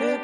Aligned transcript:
Hola, 0.00 0.14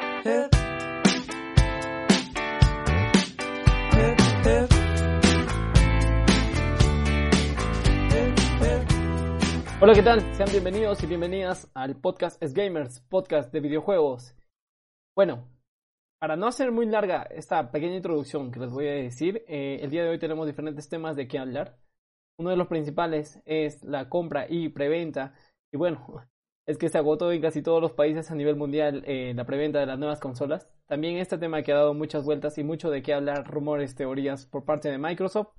¿qué 9.93 10.01
tal? 10.01 10.21
Sean 10.35 10.49
bienvenidos 10.49 11.03
y 11.03 11.07
bienvenidas 11.07 11.69
al 11.73 11.97
podcast 11.97 12.41
Es 12.41 12.53
Gamers, 12.53 13.01
podcast 13.09 13.51
de 13.51 13.59
videojuegos. 13.59 14.33
Bueno, 15.13 15.49
para 16.21 16.37
no 16.37 16.47
hacer 16.47 16.71
muy 16.71 16.85
larga 16.85 17.23
esta 17.23 17.69
pequeña 17.69 17.97
introducción 17.97 18.51
que 18.51 18.61
les 18.61 18.71
voy 18.71 18.87
a 18.87 18.93
decir, 18.93 19.43
eh, 19.45 19.79
el 19.81 19.89
día 19.89 20.05
de 20.05 20.11
hoy 20.11 20.19
tenemos 20.19 20.47
diferentes 20.47 20.87
temas 20.87 21.17
de 21.17 21.27
qué 21.27 21.37
hablar. 21.37 21.77
Uno 22.39 22.51
de 22.51 22.55
los 22.55 22.67
principales 22.67 23.41
es 23.45 23.83
la 23.83 24.07
compra 24.07 24.45
y 24.47 24.69
preventa. 24.69 25.33
Y 25.73 25.77
bueno, 25.77 26.25
es 26.65 26.77
que 26.77 26.89
se 26.89 26.97
agotó 26.97 27.31
en 27.31 27.41
casi 27.41 27.61
todos 27.61 27.81
los 27.81 27.91
países 27.91 28.31
a 28.31 28.35
nivel 28.35 28.55
mundial 28.55 29.03
eh, 29.05 29.33
la 29.35 29.45
preventa 29.45 29.79
de 29.79 29.85
las 29.85 29.99
nuevas 29.99 30.19
consolas. 30.19 30.67
También 30.87 31.17
este 31.17 31.37
tema 31.37 31.61
que 31.61 31.71
ha 31.71 31.75
dado 31.75 31.93
muchas 31.93 32.25
vueltas 32.25 32.57
y 32.57 32.63
mucho 32.63 32.89
de 32.89 33.03
qué 33.03 33.13
hablar, 33.13 33.45
rumores, 33.47 33.95
teorías 33.95 34.45
por 34.47 34.65
parte 34.65 34.89
de 34.89 34.97
Microsoft. 34.97 35.49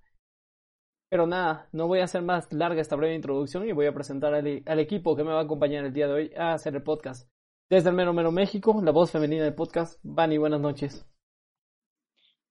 Pero 1.08 1.28
nada, 1.28 1.68
no 1.72 1.86
voy 1.86 2.00
a 2.00 2.04
hacer 2.04 2.22
más 2.22 2.52
larga 2.52 2.80
esta 2.80 2.96
breve 2.96 3.14
introducción 3.14 3.68
y 3.68 3.72
voy 3.72 3.86
a 3.86 3.94
presentar 3.94 4.34
al, 4.34 4.62
al 4.66 4.78
equipo 4.80 5.14
que 5.14 5.22
me 5.22 5.30
va 5.30 5.40
a 5.40 5.44
acompañar 5.44 5.84
el 5.84 5.92
día 5.92 6.08
de 6.08 6.12
hoy 6.12 6.32
a 6.36 6.52
hacer 6.52 6.74
el 6.74 6.82
podcast. 6.82 7.30
Desde 7.70 7.90
el 7.90 7.96
Mero 7.96 8.12
Mero 8.12 8.32
México, 8.32 8.80
la 8.82 8.90
voz 8.90 9.12
femenina 9.12 9.44
del 9.44 9.54
podcast, 9.54 10.00
Vani, 10.02 10.38
buenas 10.38 10.60
noches. 10.60 11.06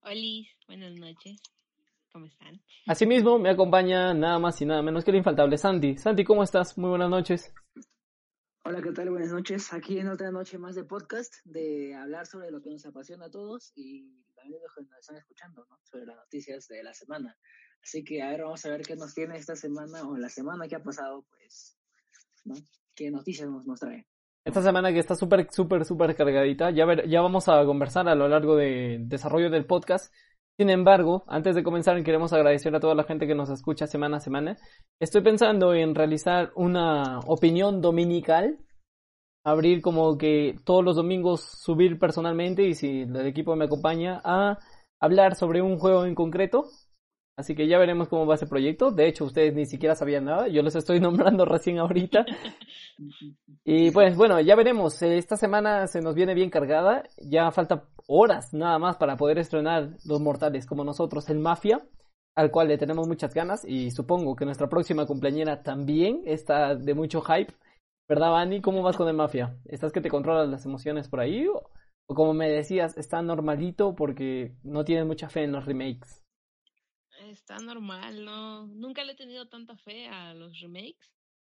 Hola, 0.00 0.46
buenas 0.66 0.94
noches. 0.94 1.42
¿Cómo 2.10 2.24
están? 2.24 2.62
Asimismo, 2.86 3.38
me 3.38 3.50
acompaña 3.50 4.14
nada 4.14 4.38
más 4.38 4.60
y 4.62 4.64
nada 4.64 4.80
menos 4.80 5.04
que 5.04 5.10
el 5.10 5.18
infaltable 5.18 5.58
Santi. 5.58 5.98
Santi, 5.98 6.24
¿cómo 6.24 6.42
estás? 6.42 6.78
Muy 6.78 6.88
buenas 6.88 7.10
noches. 7.10 7.52
Hola, 8.68 8.82
¿qué 8.82 8.90
tal? 8.90 9.10
Buenas 9.10 9.30
noches. 9.30 9.72
Aquí 9.72 10.00
en 10.00 10.08
otra 10.08 10.32
noche 10.32 10.58
más 10.58 10.74
de 10.74 10.82
podcast, 10.82 11.32
de 11.44 11.94
hablar 11.94 12.26
sobre 12.26 12.50
lo 12.50 12.60
que 12.60 12.68
nos 12.68 12.84
apasiona 12.84 13.26
a 13.26 13.30
todos 13.30 13.70
y 13.76 14.24
también 14.34 14.60
lo 14.60 14.68
que 14.74 14.90
nos 14.90 14.98
están 14.98 15.18
escuchando, 15.18 15.64
¿no? 15.70 15.78
Sobre 15.84 16.04
las 16.04 16.16
noticias 16.16 16.66
de 16.66 16.82
la 16.82 16.92
semana. 16.92 17.36
Así 17.80 18.02
que, 18.02 18.20
a 18.22 18.30
ver, 18.30 18.42
vamos 18.42 18.66
a 18.66 18.70
ver 18.70 18.82
qué 18.82 18.96
nos 18.96 19.14
tiene 19.14 19.36
esta 19.36 19.54
semana 19.54 20.02
o 20.02 20.16
la 20.16 20.28
semana 20.28 20.66
que 20.66 20.74
ha 20.74 20.82
pasado, 20.82 21.24
pues, 21.30 21.78
¿no? 22.44 22.56
¿Qué 22.96 23.08
noticias 23.08 23.48
nos, 23.48 23.64
nos 23.68 23.78
trae? 23.78 24.04
Esta 24.44 24.60
semana 24.60 24.92
que 24.92 24.98
está 24.98 25.14
súper, 25.14 25.46
súper, 25.52 25.84
súper 25.84 26.16
cargadita. 26.16 26.72
Ya, 26.72 26.86
ver, 26.86 27.08
ya 27.08 27.20
vamos 27.20 27.48
a 27.48 27.64
conversar 27.66 28.08
a 28.08 28.16
lo 28.16 28.26
largo 28.26 28.56
del 28.56 29.08
desarrollo 29.08 29.48
del 29.48 29.66
podcast. 29.66 30.12
Sin 30.58 30.70
embargo, 30.70 31.24
antes 31.26 31.54
de 31.54 31.62
comenzar, 31.62 32.02
queremos 32.02 32.32
agradecer 32.32 32.74
a 32.74 32.80
toda 32.80 32.94
la 32.94 33.04
gente 33.04 33.26
que 33.26 33.34
nos 33.34 33.50
escucha 33.50 33.86
semana 33.86 34.16
a 34.16 34.20
semana. 34.20 34.56
Estoy 34.98 35.20
pensando 35.20 35.74
en 35.74 35.94
realizar 35.94 36.50
una 36.54 37.20
opinión 37.26 37.82
dominical. 37.82 38.58
Abrir 39.44 39.82
como 39.82 40.16
que 40.16 40.56
todos 40.64 40.82
los 40.82 40.96
domingos 40.96 41.42
subir 41.42 41.98
personalmente 41.98 42.62
y 42.66 42.74
si 42.74 43.02
el 43.02 43.26
equipo 43.26 43.54
me 43.54 43.66
acompaña 43.66 44.20
a 44.24 44.58
hablar 44.98 45.34
sobre 45.34 45.60
un 45.60 45.78
juego 45.78 46.06
en 46.06 46.14
concreto. 46.14 46.64
Así 47.38 47.54
que 47.54 47.68
ya 47.68 47.78
veremos 47.78 48.08
cómo 48.08 48.26
va 48.26 48.36
ese 48.36 48.46
proyecto. 48.46 48.90
De 48.90 49.08
hecho, 49.08 49.26
ustedes 49.26 49.54
ni 49.54 49.66
siquiera 49.66 49.94
sabían 49.94 50.24
nada. 50.24 50.48
Yo 50.48 50.62
les 50.62 50.74
estoy 50.74 51.00
nombrando 51.00 51.44
recién 51.44 51.78
ahorita. 51.78 52.24
Y 53.62 53.90
pues 53.90 54.16
bueno, 54.16 54.40
ya 54.40 54.56
veremos. 54.56 55.02
Esta 55.02 55.36
semana 55.36 55.86
se 55.86 56.00
nos 56.00 56.14
viene 56.14 56.32
bien 56.32 56.48
cargada. 56.48 57.02
Ya 57.18 57.50
falta 57.50 57.88
horas 58.06 58.52
nada 58.52 58.78
más 58.78 58.96
para 58.96 59.16
poder 59.16 59.38
estrenar 59.38 59.96
Los 60.04 60.20
Mortales 60.20 60.66
como 60.66 60.84
nosotros, 60.84 61.28
el 61.30 61.38
Mafia, 61.38 61.86
al 62.34 62.50
cual 62.50 62.68
le 62.68 62.78
tenemos 62.78 63.08
muchas 63.08 63.34
ganas. 63.34 63.64
Y 63.64 63.90
supongo 63.90 64.36
que 64.36 64.44
nuestra 64.44 64.68
próxima 64.68 65.06
cumpleañera 65.06 65.62
también 65.62 66.22
está 66.24 66.74
de 66.74 66.94
mucho 66.94 67.20
hype. 67.22 67.52
¿Verdad, 68.08 68.30
Vani? 68.30 68.60
¿Cómo 68.60 68.82
vas 68.82 68.96
con 68.96 69.08
el 69.08 69.14
Mafia? 69.14 69.58
¿Estás 69.64 69.92
que 69.92 70.00
te 70.00 70.10
controlas 70.10 70.48
las 70.48 70.64
emociones 70.64 71.08
por 71.08 71.20
ahí? 71.20 71.46
¿O, 71.48 71.70
o 72.06 72.14
como 72.14 72.34
me 72.34 72.48
decías, 72.48 72.96
está 72.96 73.20
normalito 73.22 73.94
porque 73.96 74.54
no 74.62 74.84
tienes 74.84 75.06
mucha 75.06 75.28
fe 75.28 75.42
en 75.42 75.52
los 75.52 75.64
remakes? 75.64 76.22
Está 77.24 77.58
normal, 77.58 78.24
no. 78.24 78.66
Nunca 78.66 79.02
le 79.02 79.12
he 79.12 79.16
tenido 79.16 79.48
tanta 79.48 79.76
fe 79.76 80.06
a 80.06 80.34
los 80.34 80.60
remakes, 80.60 81.10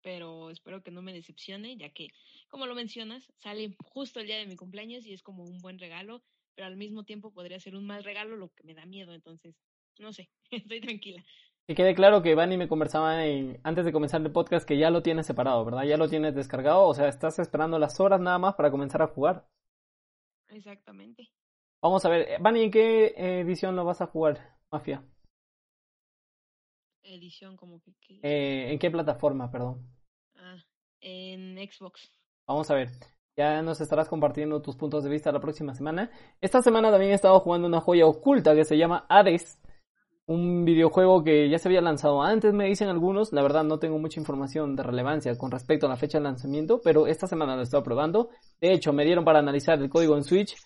pero 0.03 0.51
espero 0.51 0.83
que 0.83 0.91
no 0.91 1.03
me 1.03 1.13
decepcione, 1.13 1.77
ya 1.77 1.91
que, 1.91 2.09
como 2.49 2.67
lo 2.67 2.75
mencionas, 2.75 3.31
sale 3.39 3.77
justo 3.85 4.21
el 4.21 4.27
día 4.27 4.39
de 4.39 4.47
mi 4.47 4.57
cumpleaños 4.57 5.05
y 5.05 5.13
es 5.13 5.23
como 5.23 5.43
un 5.43 5.59
buen 5.59 5.79
regalo, 5.79 6.23
pero 6.59 6.67
al 6.67 6.77
mismo 6.77 7.05
tiempo 7.05 7.31
podría 7.31 7.61
ser 7.61 7.77
un 7.77 7.87
mal 7.87 8.03
regalo, 8.03 8.35
lo 8.35 8.49
que 8.49 8.65
me 8.65 8.75
da 8.75 8.85
miedo, 8.85 9.15
entonces, 9.15 9.55
no 10.01 10.13
sé, 10.13 10.29
estoy 10.51 10.81
tranquila. 10.81 11.25
Que 11.69 11.77
quede 11.77 11.95
claro 11.95 12.21
que 12.21 12.35
Vani 12.35 12.57
me 12.57 12.67
conversaba 12.67 13.25
en, 13.25 13.61
antes 13.63 13.85
de 13.85 13.93
comenzar 13.93 14.21
el 14.23 14.33
podcast 14.33 14.67
que 14.67 14.77
ya 14.77 14.91
lo 14.91 15.01
tienes 15.01 15.27
separado, 15.27 15.65
¿verdad? 15.65 15.85
Ya 15.85 15.97
lo 15.97 16.09
tienes 16.09 16.35
descargado, 16.35 16.89
o 16.89 16.95
sea, 16.95 17.07
estás 17.07 17.39
esperando 17.39 17.79
las 17.79 18.01
horas 18.01 18.21
nada 18.21 18.39
más 18.39 18.57
para 18.57 18.73
comenzar 18.73 19.03
a 19.03 19.07
jugar. 19.07 19.47
Exactamente. 20.49 21.31
Vamos 21.81 22.05
a 22.05 22.09
ver, 22.09 22.41
Vani, 22.41 22.65
¿en 22.65 22.71
qué 22.73 23.15
edición 23.41 23.77
lo 23.77 23.85
vas 23.85 24.01
a 24.01 24.09
jugar, 24.09 24.59
Mafia? 24.73 25.05
Edición 27.05 27.57
como 27.57 27.81
que... 27.81 27.95
que... 28.01 28.15
Eh, 28.25 28.73
¿En 28.73 28.81
qué 28.81 28.91
plataforma, 28.91 29.49
perdón? 29.49 29.89
Ah, 30.35 30.61
en 31.03 31.57
Xbox. 31.71 32.11
Vamos 32.49 32.69
a 32.69 32.75
ver. 32.75 32.89
Ya 33.39 33.63
nos 33.63 33.81
estarás 33.81 34.09
compartiendo 34.09 34.61
tus 34.61 34.75
puntos 34.75 35.05
de 35.05 35.11
vista 35.11 35.31
la 35.31 35.39
próxima 35.39 35.73
semana. 35.73 36.11
Esta 36.41 36.61
semana 36.61 36.91
también 36.91 37.13
he 37.13 37.15
estado 37.15 37.39
jugando 37.39 37.69
una 37.69 37.81
joya 37.81 38.05
oculta 38.05 38.53
que 38.53 38.65
se 38.65 38.77
llama 38.77 39.07
Ares. 39.09 39.63
Un 40.27 40.65
videojuego 40.65 41.23
que 41.23 41.49
ya 41.49 41.61
se 41.61 41.69
había 41.69 41.81
lanzado 41.81 42.21
antes, 42.21 42.53
me 42.53 42.65
dicen 42.65 42.89
algunos. 42.89 43.33
La 43.33 43.43
verdad 43.43 43.63
no 43.63 43.79
tengo 43.79 43.97
mucha 44.01 44.19
información 44.19 44.75
de 44.75 44.83
relevancia 44.83 45.39
con 45.39 45.53
respecto 45.53 45.87
a 45.87 45.89
la 45.89 45.95
fecha 45.95 46.19
de 46.19 46.25
lanzamiento, 46.25 46.81
pero 46.83 47.07
esta 47.07 47.29
semana 47.29 47.55
lo 47.55 47.63
estado 47.63 47.85
probando. 47.85 48.31
De 48.61 48.73
hecho, 48.73 48.93
me 48.93 49.05
dieron 49.05 49.25
para 49.25 49.39
analizar 49.39 49.81
el 49.81 49.89
código 49.89 50.17
en 50.17 50.25
Switch 50.25 50.57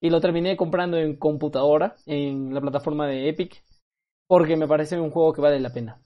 y 0.00 0.08
lo 0.08 0.18
terminé 0.18 0.56
comprando 0.56 0.96
en 0.96 1.16
computadora, 1.18 1.96
en 2.06 2.54
la 2.54 2.62
plataforma 2.62 3.06
de 3.08 3.28
Epic, 3.28 3.62
porque 4.26 4.56
me 4.56 4.66
parece 4.66 4.98
un 4.98 5.10
juego 5.10 5.34
que 5.34 5.42
vale 5.42 5.60
la 5.60 5.68
pena. 5.68 6.00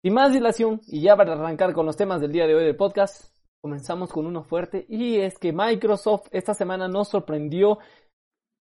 Sin 0.00 0.14
más 0.14 0.32
dilación, 0.32 0.80
y 0.86 1.00
ya 1.00 1.16
para 1.16 1.32
arrancar 1.32 1.72
con 1.72 1.86
los 1.86 1.96
temas 1.96 2.20
del 2.20 2.30
día 2.30 2.46
de 2.46 2.54
hoy 2.54 2.64
del 2.64 2.76
podcast, 2.76 3.35
comenzamos 3.66 4.12
con 4.12 4.26
uno 4.26 4.44
fuerte, 4.44 4.86
y 4.88 5.16
es 5.18 5.40
que 5.40 5.52
Microsoft 5.52 6.28
esta 6.30 6.54
semana 6.54 6.86
nos 6.86 7.08
sorprendió, 7.08 7.80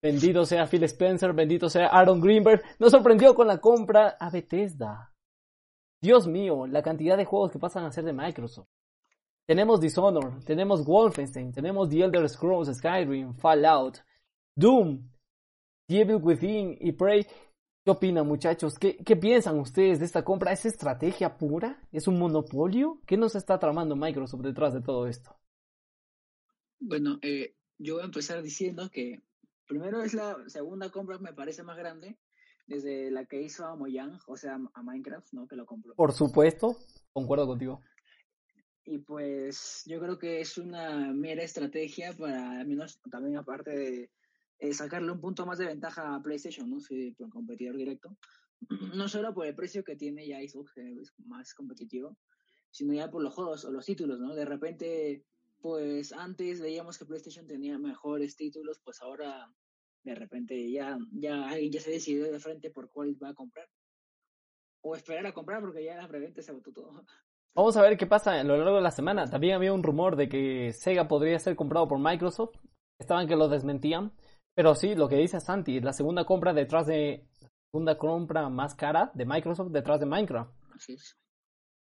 bendito 0.01 0.47
sea 0.47 0.65
Phil 0.65 0.83
Spencer, 0.85 1.31
bendito 1.31 1.69
sea 1.69 1.89
Aaron 1.89 2.19
Greenberg, 2.19 2.63
nos 2.79 2.89
sorprendió 2.89 3.35
con 3.35 3.45
la 3.45 3.59
compra 3.59 4.17
a 4.19 4.31
Bethesda. 4.31 5.13
Dios 6.01 6.25
mío, 6.25 6.65
la 6.65 6.81
cantidad 6.81 7.17
de 7.17 7.25
juegos 7.25 7.51
que 7.51 7.59
pasan 7.59 7.85
a 7.85 7.91
ser 7.91 8.03
de 8.03 8.13
Microsoft. 8.13 8.67
Tenemos 9.45 9.79
Dishonored, 9.79 10.43
tenemos 10.43 10.83
Wolfenstein, 10.83 11.51
tenemos 11.51 11.87
The 11.87 12.05
Elder 12.05 12.27
Scrolls, 12.27 12.75
Skyrim, 12.75 13.35
Fallout, 13.35 13.99
Doom, 14.55 15.07
The 15.87 16.01
Evil 16.01 16.15
Within 16.15 16.75
y 16.81 16.93
Prey. 16.93 17.27
¿Qué 17.83 17.91
opinan 17.91 18.27
muchachos? 18.27 18.77
¿Qué, 18.77 18.97
¿Qué, 18.97 19.15
piensan 19.15 19.57
ustedes 19.59 19.99
de 19.99 20.05
esta 20.05 20.23
compra? 20.23 20.51
¿Es 20.51 20.65
estrategia 20.65 21.37
pura? 21.37 21.81
¿Es 21.91 22.07
un 22.07 22.19
monopolio? 22.19 23.01
¿Qué 23.05 23.17
nos 23.17 23.35
está 23.35 23.57
tramando 23.57 23.95
Microsoft 23.95 24.41
detrás 24.41 24.73
de 24.73 24.81
todo 24.81 25.07
esto? 25.07 25.39
Bueno, 26.79 27.19
eh, 27.21 27.55
yo 27.77 27.95
voy 27.95 28.03
a 28.03 28.05
empezar 28.05 28.41
diciendo 28.41 28.89
que 28.91 29.21
primero 29.65 30.03
es 30.03 30.13
la 30.13 30.37
segunda 30.47 30.89
compra 30.89 31.17
que 31.17 31.23
me 31.23 31.33
parece 31.33 31.63
más 31.63 31.77
grande 31.77 32.17
desde 32.67 33.09
la 33.11 33.25
que 33.25 33.41
hizo 33.41 33.65
a 33.65 33.75
Mojang, 33.75 34.19
o 34.27 34.37
sea, 34.37 34.59
a 34.73 34.83
Minecraft, 34.83 35.33
¿no? 35.33 35.47
Que 35.47 35.55
lo 35.55 35.65
compró. 35.65 35.95
Por 35.95 36.13
supuesto, 36.13 36.77
concuerdo 37.13 37.47
contigo. 37.47 37.81
Y 38.85 38.99
pues 38.99 39.83
yo 39.85 39.99
creo 39.99 40.17
que 40.17 40.41
es 40.41 40.57
una 40.57 41.13
mera 41.13 41.43
estrategia 41.43 42.13
para, 42.13 42.59
al 42.59 42.67
menos 42.67 42.99
también 43.09 43.37
aparte 43.37 43.71
de 43.71 44.11
eh, 44.59 44.73
sacarle 44.73 45.11
un 45.11 45.21
punto 45.21 45.45
más 45.45 45.57
de 45.57 45.65
ventaja 45.65 46.15
a 46.15 46.21
PlayStation, 46.21 46.69
¿no? 46.69 46.79
Sí, 46.79 47.15
competidor 47.29 47.75
directo. 47.77 48.17
No 48.93 49.07
solo 49.07 49.33
por 49.33 49.45
el 49.45 49.55
precio 49.55 49.85
que 49.85 49.95
tiene 49.95 50.27
ya 50.27 50.39
Xbox, 50.39 50.77
es 50.77 51.13
más 51.25 51.53
competitivo, 51.53 52.17
sino 52.69 52.93
ya 52.93 53.09
por 53.09 53.23
los 53.23 53.33
juegos 53.33 53.63
o 53.63 53.71
los 53.71 53.85
títulos, 53.85 54.19
¿no? 54.19 54.35
De 54.35 54.43
repente, 54.43 55.23
pues 55.61 56.11
antes 56.11 56.59
veíamos 56.59 56.97
que 56.97 57.05
PlayStation 57.05 57.47
tenía 57.47 57.79
mejores 57.79 58.35
títulos, 58.35 58.81
pues 58.83 59.01
ahora 59.01 59.49
de 60.03 60.15
repente 60.15 60.71
ya, 60.71 60.97
ya 61.11 61.57
ya 61.57 61.81
se 61.81 61.91
decidió 61.91 62.31
de 62.31 62.39
frente 62.39 62.69
por 62.69 62.89
cuál 62.91 63.15
va 63.21 63.29
a 63.29 63.33
comprar. 63.33 63.67
O 64.81 64.95
esperar 64.95 65.25
a 65.25 65.33
comprar 65.33 65.61
porque 65.61 65.83
ya 65.83 65.95
la 65.95 66.07
preventa 66.07 66.41
se 66.41 66.51
agotó 66.51 66.71
todo. 66.71 67.05
Vamos 67.55 67.75
a 67.75 67.81
ver 67.81 67.97
qué 67.97 68.05
pasa 68.05 68.39
a 68.39 68.43
lo 68.43 68.57
largo 68.57 68.75
de 68.75 68.81
la 68.81 68.91
semana. 68.91 69.29
También 69.29 69.55
había 69.55 69.73
un 69.73 69.83
rumor 69.83 70.15
de 70.15 70.29
que 70.29 70.71
Sega 70.73 71.07
podría 71.07 71.39
ser 71.39 71.55
comprado 71.55 71.87
por 71.87 71.99
Microsoft. 71.99 72.55
Estaban 72.99 73.27
que 73.27 73.35
lo 73.35 73.49
desmentían. 73.49 74.13
Pero 74.59 74.75
sí, 74.75 74.93
lo 74.93 75.07
que 75.07 75.15
dice 75.15 75.39
Santi, 75.39 75.79
la 75.79 75.93
segunda 75.93 76.25
compra 76.25 76.51
detrás 76.51 76.85
de. 76.85 77.25
Segunda 77.71 77.97
compra 77.97 78.49
más 78.49 78.75
cara 78.75 79.09
de 79.13 79.25
Microsoft 79.25 79.71
detrás 79.71 80.01
de 80.01 80.05
Minecraft. 80.05 80.51
Así 80.75 80.95
es. 80.95 81.15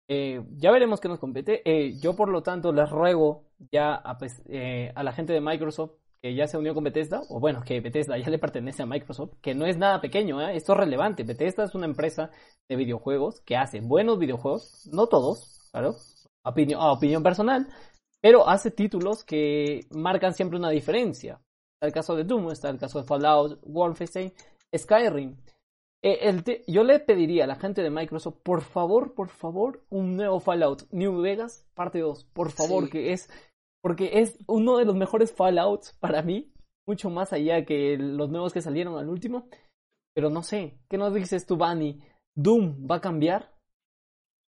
Eh, 0.08 0.42
ya 0.56 0.72
veremos 0.72 1.02
qué 1.02 1.10
nos 1.10 1.20
compete. 1.20 1.62
Eh, 1.66 2.00
yo, 2.00 2.16
por 2.16 2.30
lo 2.30 2.44
tanto, 2.44 2.72
les 2.72 2.90
ruego 2.90 3.44
ya 3.74 3.96
a, 3.96 4.18
eh, 4.48 4.90
a, 4.96 5.04
la 5.04 5.12
gente 5.12 5.34
de 5.34 5.42
Microsoft 5.42 5.98
que 6.22 6.34
ya 6.34 6.48
se 6.48 6.58
unió 6.58 6.74
con 6.74 6.86
Bethesda, 6.86 7.24
o 7.28 7.42
bueno, 7.42 7.62
que 7.62 7.82
Bethesda 7.82 8.18
ya 8.18 8.30
le 8.30 8.40
pertenece 8.40 8.84
a 8.84 8.86
Microsoft, 8.86 9.34
que 9.42 9.54
no 9.54 9.66
es 9.66 9.78
nada 9.78 10.00
pequeño, 10.00 10.40
esto 10.40 10.72
es 10.72 10.80
relevante. 10.80 11.26
Bethesda 11.26 11.66
es 11.66 11.76
una 11.76 11.88
empresa 11.88 12.32
de 12.70 12.78
videojuegos 12.78 13.42
que 13.42 13.58
hace 13.58 13.82
buenos 13.82 14.18
videojuegos, 14.18 14.88
no 14.94 15.08
todos, 15.08 15.68
claro, 15.74 15.98
opinión, 16.46 16.80
a 16.80 16.94
opinión 16.94 17.22
personal, 17.22 17.68
pero 18.22 18.48
hace 18.48 18.72
títulos 18.72 19.26
que 19.26 19.82
marcan 19.90 20.34
siempre 20.34 20.58
una 20.58 20.70
diferencia. 20.70 21.42
Está 21.82 21.88
el 21.88 21.94
caso 21.94 22.16
de 22.16 22.26
Doom, 22.26 22.52
está 22.52 22.70
el 22.70 22.78
caso 22.78 23.02
de 23.02 23.08
Fallout, 23.08 23.60
Wolfenstein, 23.66 24.32
Skyrim. 24.78 25.36
Eh, 26.04 26.62
yo 26.68 26.84
le 26.84 27.00
pediría 27.00 27.46
a 27.46 27.48
la 27.48 27.56
gente 27.56 27.82
de 27.82 27.90
Microsoft, 27.90 28.38
por 28.44 28.62
favor, 28.62 29.16
por 29.16 29.30
favor, 29.30 29.84
un 29.90 30.16
nuevo 30.16 30.40
Fallout, 30.40 30.84
New 30.92 31.22
Vegas, 31.22 31.68
parte 31.74 31.98
2, 31.98 32.26
por 32.34 32.52
favor, 32.52 32.88
que 32.88 33.14
es, 33.14 33.32
porque 33.82 34.20
es 34.20 34.38
uno 34.46 34.78
de 34.78 34.86
los 34.86 34.96
mejores 34.96 35.34
Fallouts 35.34 35.94
para 35.94 36.22
mí, 36.22 36.54
mucho 36.88 37.10
más 37.10 37.34
allá 37.34 37.66
que 37.66 37.98
los 37.98 38.30
nuevos 38.30 38.54
que 38.54 38.62
salieron 38.62 39.00
al 39.00 39.10
último. 39.10 39.48
Pero 40.14 40.30
no 40.30 40.44
sé, 40.44 40.78
¿qué 40.88 41.00
nos 41.00 41.16
dices 41.16 41.48
tú, 41.48 41.58
Bunny? 41.58 42.00
¿Doom 42.36 42.88
va 42.88 42.98
a 42.98 43.02
cambiar? 43.02 43.56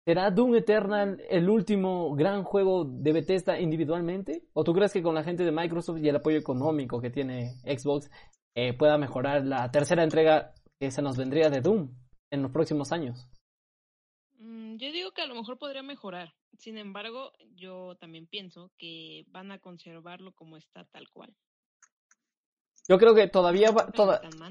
¿Será 0.05 0.31
Doom 0.31 0.55
Eternal 0.55 1.21
el 1.29 1.49
último 1.49 2.13
gran 2.13 2.43
juego 2.43 2.83
de 2.83 3.13
Bethesda 3.13 3.57
individualmente? 3.57 4.43
¿O 4.51 4.65
tú 4.65 4.73
crees 4.73 4.91
que 4.91 5.01
con 5.01 5.15
la 5.15 5.23
gente 5.23 5.45
de 5.45 5.51
Microsoft 5.53 5.99
y 6.01 6.09
el 6.09 6.17
apoyo 6.17 6.37
económico 6.37 6.99
que 6.99 7.09
tiene 7.09 7.51
Xbox 7.63 8.11
eh, 8.53 8.73
pueda 8.73 8.97
mejorar 8.97 9.45
la 9.45 9.71
tercera 9.71 10.03
entrega 10.03 10.53
que 10.77 10.91
se 10.91 11.01
nos 11.01 11.15
vendría 11.15 11.49
de 11.49 11.61
Doom 11.61 11.95
en 12.31 12.41
los 12.41 12.51
próximos 12.51 12.91
años? 12.91 13.29
Mm, 14.39 14.75
yo 14.75 14.91
digo 14.91 15.11
que 15.11 15.21
a 15.21 15.25
lo 15.25 15.35
mejor 15.35 15.57
podría 15.57 15.83
mejorar. 15.83 16.33
Sin 16.57 16.77
embargo, 16.77 17.31
yo 17.55 17.95
también 17.95 18.27
pienso 18.27 18.71
que 18.77 19.23
van 19.29 19.53
a 19.53 19.59
conservarlo 19.59 20.33
como 20.33 20.57
está 20.57 20.83
tal 20.91 21.09
cual. 21.11 21.33
Yo 22.89 22.97
creo 22.97 23.15
que 23.15 23.29
todavía 23.29 23.73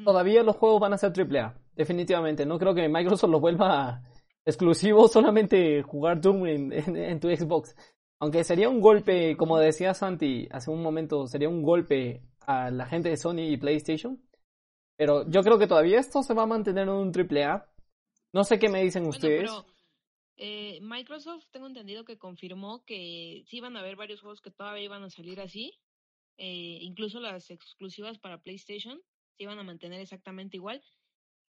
todavía 0.03 0.43
los 0.43 0.57
juegos 0.57 0.81
van 0.81 0.95
a 0.95 0.99
ser 0.99 1.13
AAA, 1.15 1.55
definitivamente. 1.75 2.47
No 2.47 2.59
creo 2.59 2.75
que 2.75 2.89
Microsoft 2.89 3.31
los 3.31 3.41
vuelva 3.43 4.03
exclusivo 4.45 5.09
solamente 5.09 5.83
jugar 5.83 6.21
Doom 6.21 6.47
en, 6.47 7.21
tu 7.21 7.29
Xbox. 7.29 7.77
Aunque 8.19 8.45
sería 8.45 8.69
un 8.69 8.81
golpe, 8.81 9.37
como 9.37 9.59
decía 9.59 9.95
Santi 9.95 10.49
hace 10.51 10.71
un 10.71 10.83
momento, 10.83 11.27
sería 11.27 11.49
un 11.49 11.63
golpe 11.63 12.23
a 12.47 12.71
la 12.71 12.87
gente 12.87 13.09
de 13.09 13.17
Sony 13.17 13.51
y 13.51 13.57
PlayStation. 13.57 14.23
Pero 14.97 15.29
yo 15.29 15.43
creo 15.43 15.59
que 15.59 15.67
todavía 15.67 15.99
esto 15.99 16.23
se 16.23 16.35
va 16.35 16.45
a 16.45 16.47
mantener 16.47 16.85
en 16.85 16.95
un 16.95 17.13
AAA. 17.13 17.67
No 18.33 18.45
sé 18.45 18.59
qué 18.59 18.69
me 18.69 18.83
dicen 18.83 19.07
ustedes. 19.07 19.51
Eh, 20.37 20.81
Microsoft 20.81 21.47
tengo 21.51 21.67
entendido 21.67 22.05
que 22.05 22.19
confirmó 22.19 22.85
que 22.85 23.45
sí 23.47 23.59
iban 23.59 23.77
a 23.77 23.81
haber 23.81 23.97
varios 23.97 24.21
juegos 24.21 24.41
que 24.41 24.51
todavía 24.51 24.85
iban 24.85 25.03
a 25.03 25.11
salir 25.11 25.41
así. 25.41 25.79
Eh, 26.39 26.79
incluso 26.81 27.21
las 27.21 27.51
exclusivas 27.51 28.19
para 28.19 28.43
PlayStation 28.43 29.01
se 29.37 29.43
iban 29.43 29.59
a 29.59 29.63
mantener 29.63 30.01
exactamente 30.01 30.57
igual. 30.57 30.83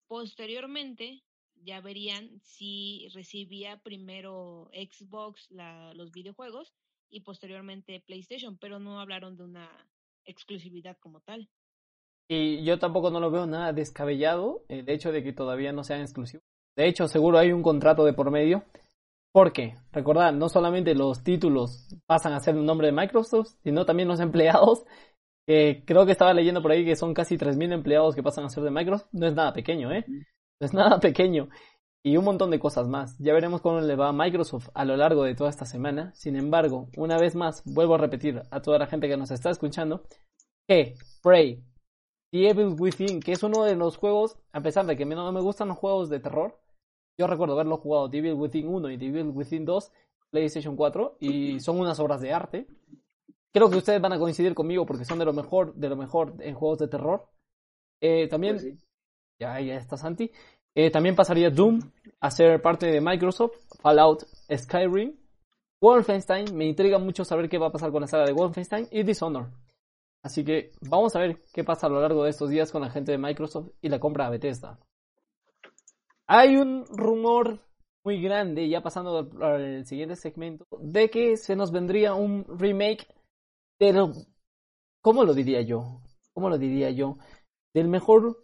Posteriormente, 0.08 1.24
ya 1.64 1.82
verían 1.82 2.40
si 2.42 3.08
recibía 3.14 3.78
primero 3.78 4.70
Xbox 4.74 5.50
los 5.94 6.12
videojuegos 6.12 6.74
y 7.10 7.22
posteriormente 7.22 8.04
PlayStation, 8.06 8.58
pero 8.58 8.80
no 8.80 9.00
hablaron 9.00 9.38
de 9.38 9.44
una 9.44 9.70
exclusividad 10.26 10.98
como 11.00 11.22
tal. 11.22 11.50
Y 12.30 12.64
yo 12.64 12.80
tampoco 12.80 13.12
no 13.12 13.20
lo 13.20 13.32
veo 13.32 13.46
nada 13.46 13.74
descabellado 13.74 14.64
el 14.70 14.90
hecho 14.90 15.12
de 15.12 15.24
que 15.24 15.34
todavía 15.34 15.74
no 15.74 15.84
sean 15.84 16.02
exclusivos. 16.02 16.46
De 16.76 16.88
hecho, 16.88 17.08
seguro 17.08 17.38
hay 17.38 17.52
un 17.52 17.62
contrato 17.62 18.06
de 18.06 18.14
por 18.14 18.32
medio. 18.32 18.64
Porque, 19.32 19.76
recordad, 19.92 20.32
no 20.32 20.48
solamente 20.48 20.94
los 20.94 21.24
títulos 21.24 21.96
pasan 22.06 22.34
a 22.34 22.40
ser 22.40 22.56
el 22.56 22.66
nombre 22.66 22.88
de 22.88 22.94
Microsoft, 22.94 23.56
sino 23.64 23.86
también 23.86 24.08
los 24.08 24.20
empleados. 24.20 24.86
Que 25.46 25.84
creo 25.86 26.06
que 26.06 26.14
estaba 26.14 26.34
leyendo 26.34 26.62
por 26.62 26.72
ahí 26.72 26.86
que 26.86 26.96
son 26.96 27.14
casi 27.14 27.38
3.000 27.38 27.74
empleados 27.74 28.16
que 28.16 28.24
pasan 28.24 28.46
a 28.46 28.50
ser 28.50 28.64
de 28.64 28.72
Microsoft. 28.72 29.10
No 29.12 29.28
es 29.28 29.34
nada 29.34 29.52
pequeño, 29.52 29.92
¿eh? 29.92 30.06
Es 30.60 30.74
nada 30.74 31.00
pequeño. 31.00 31.50
Y 32.06 32.18
un 32.18 32.26
montón 32.26 32.52
de 32.52 32.60
cosas 32.60 32.88
más. 32.88 33.18
Ya 33.20 33.34
veremos 33.34 33.62
cómo 33.62 33.80
le 33.80 33.96
va 33.96 34.10
a 34.10 34.14
Microsoft 34.14 34.70
a 34.74 34.84
lo 34.84 34.98
largo 34.98 35.24
de 35.24 35.36
toda 35.36 35.50
esta 35.50 35.66
semana. 35.66 36.12
Sin 36.16 36.36
embargo, 36.36 36.90
una 36.98 37.18
vez 37.18 37.34
más, 37.36 37.64
vuelvo 37.66 37.96
a 37.96 37.98
repetir 37.98 38.42
a 38.52 38.62
toda 38.62 38.78
la 38.78 38.88
gente 38.88 39.08
que 39.08 39.16
nos 39.16 39.32
está 39.32 39.50
escuchando, 39.50 40.04
que 40.68 40.96
Prey, 41.22 41.64
The 42.32 42.50
Evil 42.50 42.76
Within, 42.78 43.22
que 43.22 43.32
es 43.32 43.44
uno 43.44 43.64
de 43.64 43.76
los 43.76 43.96
juegos, 43.96 44.38
a 44.52 44.62
pesar 44.62 44.86
de 44.86 44.98
que 44.98 45.06
no 45.06 45.32
me 45.32 45.40
gustan 45.40 45.70
los 45.70 45.78
juegos 45.78 46.10
de 46.10 46.20
terror, 46.20 46.60
yo 47.18 47.28
recuerdo 47.28 47.54
haberlo 47.54 47.78
jugado 47.78 48.10
The 48.10 48.18
Evil 48.18 48.34
Within 48.34 48.68
1 48.68 48.92
y 48.92 48.98
The 48.98 49.06
Evil 49.06 49.30
Within 49.30 49.64
2, 49.64 49.92
PlayStation 50.32 50.76
4, 50.76 51.18
y 51.22 51.60
son 51.62 51.80
unas 51.80 52.00
obras 52.00 52.20
de 52.20 52.34
arte. 52.34 52.68
Creo 53.54 53.70
que 53.70 53.78
ustedes 53.78 54.02
van 54.02 54.14
a 54.14 54.20
coincidir 54.20 54.56
conmigo 54.56 54.86
porque 54.86 55.06
son 55.06 55.20
de 55.20 55.26
lo 55.26 55.34
mejor, 55.34 55.76
de 55.76 55.88
lo 55.88 55.96
mejor 55.96 56.36
en 56.40 56.56
juegos 56.56 56.80
de 56.80 56.88
terror. 56.88 57.30
Eh, 58.02 58.28
también, 58.28 58.56
pues 58.56 58.84
ya, 59.44 59.60
ya 59.60 59.76
está 59.76 59.98
Santi. 59.98 60.32
Eh, 60.76 60.90
también 60.90 61.16
pasaría 61.16 61.50
Doom 61.50 61.80
a 62.20 62.32
ser 62.32 62.62
parte 62.62 62.88
de 62.88 63.00
Microsoft, 63.00 63.58
Fallout, 63.82 64.24
Skyrim, 64.52 65.16
Wolfenstein. 65.82 66.56
Me 66.56 66.66
intriga 66.66 66.98
mucho 66.98 67.24
saber 67.24 67.50
qué 67.50 67.58
va 67.58 67.68
a 67.68 67.72
pasar 67.72 67.92
con 67.92 68.02
la 68.02 68.08
saga 68.08 68.26
de 68.26 68.34
Wolfenstein 68.34 68.88
y 68.92 69.04
Dishonored. 69.04 69.52
Así 70.24 70.44
que 70.44 70.72
vamos 70.82 71.16
a 71.16 71.20
ver 71.20 71.44
qué 71.54 71.64
pasa 71.64 71.88
a 71.88 71.90
lo 71.90 72.00
largo 72.00 72.24
de 72.24 72.30
estos 72.30 72.50
días 72.50 72.72
con 72.72 72.82
la 72.82 72.90
gente 72.90 73.12
de 73.12 73.18
Microsoft 73.18 73.70
y 73.82 73.90
la 73.90 74.00
compra 74.00 74.26
de 74.26 74.32
Bethesda. 74.32 74.80
Hay 76.28 76.56
un 76.56 76.86
rumor 76.88 77.60
muy 78.06 78.22
grande, 78.22 78.68
ya 78.70 78.82
pasando 78.82 79.30
al, 79.42 79.86
siguiente 79.86 80.16
segmento, 80.16 80.66
de 80.80 81.10
que 81.10 81.38
se 81.38 81.56
nos 81.56 81.72
vendría 81.72 82.14
un 82.14 82.46
remake 82.58 83.08
del... 83.80 84.14
¿Cómo 85.02 85.26
lo 85.26 85.34
diría 85.34 85.62
yo? 85.62 86.02
¿Cómo 86.34 86.50
lo 86.50 86.58
diría 86.58 86.90
yo? 86.92 87.18
Del 87.74 87.90
mejor 87.90 88.38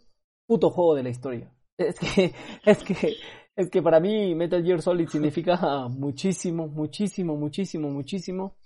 puto 0.50 0.70
juego 0.70 0.96
de 0.96 1.04
la 1.04 1.10
historia. 1.10 1.54
Es 1.78 1.96
que, 2.00 2.34
es 2.66 2.82
que, 2.82 3.16
es 3.54 3.70
que 3.70 3.82
para 3.82 4.00
mí 4.00 4.34
Metal 4.34 4.64
Gear 4.64 4.82
Solid 4.82 5.06
significa 5.12 5.86
muchísimo, 5.88 6.66
muchísimo, 6.66 7.36
muchísimo, 7.36 7.88
muchísimo. 7.88 8.56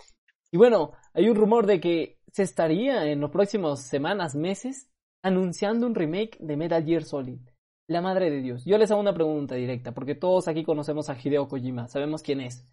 Y 0.51 0.57
bueno, 0.57 0.93
hay 1.13 1.29
un 1.29 1.37
rumor 1.37 1.67
de 1.67 1.81
que 1.81 2.21
se 2.33 2.43
estaría 2.43 3.05
en 3.05 3.21
los 3.21 3.31
próximos 3.31 3.81
semanas, 3.81 4.35
meses, 4.35 4.91
anunciando 5.23 5.87
un 5.87 5.95
remake 5.95 6.39
de 6.41 6.57
Metal 6.57 6.83
Gear 6.83 7.05
Solid. 7.05 7.41
La 7.87 8.01
madre 8.01 8.31
de 8.31 8.41
Dios. 8.41 8.65
Yo 8.65 8.79
les 8.79 8.91
hago 8.91 9.03
una 9.03 9.13
pregunta 9.13 9.55
directa, 9.55 9.93
porque 9.93 10.15
todos 10.15 10.49
aquí 10.49 10.65
conocemos 10.65 11.11
a 11.11 11.19
Hideo 11.23 11.49
Kojima, 11.49 11.87
sabemos 11.89 12.23
quién 12.23 12.41
es. 12.41 12.67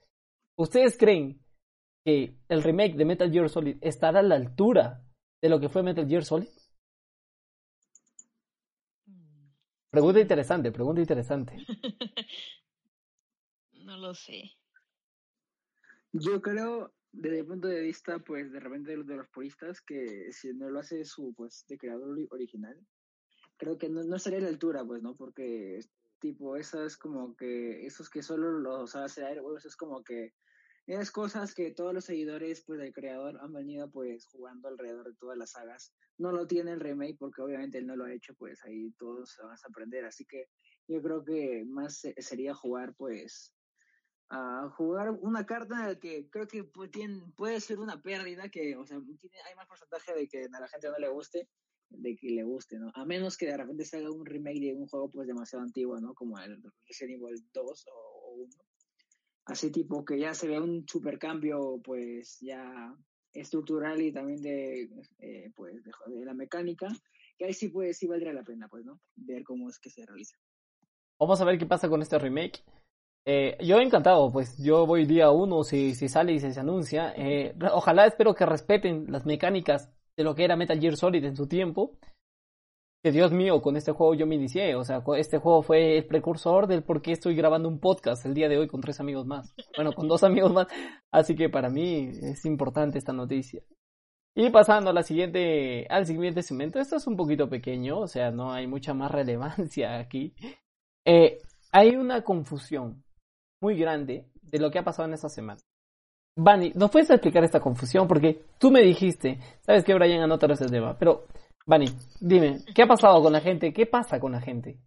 ¿Ustedes 0.58 0.98
creen 0.98 1.42
que 2.06 2.38
el 2.48 2.64
remake 2.64 2.96
de 2.96 3.04
Metal 3.04 3.30
Gear 3.30 3.50
Solid 3.50 3.76
estará 3.82 4.22
a 4.22 4.24
la 4.24 4.36
altura 4.36 5.04
de 5.42 5.50
lo 5.50 5.60
que 5.60 5.68
fue 5.68 5.84
Metal 5.84 6.08
Gear 6.08 6.24
Solid? 6.24 6.48
Pregunta 9.92 10.22
interesante, 10.22 10.72
pregunta 10.72 11.02
interesante. 11.02 11.54
no 13.74 13.98
lo 13.98 14.16
sé. 14.16 14.50
Yo 16.14 16.42
creo, 16.42 16.94
desde 17.12 17.40
el 17.40 17.46
punto 17.46 17.68
de 17.68 17.82
vista, 17.82 18.20
pues, 18.20 18.50
de 18.54 18.62
repente 18.62 18.96
de 18.96 19.16
los 19.18 19.28
puristas, 19.28 19.82
que 19.82 20.32
si 20.32 20.54
no 20.54 20.70
lo 20.70 20.80
hace 20.80 21.04
su, 21.04 21.34
pues, 21.34 21.66
de 21.68 21.78
creador 21.78 22.18
original, 22.30 22.78
creo 23.58 23.78
que 23.78 23.90
no, 23.90 24.02
no 24.04 24.16
estaría 24.16 24.40
a 24.40 24.44
la 24.44 24.48
altura, 24.48 24.86
pues, 24.86 25.04
¿no? 25.04 25.18
Porque, 25.18 25.82
tipo, 26.20 26.56
esas 26.56 26.96
como 26.96 27.36
que, 27.36 27.86
esos 27.86 28.10
que 28.10 28.24
solo 28.24 28.50
los 28.50 28.96
hace 28.96 29.26
Airwaves 29.26 29.66
es 29.66 29.76
como 29.76 30.04
que 30.06 30.34
es 31.00 31.12
cosas 31.12 31.54
que 31.54 31.72
todos 31.72 31.94
los 31.94 32.06
seguidores 32.06 32.64
pues 32.66 32.80
del 32.80 32.94
creador 32.94 33.40
han 33.42 33.54
venido 33.54 33.90
pues 33.90 34.26
jugando 34.26 34.68
alrededor 34.68 35.08
de 35.08 35.16
todas 35.16 35.38
las 35.38 35.52
sagas. 35.52 35.94
No 36.18 36.32
lo 36.32 36.48
tiene 36.48 36.72
el 36.72 36.82
remake 36.82 37.18
porque 37.18 37.42
obviamente 37.42 37.78
él 37.78 37.88
no 37.88 37.96
lo 37.96 38.06
ha 38.06 38.14
hecho, 38.14 38.34
pues 38.36 38.64
ahí 38.66 38.92
todos 38.98 39.38
van 39.42 39.52
a 39.52 39.68
aprender. 39.70 40.06
Así 40.06 40.26
que 40.26 40.50
yo 40.88 41.02
creo 41.02 41.24
que 41.24 41.64
más 41.66 42.02
sería 42.18 42.54
jugar 42.54 42.94
pues 42.96 43.54
a 44.30 44.70
jugar 44.76 45.12
una 45.12 45.46
carta 45.46 45.98
que 46.00 46.30
creo 46.30 46.48
que 46.48 46.64
puede 46.64 47.60
ser 47.62 47.80
una 47.80 48.02
pérdida 48.02 48.50
que, 48.50 48.76
o 48.76 48.86
sea, 48.86 48.98
tiene, 49.20 49.38
hay 49.48 49.56
más 49.56 49.68
porcentaje 49.68 50.14
de 50.14 50.28
que 50.28 50.46
a 50.52 50.60
la 50.60 50.68
gente 50.68 50.90
no 50.90 50.98
le 50.98 51.10
guste 51.10 51.48
de 51.90 52.16
que 52.16 52.30
le 52.30 52.44
guste, 52.44 52.80
¿no? 52.80 52.92
A 52.96 53.06
menos 53.06 53.38
que 53.38 53.48
de 53.48 53.58
repente 53.58 53.84
se 53.84 53.98
haga 53.98 54.10
un 54.12 54.26
remake 54.26 54.62
de 54.62 54.74
un 54.74 54.88
juego 54.88 55.12
pues 55.12 55.28
demasiado 55.28 55.64
antiguo, 55.64 56.00
¿no? 56.00 56.14
Como 56.14 56.40
el 56.40 56.62
Resident 56.88 57.22
Evil 57.22 57.36
2 57.54 57.86
o 57.94 58.34
1 58.36 58.71
así 59.46 59.72
tipo 59.72 60.06
que 60.06 60.20
ya 60.20 60.34
se 60.34 60.48
ve 60.48 60.60
un 60.60 60.88
supercambio 60.88 61.82
pues 61.84 62.40
ya 62.42 62.96
estructural 63.34 64.02
y 64.02 64.12
también 64.12 64.42
de 64.42 64.90
eh, 65.20 65.52
pues 65.56 65.84
de, 65.84 66.26
la 66.26 66.34
mecánica 66.34 66.88
que 67.38 67.46
ahí 67.46 67.54
sí 67.54 67.70
pues 67.70 67.98
sí 67.98 68.08
valdría 68.08 68.34
la 68.34 68.44
pena 68.44 68.68
pues 68.68 68.86
no 68.86 69.00
ver 69.16 69.44
cómo 69.44 69.70
es 69.70 69.80
que 69.80 69.90
se 69.90 70.06
realiza. 70.06 70.38
Vamos 71.20 71.40
a 71.40 71.46
ver 71.46 71.58
qué 71.58 71.66
pasa 71.66 71.88
con 71.88 72.02
este 72.02 72.18
remake. 72.18 72.64
Eh, 73.26 73.58
yo 73.64 73.80
encantado 73.80 74.32
pues 74.32 74.58
yo 74.58 74.86
voy 74.86 75.06
día 75.06 75.30
uno 75.32 75.64
si, 75.64 75.94
si 75.94 76.10
sale 76.10 76.34
y 76.34 76.40
se, 76.40 76.60
anuncia 76.60 77.14
eh, 77.16 77.54
ojalá 77.72 78.08
espero 78.08 78.34
que 78.34 78.48
respeten 78.48 79.12
las 79.12 79.28
mecánicas 79.28 79.92
de 80.18 80.24
lo 80.24 80.34
que 80.34 80.44
era 80.44 80.56
Metal 80.56 80.80
Gear 80.80 80.98
Solid 80.98 81.24
en 81.24 81.36
su 81.36 81.48
tiempo 81.48 82.00
que 83.04 83.12
Dios 83.12 83.32
mío, 83.32 83.62
con 83.62 83.76
este 83.78 83.92
juego 83.92 84.14
yo 84.14 84.28
me 84.28 84.36
inicié. 84.36 84.76
O 84.76 84.84
sea, 84.84 85.04
este 85.18 85.40
juego 85.40 85.64
fue 85.64 85.98
el 85.98 86.06
precursor 86.06 86.68
del 86.68 86.84
por 86.84 87.02
qué 87.02 87.14
estoy 87.14 87.36
grabando 87.36 87.68
un 87.68 87.80
podcast 87.80 88.26
el 88.26 88.34
día 88.34 88.48
de 88.48 88.58
hoy 88.58 88.68
con 88.68 88.82
tres 88.82 89.00
amigos 89.00 89.26
más. 89.26 89.54
Bueno, 89.76 89.94
con 89.94 90.08
dos 90.08 90.24
amigos 90.24 90.54
más. 90.54 90.68
Así 91.12 91.36
que 91.36 91.50
para 91.50 91.70
mí 91.70 92.12
es 92.22 92.46
importante 92.46 92.98
esta 92.98 93.14
noticia. 93.14 93.64
Y 94.36 94.50
pasando 94.50 94.92
a 94.92 94.94
la 94.94 95.04
siguiente, 95.04 95.88
al 95.90 96.06
siguiente 96.06 96.42
segmento, 96.42 96.80
esto 96.80 96.96
es 96.96 97.06
un 97.06 97.18
poquito 97.18 97.50
pequeño, 97.50 98.00
o 98.00 98.08
sea, 98.08 98.32
no 98.32 98.54
hay 98.54 98.66
mucha 98.66 98.94
más 98.94 99.12
relevancia 99.12 99.98
aquí. 100.00 100.34
Eh, 101.06 101.40
hay 101.72 101.96
una 101.96 102.24
confusión 102.24 103.04
muy 103.62 103.78
grande 103.78 104.30
de 104.42 104.60
lo 104.60 104.72
que 104.72 104.80
ha 104.80 104.84
pasado 104.84 105.08
en 105.08 105.16
esta 105.16 105.28
semana. 105.28 105.60
Bani, 106.38 106.72
¿nos 106.76 106.92
puedes 106.92 107.10
explicar 107.10 107.44
esta 107.44 107.60
confusión? 107.60 108.08
Porque 108.08 108.46
tú 108.58 108.72
me 108.72 108.82
dijiste, 108.82 109.40
sabes 109.62 109.84
que 109.84 109.94
Brian 109.94 110.22
anota 110.22 110.48
ese 110.54 110.68
tema, 110.68 110.98
pero 110.98 111.26
Bani, 111.66 111.86
dime, 112.20 112.60
¿qué 112.74 112.84
ha 112.84 112.88
pasado 112.88 113.22
con 113.22 113.34
la 113.34 113.42
gente? 113.42 113.74
¿Qué 113.74 113.86
pasa 113.86 114.20
con 114.20 114.32
la 114.32 114.42
gente? 114.42 114.80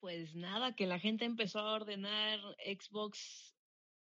Pues 0.00 0.34
nada, 0.34 0.74
que 0.74 0.86
la 0.86 0.98
gente 0.98 1.24
empezó 1.24 1.60
a 1.60 1.74
ordenar 1.74 2.38
Xbox 2.64 3.54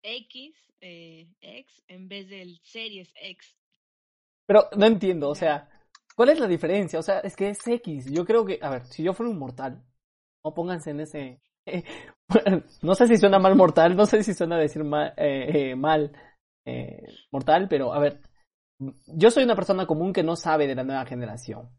X, 0.04 0.56
eh, 0.82 1.28
X 1.42 1.84
en 1.88 2.08
vez 2.08 2.30
del 2.30 2.60
Series 2.64 3.12
X. 3.22 3.56
Pero 4.46 4.70
no 4.78 4.86
entiendo, 4.86 5.30
o 5.30 5.36
sea, 5.36 5.70
¿cuál 6.16 6.30
es 6.30 6.40
la 6.40 6.48
diferencia? 6.48 7.00
O 7.00 7.04
sea, 7.04 7.20
es 7.20 7.36
que 7.36 7.50
es 7.50 7.68
X. 7.68 8.12
Yo 8.12 8.26
creo 8.26 8.46
que, 8.46 8.60
a 8.62 8.70
ver, 8.70 8.86
si 8.86 9.04
yo 9.04 9.14
fuera 9.14 9.32
un 9.32 9.40
mortal, 9.40 9.84
no 10.44 10.54
pónganse 10.54 10.92
en 10.92 11.00
ese... 11.02 11.42
no 12.82 12.96
sé 12.96 13.08
si 13.08 13.18
suena 13.18 13.40
mal 13.40 13.56
mortal, 13.56 13.96
no 13.96 14.06
sé 14.06 14.24
si 14.24 14.34
suena 14.34 14.58
decir 14.58 14.84
mal, 14.84 15.14
eh, 15.18 15.72
eh, 15.72 15.76
mal 15.76 16.12
eh, 16.66 17.04
mortal, 17.32 17.68
pero 17.70 17.94
a 17.94 18.00
ver, 18.00 18.22
yo 18.80 19.32
soy 19.32 19.44
una 19.44 19.56
persona 19.56 19.86
común 19.86 20.14
que 20.14 20.24
no 20.24 20.36
sabe 20.36 20.68
de 20.68 20.76
la 20.76 20.84
nueva 20.84 21.06
generación. 21.06 21.70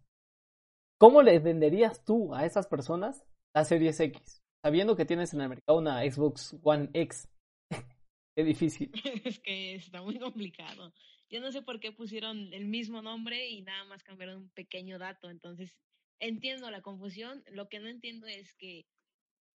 ¿Cómo 0.99 1.23
les 1.23 1.43
venderías 1.43 2.05
tú 2.05 2.35
a 2.35 2.45
esas 2.45 2.67
personas 2.67 3.25
la 3.55 3.65
Series 3.65 4.01
X? 4.01 4.43
Sabiendo 4.63 4.97
que 4.97 5.05
tienes 5.05 5.33
en 5.33 5.41
el 5.41 5.49
mercado 5.49 5.79
una 5.79 6.01
Xbox 6.03 6.57
One 6.63 6.91
X. 6.93 7.29
Qué 8.37 8.45
difícil. 8.45 8.91
es 9.25 9.39
que 9.39 9.77
está 9.77 10.03
muy 10.03 10.19
complicado. 10.19 10.93
Yo 11.31 11.41
no 11.41 11.53
sé 11.53 11.63
por 11.63 11.79
qué 11.79 11.93
pusieron 11.93 12.53
el 12.53 12.67
mismo 12.67 13.03
nombre 13.03 13.49
y 13.49 13.63
nada 13.63 13.85
más 13.85 14.03
cambiaron 14.03 14.39
un 14.39 14.51
pequeño 14.51 14.99
dato. 14.99 15.31
Entonces, 15.31 15.77
entiendo 16.19 16.71
la 16.71 16.83
confusión. 16.83 17.45
Lo 17.53 17.69
que 17.69 17.79
no 17.79 17.89
entiendo 17.89 18.27
es 18.27 18.55
que, 18.55 18.87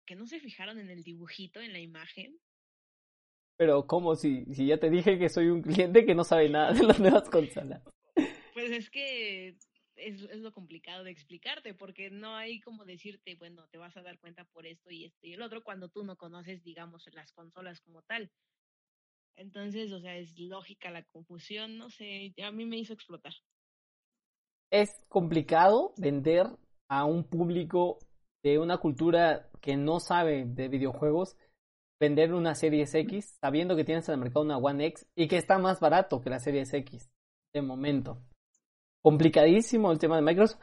que 0.05 0.15
no 0.15 0.27
se 0.27 0.39
fijaron 0.39 0.79
en 0.79 0.89
el 0.89 1.03
dibujito, 1.03 1.59
en 1.59 1.73
la 1.73 1.79
imagen. 1.79 2.39
Pero, 3.63 3.87
¿cómo? 3.87 4.17
Si, 4.17 4.43
si 4.53 4.67
ya 4.67 4.77
te 4.77 4.89
dije 4.89 5.17
que 5.17 5.29
soy 5.29 5.47
un 5.47 5.61
cliente 5.61 6.05
que 6.05 6.13
no 6.13 6.25
sabe 6.25 6.49
nada 6.49 6.73
de 6.73 6.83
las 6.83 6.99
nuevas 6.99 7.29
consolas. 7.29 7.81
Pues 8.53 8.71
es 8.71 8.89
que 8.89 9.55
es, 9.95 10.21
es, 10.23 10.39
lo 10.41 10.51
complicado 10.51 11.05
de 11.05 11.11
explicarte, 11.11 11.73
porque 11.73 12.09
no 12.09 12.35
hay 12.35 12.59
como 12.59 12.83
decirte, 12.83 13.35
bueno, 13.35 13.65
te 13.71 13.77
vas 13.77 13.95
a 13.95 14.01
dar 14.01 14.19
cuenta 14.19 14.43
por 14.43 14.67
esto 14.67 14.91
y 14.91 15.05
esto 15.05 15.25
y 15.25 15.31
el 15.31 15.41
otro, 15.41 15.63
cuando 15.63 15.87
tú 15.87 16.03
no 16.03 16.17
conoces, 16.17 16.61
digamos, 16.61 17.09
las 17.13 17.31
consolas 17.31 17.79
como 17.79 18.01
tal. 18.01 18.29
Entonces, 19.37 19.93
o 19.93 20.01
sea, 20.01 20.17
es 20.17 20.37
lógica 20.37 20.91
la 20.91 21.03
confusión, 21.03 21.77
no 21.77 21.89
sé, 21.89 22.33
a 22.43 22.51
mí 22.51 22.65
me 22.65 22.79
hizo 22.79 22.91
explotar. 22.91 23.33
Es 24.71 24.89
complicado 25.07 25.93
vender 25.95 26.47
a 26.89 27.05
un 27.05 27.23
público 27.23 27.99
de 28.43 28.59
una 28.59 28.77
cultura 28.79 29.49
que 29.61 29.77
no 29.77 30.01
sabe 30.01 30.43
de 30.47 30.67
videojuegos, 30.67 31.37
vender 32.03 32.33
una 32.33 32.53
Series 32.53 32.93
X 32.95 33.37
sabiendo 33.39 33.77
que 33.77 33.85
tienes 33.85 34.09
en 34.09 34.15
el 34.15 34.19
mercado 34.19 34.43
una 34.43 34.57
One 34.57 34.87
X 34.87 35.07
y 35.15 35.29
que 35.29 35.37
está 35.37 35.57
más 35.57 35.79
barato 35.79 36.19
que 36.19 36.29
la 36.29 36.39
Series 36.39 36.73
X 36.73 37.09
de 37.53 37.61
momento 37.61 38.21
complicadísimo 39.01 39.89
el 39.89 39.99
tema 39.99 40.17
de 40.17 40.21
Microsoft. 40.21 40.59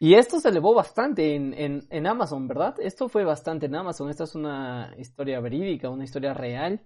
Y 0.00 0.14
esto 0.14 0.40
se 0.40 0.48
elevó 0.48 0.74
bastante 0.74 1.36
en, 1.36 1.54
en, 1.54 1.86
en, 1.90 2.06
Amazon, 2.06 2.48
¿verdad? 2.48 2.74
Esto 2.80 3.08
fue 3.08 3.22
bastante 3.22 3.66
en 3.66 3.76
Amazon. 3.76 4.10
Esta 4.10 4.24
es 4.24 4.34
una 4.34 4.92
historia 4.98 5.40
verídica, 5.40 5.90
una 5.90 6.04
historia 6.04 6.34
real. 6.34 6.80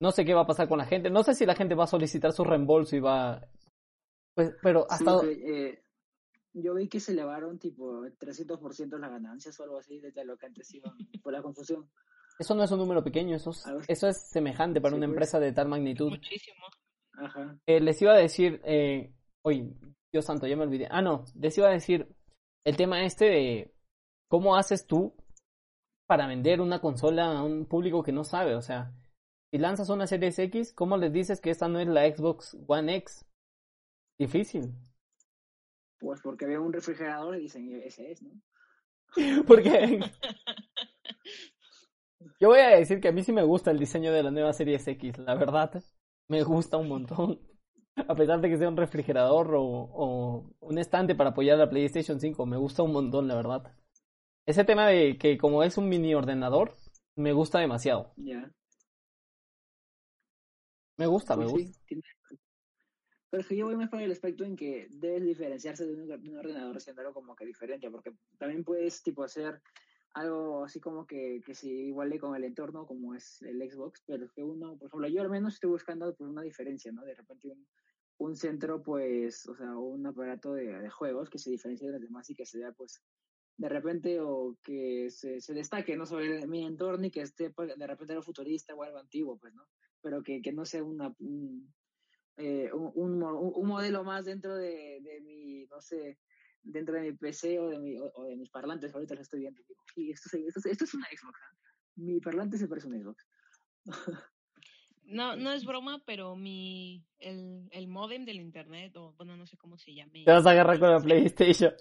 No 0.00 0.10
sé 0.10 0.24
qué 0.24 0.34
va 0.34 0.42
a 0.42 0.46
pasar 0.46 0.68
con 0.68 0.78
la 0.78 0.84
gente. 0.84 1.08
No 1.10 1.22
sé 1.22 1.34
si 1.34 1.46
la 1.46 1.54
gente 1.54 1.74
va 1.74 1.84
a 1.84 1.86
solicitar 1.86 2.32
su 2.32 2.44
reembolso 2.44 2.96
y 2.96 3.00
va... 3.00 3.40
Pues, 4.34 4.52
pero 4.60 4.84
hasta... 4.90 5.20
Sí, 5.20 5.28
eh, 5.46 5.84
yo 6.54 6.74
vi 6.74 6.88
que 6.88 7.00
se 7.00 7.12
elevaron 7.12 7.58
tipo 7.58 8.02
300% 8.02 8.98
las 8.98 9.10
ganancias 9.10 9.58
o 9.60 9.62
algo 9.62 9.78
así 9.78 10.00
desde 10.00 10.24
lo 10.24 10.36
que 10.36 10.46
antes 10.46 10.74
iban 10.74 10.96
por 11.22 11.32
la 11.32 11.40
confusión. 11.40 11.88
Eso 12.38 12.54
no 12.54 12.64
es 12.64 12.70
un 12.70 12.78
número 12.78 13.04
pequeño, 13.04 13.36
eso 13.36 13.50
es, 13.50 13.64
eso 13.88 14.08
es 14.08 14.28
semejante 14.28 14.80
para 14.80 14.92
sí, 14.92 14.96
una 14.96 15.06
pues. 15.06 15.14
empresa 15.14 15.40
de 15.40 15.52
tal 15.52 15.68
magnitud. 15.68 16.10
Muchísimo. 16.10 16.66
Ajá. 17.12 17.56
Eh, 17.66 17.80
les 17.80 18.02
iba 18.02 18.12
a 18.12 18.16
decir, 18.16 18.60
eh, 18.64 19.14
Oye, 19.46 19.74
Dios 20.10 20.24
santo, 20.24 20.46
ya 20.46 20.56
me 20.56 20.62
olvidé. 20.62 20.88
Ah, 20.90 21.02
no, 21.02 21.26
les 21.34 21.56
iba 21.58 21.68
a 21.68 21.72
decir 21.72 22.08
el 22.64 22.76
tema 22.76 23.04
este 23.04 23.26
de 23.26 23.74
cómo 24.28 24.56
haces 24.56 24.86
tú 24.86 25.14
para 26.06 26.26
vender 26.26 26.62
una 26.62 26.80
consola 26.80 27.38
a 27.38 27.42
un 27.42 27.66
público 27.66 28.02
que 28.02 28.12
no 28.12 28.24
sabe. 28.24 28.54
O 28.54 28.62
sea, 28.62 28.94
si 29.50 29.58
lanzas 29.58 29.90
una 29.90 30.06
Series 30.06 30.38
X, 30.38 30.72
¿cómo 30.72 30.96
les 30.96 31.12
dices 31.12 31.42
que 31.42 31.50
esta 31.50 31.68
no 31.68 31.78
es 31.78 31.88
la 31.88 32.08
Xbox 32.08 32.56
One 32.66 32.96
X? 32.96 33.26
Difícil. 34.18 34.72
Pues 35.98 36.22
porque 36.22 36.46
veo 36.46 36.62
un 36.62 36.72
refrigerador 36.72 37.36
y 37.36 37.42
dicen, 37.42 37.82
ese 37.84 38.12
es, 38.12 38.22
¿no? 38.22 38.30
porque 39.46 40.00
yo 42.40 42.48
voy 42.48 42.60
a 42.60 42.68
decir 42.68 43.00
que 43.00 43.08
a 43.08 43.12
mí 43.12 43.22
sí 43.22 43.32
me 43.32 43.42
gusta 43.42 43.70
el 43.70 43.78
diseño 43.78 44.12
de 44.12 44.22
la 44.22 44.30
nueva 44.30 44.52
Series 44.52 44.86
X, 44.86 45.18
la 45.18 45.34
verdad. 45.34 45.82
Me 46.28 46.42
gusta 46.42 46.76
un 46.76 46.88
montón 46.88 47.40
a 47.96 48.14
pesar 48.14 48.40
de 48.40 48.48
que 48.48 48.58
sea 48.58 48.68
un 48.68 48.76
refrigerador 48.76 49.54
o, 49.54 49.62
o, 49.62 50.50
un 50.60 50.78
estante 50.78 51.14
para 51.14 51.30
apoyar 51.30 51.58
la 51.58 51.70
PlayStation 51.70 52.20
5, 52.20 52.46
me 52.46 52.56
gusta 52.56 52.82
un 52.82 52.92
montón, 52.92 53.28
la 53.28 53.36
verdad. 53.36 53.72
Ese 54.46 54.64
tema 54.64 54.88
de 54.88 55.16
que 55.16 55.38
como 55.38 55.62
es 55.62 55.78
un 55.78 55.88
mini 55.88 56.14
ordenador, 56.14 56.74
me 57.16 57.32
gusta 57.32 57.60
demasiado. 57.60 58.12
Ya. 58.16 58.24
Yeah. 58.24 58.52
Me 60.96 61.06
gusta, 61.06 61.36
me 61.36 61.46
Sí, 61.48 61.52
gusta. 61.52 61.80
Pero 63.30 63.40
es 63.40 63.48
que 63.48 63.56
yo 63.56 63.66
voy 63.66 63.76
más 63.76 63.90
por 63.90 64.00
el 64.00 64.12
aspecto 64.12 64.44
en 64.44 64.54
que 64.54 64.86
debes 64.90 65.24
diferenciarse 65.24 65.84
de 65.86 65.94
un, 65.94 66.06
de 66.06 66.30
un 66.30 66.38
ordenador 66.38 66.80
siendo 66.80 67.02
algo 67.02 67.14
como 67.14 67.34
que 67.34 67.44
diferente, 67.44 67.90
porque 67.90 68.12
también 68.38 68.62
puedes 68.62 69.02
tipo 69.02 69.24
hacer 69.24 69.60
algo 70.14 70.64
así 70.64 70.80
como 70.80 71.06
que, 71.06 71.42
que 71.44 71.54
se 71.54 71.68
iguale 71.68 72.18
con 72.18 72.34
el 72.36 72.44
entorno 72.44 72.86
como 72.86 73.14
es 73.14 73.42
el 73.42 73.58
Xbox, 73.68 74.02
pero 74.06 74.30
que 74.30 74.42
uno, 74.42 74.76
por 74.78 74.88
ejemplo, 74.88 75.08
yo 75.08 75.20
al 75.22 75.28
menos 75.28 75.54
estoy 75.54 75.70
buscando 75.70 76.14
pues, 76.14 76.30
una 76.30 76.42
diferencia, 76.42 76.92
¿no? 76.92 77.04
De 77.04 77.14
repente 77.14 77.52
un, 78.18 78.36
centro, 78.36 78.80
pues, 78.82 79.46
o 79.48 79.56
sea, 79.56 79.76
un 79.76 80.06
aparato 80.06 80.54
de, 80.54 80.66
de 80.78 80.88
juegos 80.88 81.28
que 81.28 81.38
se 81.38 81.50
diferencie 81.50 81.88
de 81.88 81.94
los 81.94 82.02
demás 82.02 82.30
y 82.30 82.34
que 82.34 82.46
se 82.46 82.58
vea, 82.58 82.72
pues, 82.72 83.02
de 83.56 83.68
repente 83.68 84.20
o 84.20 84.56
que 84.62 85.10
se, 85.10 85.40
se 85.40 85.52
destaque, 85.52 85.96
¿no? 85.96 86.06
Sobre 86.06 86.46
mi 86.46 86.64
entorno 86.64 87.06
y 87.06 87.10
que 87.10 87.22
esté 87.22 87.50
pues, 87.50 87.76
de 87.76 87.86
repente 87.86 88.12
algo 88.12 88.22
futurista 88.22 88.74
o 88.74 88.84
algo 88.84 88.98
antiguo, 88.98 89.36
pues, 89.36 89.52
¿no? 89.52 89.66
Pero 90.00 90.22
que, 90.22 90.40
que 90.40 90.52
no 90.52 90.64
sea 90.64 90.84
una, 90.84 91.12
un, 91.18 91.74
eh, 92.36 92.70
un, 92.72 92.92
un, 92.94 93.22
un 93.22 93.66
modelo 93.66 94.04
más 94.04 94.24
dentro 94.24 94.54
de, 94.54 95.00
de 95.02 95.20
mi, 95.22 95.66
no 95.66 95.80
sé, 95.80 96.18
dentro 96.64 96.94
de 96.94 97.02
mi 97.02 97.12
PC 97.12 97.58
o 97.60 97.68
de, 97.68 97.78
mi, 97.78 97.96
o, 97.98 98.10
o 98.14 98.24
de 98.24 98.36
mis 98.36 98.50
parlantes. 98.50 98.92
Ahorita 98.94 99.14
lo 99.14 99.20
estoy 99.22 99.40
viendo. 99.40 99.60
y 99.60 99.64
digo, 99.64 99.82
"Sí, 99.94 100.10
esto, 100.10 100.28
se- 100.30 100.46
esto, 100.46 100.60
esto 100.68 100.84
es 100.84 100.94
una 100.94 101.06
Xbox. 101.06 101.38
¿ah? 101.42 101.56
Mi 101.96 102.18
parlante 102.20 102.58
se 102.58 102.66
parece 102.66 102.86
a 102.88 102.90
un 102.90 103.00
Xbox. 103.02 103.26
No, 105.04 105.36
no 105.36 105.52
es 105.52 105.64
broma, 105.66 106.02
pero 106.06 106.34
mi 106.36 107.04
el, 107.18 107.68
el 107.70 107.86
modem 107.88 108.24
del 108.24 108.40
internet, 108.40 108.96
o 108.96 109.12
bueno, 109.14 109.36
no 109.36 109.46
sé 109.46 109.56
cómo 109.56 109.78
se 109.78 109.94
llame. 109.94 110.24
Te 110.24 110.30
vas 110.32 110.46
a 110.46 110.50
agarrar 110.50 110.78
con 110.78 110.90
la 110.90 111.00
PlayStation. 111.00 111.72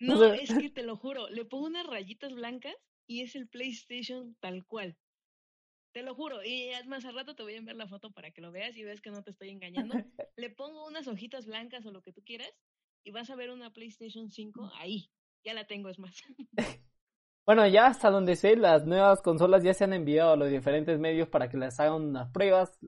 No, 0.00 0.18
sé. 0.18 0.42
es 0.42 0.52
que 0.52 0.70
te 0.70 0.82
lo 0.82 0.96
juro, 0.96 1.28
le 1.30 1.44
pongo 1.44 1.66
unas 1.66 1.86
rayitas 1.86 2.32
blancas 2.34 2.74
y 3.06 3.22
es 3.22 3.36
el 3.36 3.48
PlayStation 3.48 4.36
tal 4.40 4.66
cual. 4.66 4.96
Te 5.92 6.02
lo 6.02 6.16
juro, 6.16 6.42
y 6.44 6.70
más 6.88 7.04
al 7.04 7.14
rato 7.14 7.36
te 7.36 7.44
voy 7.44 7.54
a 7.54 7.58
enviar 7.58 7.76
la 7.76 7.86
foto 7.86 8.10
para 8.10 8.32
que 8.32 8.40
lo 8.40 8.50
veas 8.50 8.76
y 8.76 8.82
ves 8.82 9.00
que 9.00 9.10
no 9.12 9.22
te 9.22 9.30
estoy 9.30 9.50
engañando. 9.50 9.94
Le 10.36 10.50
pongo 10.50 10.84
unas 10.88 11.06
hojitas 11.06 11.46
blancas 11.46 11.86
o 11.86 11.92
lo 11.92 12.02
que 12.02 12.12
tú 12.12 12.24
quieras 12.24 12.52
y 13.04 13.10
vas 13.12 13.30
a 13.30 13.36
ver 13.36 13.50
una 13.50 13.72
PlayStation 13.72 14.30
5 14.30 14.70
ahí. 14.76 15.10
Ya 15.44 15.54
la 15.54 15.66
tengo, 15.66 15.88
es 15.90 15.98
más. 15.98 16.16
Bueno, 17.46 17.66
ya 17.66 17.86
hasta 17.86 18.10
donde 18.10 18.36
sé, 18.36 18.54
las 18.56 18.86
nuevas 18.86 19.20
consolas 19.22 19.62
ya 19.62 19.72
se 19.74 19.84
han 19.84 19.92
enviado 19.94 20.32
a 20.32 20.36
los 20.36 20.50
diferentes 20.50 20.98
medios 20.98 21.28
para 21.28 21.48
que 21.48 21.56
las 21.58 21.78
hagan 21.80 22.02
unas 22.02 22.30
pruebas, 22.30 22.78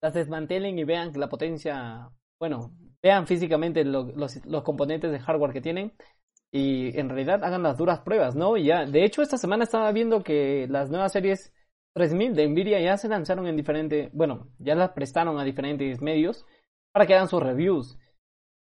las 0.00 0.14
desmantelen 0.14 0.78
y 0.78 0.84
vean 0.84 1.12
que 1.12 1.18
la 1.18 1.28
potencia, 1.28 2.10
bueno, 2.38 2.72
vean 3.02 3.26
físicamente 3.26 3.84
lo- 3.84 4.12
los, 4.14 4.44
los 4.46 4.62
componentes 4.62 5.10
de 5.10 5.18
hardware 5.20 5.52
que 5.52 5.60
tienen 5.60 5.92
y 6.52 6.98
en 6.98 7.08
realidad 7.08 7.44
hagan 7.44 7.62
las 7.62 7.78
duras 7.78 8.00
pruebas, 8.00 8.34
¿no? 8.36 8.56
Y 8.56 8.66
ya, 8.66 8.86
de 8.86 9.04
hecho, 9.04 9.22
esta 9.22 9.38
semana 9.38 9.64
estaba 9.64 9.92
viendo 9.92 10.22
que 10.22 10.66
las 10.70 10.90
nuevas 10.90 11.12
series 11.12 11.52
3000 11.94 12.34
de 12.34 12.48
Nvidia 12.48 12.80
ya 12.80 12.96
se 12.98 13.08
lanzaron 13.08 13.46
en 13.46 13.56
diferentes, 13.56 14.10
bueno, 14.12 14.48
ya 14.58 14.74
las 14.74 14.90
prestaron 14.92 15.38
a 15.38 15.44
diferentes 15.44 16.00
medios 16.02 16.46
para 16.92 17.06
que 17.06 17.14
hagan 17.14 17.28
sus 17.28 17.42
reviews. 17.42 17.98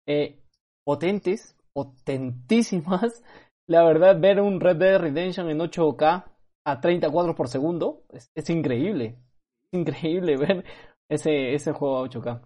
Eh, 0.06 0.39
potentes, 0.84 1.56
potentísimas. 1.72 3.22
La 3.66 3.84
verdad, 3.84 4.18
ver 4.18 4.40
un 4.40 4.60
Red 4.60 4.76
Dead 4.76 4.98
Redemption 4.98 5.48
en 5.48 5.60
8K 5.60 6.24
a 6.66 6.80
30 6.80 7.10
cuadros 7.10 7.36
por 7.36 7.48
segundo 7.48 8.02
es, 8.08 8.50
increíble. 8.50 9.16
Es 9.62 9.78
increíble 9.78 10.36
ver 10.38 10.64
ese, 11.08 11.54
ese 11.54 11.72
juego 11.72 11.98
a 11.98 12.08
8K. 12.08 12.40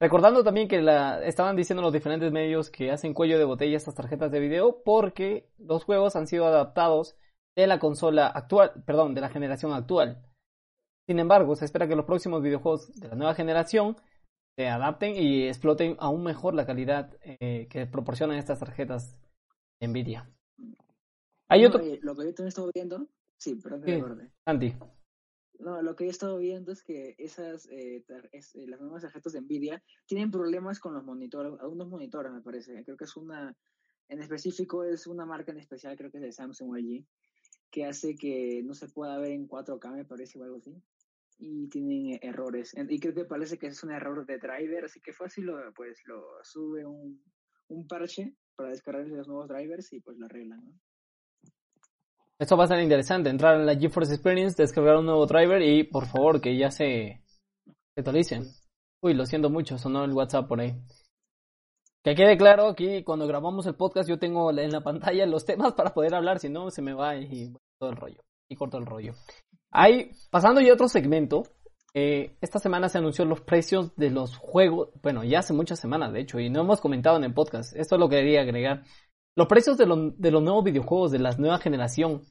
Recordando 0.00 0.42
también 0.42 0.66
que 0.66 0.80
la, 0.80 1.22
estaban 1.26 1.56
diciendo 1.56 1.82
los 1.82 1.92
diferentes 1.92 2.32
medios 2.32 2.70
que 2.70 2.90
hacen 2.90 3.12
cuello 3.12 3.38
de 3.38 3.44
botella 3.44 3.76
estas 3.76 3.94
tarjetas 3.94 4.30
de 4.30 4.40
video 4.40 4.82
porque 4.82 5.50
los 5.58 5.84
juegos 5.84 6.16
han 6.16 6.26
sido 6.26 6.46
adaptados 6.46 7.16
de 7.54 7.66
la 7.66 7.78
consola 7.78 8.26
actual, 8.28 8.82
perdón, 8.86 9.14
de 9.14 9.20
la 9.20 9.28
generación 9.28 9.74
actual. 9.74 10.24
Sin 11.06 11.18
embargo, 11.18 11.54
se 11.54 11.66
espera 11.66 11.86
que 11.86 11.96
los 11.96 12.06
próximos 12.06 12.42
videojuegos 12.42 12.98
de 12.98 13.08
la 13.08 13.14
nueva 13.14 13.34
generación 13.34 13.98
se 14.56 14.68
adapten 14.68 15.16
y 15.16 15.46
exploten 15.48 15.96
aún 15.98 16.22
mejor 16.22 16.54
la 16.54 16.66
calidad 16.66 17.16
eh, 17.22 17.66
que 17.70 17.86
proporcionan 17.86 18.36
estas 18.38 18.58
tarjetas 18.58 19.16
Nvidia. 19.80 20.30
Hay 21.48 21.62
No, 21.62 21.68
otro. 21.68 21.80
lo 22.02 22.14
que 22.16 22.24
yo 22.24 22.34
también 22.34 22.48
estuve 22.48 22.70
viendo, 22.74 23.08
sí, 23.36 23.54
perdón 23.56 23.82
que 23.82 23.96
Sí. 23.98 24.28
Santi. 24.44 24.74
No, 25.58 25.82
lo 25.82 25.94
que 25.94 26.06
he 26.06 26.08
estado 26.08 26.38
viendo 26.38 26.72
es 26.72 26.82
que 26.82 27.14
esas, 27.18 27.66
eh, 27.70 28.04
eh, 28.32 28.66
las 28.66 28.80
nuevas 28.80 29.02
tarjetas 29.02 29.32
de 29.34 29.42
Nvidia 29.42 29.82
tienen 30.06 30.30
problemas 30.30 30.80
con 30.80 30.94
los 30.94 31.04
monitores, 31.04 31.52
algunos 31.60 31.88
monitores 31.88 32.32
me 32.32 32.40
parece. 32.40 32.82
Creo 32.84 32.96
que 32.96 33.04
es 33.04 33.16
una, 33.16 33.54
en 34.08 34.22
específico 34.22 34.84
es 34.84 35.06
una 35.06 35.26
marca 35.26 35.52
en 35.52 35.58
especial, 35.58 35.96
creo 35.96 36.10
que 36.10 36.16
es 36.18 36.22
de 36.22 36.32
Samsung 36.32 36.76
LG, 36.78 37.04
que 37.70 37.84
hace 37.84 38.14
que 38.14 38.62
no 38.64 38.74
se 38.74 38.88
pueda 38.88 39.18
ver 39.18 39.32
en 39.32 39.46
4K, 39.48 39.90
me 39.92 40.04
parece, 40.06 40.38
o 40.38 40.44
algo 40.44 40.56
así. 40.56 40.74
Y 41.42 41.68
tienen 41.68 42.18
errores. 42.22 42.74
Y 42.88 43.00
creo 43.00 43.14
que 43.14 43.24
parece 43.24 43.58
que 43.58 43.68
es 43.68 43.82
un 43.82 43.92
error 43.92 44.26
de 44.26 44.38
driver, 44.38 44.84
así 44.84 45.00
que 45.00 45.12
fácil 45.12 45.46
lo, 45.46 45.72
pues 45.74 45.98
lo 46.04 46.22
sube 46.42 46.84
un, 46.84 47.22
un 47.68 47.88
parche 47.88 48.34
para 48.54 48.68
descargar 48.68 49.06
los 49.08 49.26
nuevos 49.26 49.48
drivers 49.48 49.92
y 49.92 50.00
pues 50.00 50.18
lo 50.18 50.26
arreglan, 50.26 50.64
¿no? 50.64 50.72
Esto 52.38 52.56
va 52.56 52.64
a 52.64 52.68
ser 52.68 52.80
interesante, 52.80 53.28
entrar 53.28 53.60
en 53.60 53.66
la 53.66 53.76
GeForce 53.76 54.14
Experience, 54.14 54.60
descargar 54.60 54.96
un 54.96 55.04
nuevo 55.04 55.26
driver 55.26 55.60
y 55.60 55.84
por 55.84 56.06
favor 56.06 56.40
que 56.40 56.56
ya 56.56 56.70
se, 56.70 57.22
se 57.66 58.00
actualicen. 58.00 58.44
Uy, 59.02 59.12
lo 59.12 59.26
siento 59.26 59.50
mucho, 59.50 59.76
sonó 59.76 60.04
el 60.04 60.12
WhatsApp 60.12 60.48
por 60.48 60.60
ahí. 60.60 60.74
Que 62.02 62.14
quede 62.14 62.38
claro, 62.38 62.68
aquí 62.68 63.04
cuando 63.04 63.26
grabamos 63.26 63.66
el 63.66 63.74
podcast 63.74 64.08
yo 64.08 64.18
tengo 64.18 64.50
en 64.58 64.72
la 64.72 64.82
pantalla 64.82 65.26
los 65.26 65.44
temas 65.44 65.74
para 65.74 65.92
poder 65.92 66.14
hablar, 66.14 66.38
si 66.38 66.48
no 66.48 66.70
se 66.70 66.80
me 66.80 66.94
va 66.94 67.14
y 67.16 67.52
todo 67.78 67.90
el 67.90 67.96
rollo. 67.96 68.22
Y 68.50 68.56
corto 68.56 68.78
el 68.78 68.86
rollo. 68.86 69.14
Ahí, 69.70 70.10
pasando 70.30 70.60
ya 70.60 70.72
a 70.72 70.74
otro 70.74 70.88
segmento, 70.88 71.44
eh, 71.94 72.36
esta 72.40 72.58
semana 72.58 72.88
se 72.88 72.98
anunció 72.98 73.24
los 73.24 73.40
precios 73.40 73.94
de 73.96 74.10
los 74.10 74.36
juegos, 74.36 74.90
bueno, 75.02 75.22
ya 75.24 75.38
hace 75.38 75.52
muchas 75.52 75.78
semanas 75.78 76.12
de 76.12 76.20
hecho, 76.20 76.40
y 76.40 76.50
no 76.50 76.60
hemos 76.60 76.80
comentado 76.80 77.16
en 77.16 77.24
el 77.24 77.32
podcast, 77.32 77.74
esto 77.76 77.96
lo 77.96 78.08
quería 78.08 78.42
agregar. 78.42 78.84
Los 79.36 79.46
precios 79.46 79.78
de, 79.78 79.86
de 80.16 80.30
los 80.30 80.42
nuevos 80.42 80.64
videojuegos 80.64 81.12
de 81.12 81.20
la 81.20 81.30
nueva 81.36 81.58
generación. 81.58 82.22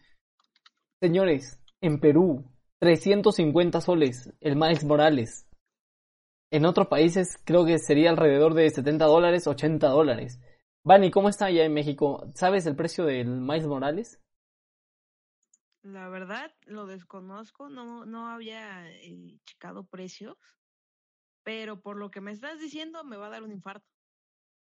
Señores, 1.01 1.61
en 1.81 2.01
Perú, 2.01 2.43
350 2.79 3.79
soles, 3.79 4.33
el 4.41 4.57
Miles 4.57 4.83
Morales. 4.83 5.47
En 6.51 6.65
otros 6.65 6.87
países 6.87 7.37
creo 7.45 7.65
que 7.65 7.79
sería 7.79 8.09
alrededor 8.09 8.53
de 8.53 8.69
70 8.69 9.05
dólares, 9.05 9.47
80 9.47 9.87
dólares. 9.87 10.41
Vani, 10.83 11.11
¿cómo 11.11 11.29
está 11.29 11.45
allá 11.45 11.63
en 11.63 11.73
México? 11.73 12.29
¿Sabes 12.35 12.65
el 12.65 12.75
precio 12.75 13.05
del 13.05 13.27
Miles 13.27 13.67
Morales? 13.67 14.19
La 15.83 16.09
verdad, 16.09 16.51
lo 16.65 16.85
desconozco, 16.85 17.69
no, 17.69 18.05
no 18.05 18.27
había 18.27 18.89
eh, 18.89 19.39
checado 19.45 19.85
precios, 19.85 20.37
pero 21.43 21.81
por 21.81 21.97
lo 21.97 22.11
que 22.11 22.21
me 22.21 22.31
estás 22.31 22.59
diciendo 22.59 23.03
me 23.03 23.15
va 23.17 23.27
a 23.27 23.29
dar 23.29 23.43
un 23.43 23.51
infarto. 23.51 23.85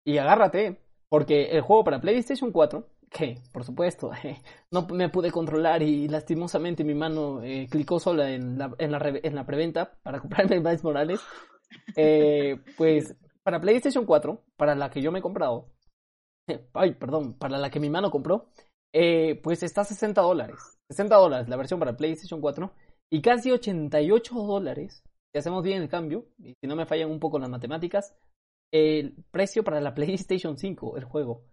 Y 0.04 0.19
agárrate, 0.19 0.83
porque 1.09 1.50
el 1.50 1.62
juego 1.62 1.85
para 1.85 2.00
PlayStation 2.00 2.52
4, 2.52 2.87
que 3.11 3.38
por 3.52 3.64
supuesto 3.64 4.11
no 4.71 4.87
me 4.88 5.09
pude 5.09 5.30
controlar 5.30 5.83
y 5.83 6.07
lastimosamente 6.09 6.85
mi 6.85 6.95
mano 6.95 7.42
eh, 7.42 7.66
clicó 7.71 7.99
sola 7.99 8.30
en 8.30 8.59
la, 8.59 8.75
en, 8.78 8.92
la, 8.92 9.21
en 9.23 9.35
la 9.35 9.47
preventa 9.47 9.99
para 10.02 10.21
comprarme 10.21 10.57
el 10.57 10.62
Miles 10.62 10.85
Morales, 10.85 11.21
eh, 11.97 12.61
pues 12.76 13.16
para 13.42 13.61
PlayStation 13.61 14.04
4, 14.04 14.45
para 14.57 14.75
la 14.75 14.90
que 14.90 15.00
yo 15.00 15.11
me 15.11 15.21
he 15.21 15.23
comprado, 15.23 15.73
ay, 16.75 16.95
perdón, 16.95 17.35
para 17.38 17.59
la 17.59 17.71
que 17.71 17.80
mi 17.80 17.88
mano 17.88 18.11
compró, 18.11 18.50
eh, 18.92 19.40
pues 19.42 19.62
está 19.62 19.83
a 19.83 19.85
60 19.85 20.21
dólares. 20.21 20.79
60 20.90 21.16
dólares 21.16 21.49
la 21.49 21.56
versión 21.56 21.78
para 21.78 21.97
PlayStation 21.97 22.40
4 22.40 22.73
y 23.12 23.23
casi 23.23 23.50
88 23.50 24.35
dólares, 24.35 25.02
si 25.32 25.38
hacemos 25.38 25.62
bien 25.62 25.82
el 25.82 25.88
cambio, 25.88 26.26
y 26.38 26.54
si 26.61 26.66
no 26.66 26.76
me 26.76 26.87
fallan 26.87 27.11
un 27.11 27.20
poco 27.20 27.38
las 27.38 27.50
matemáticas, 27.50 28.14
el 28.73 29.14
precio 29.30 29.64
para 29.64 29.80
la 29.80 29.94
PlayStation 29.94 30.56
5, 30.56 30.97
el 30.97 31.04
juego. 31.04 31.44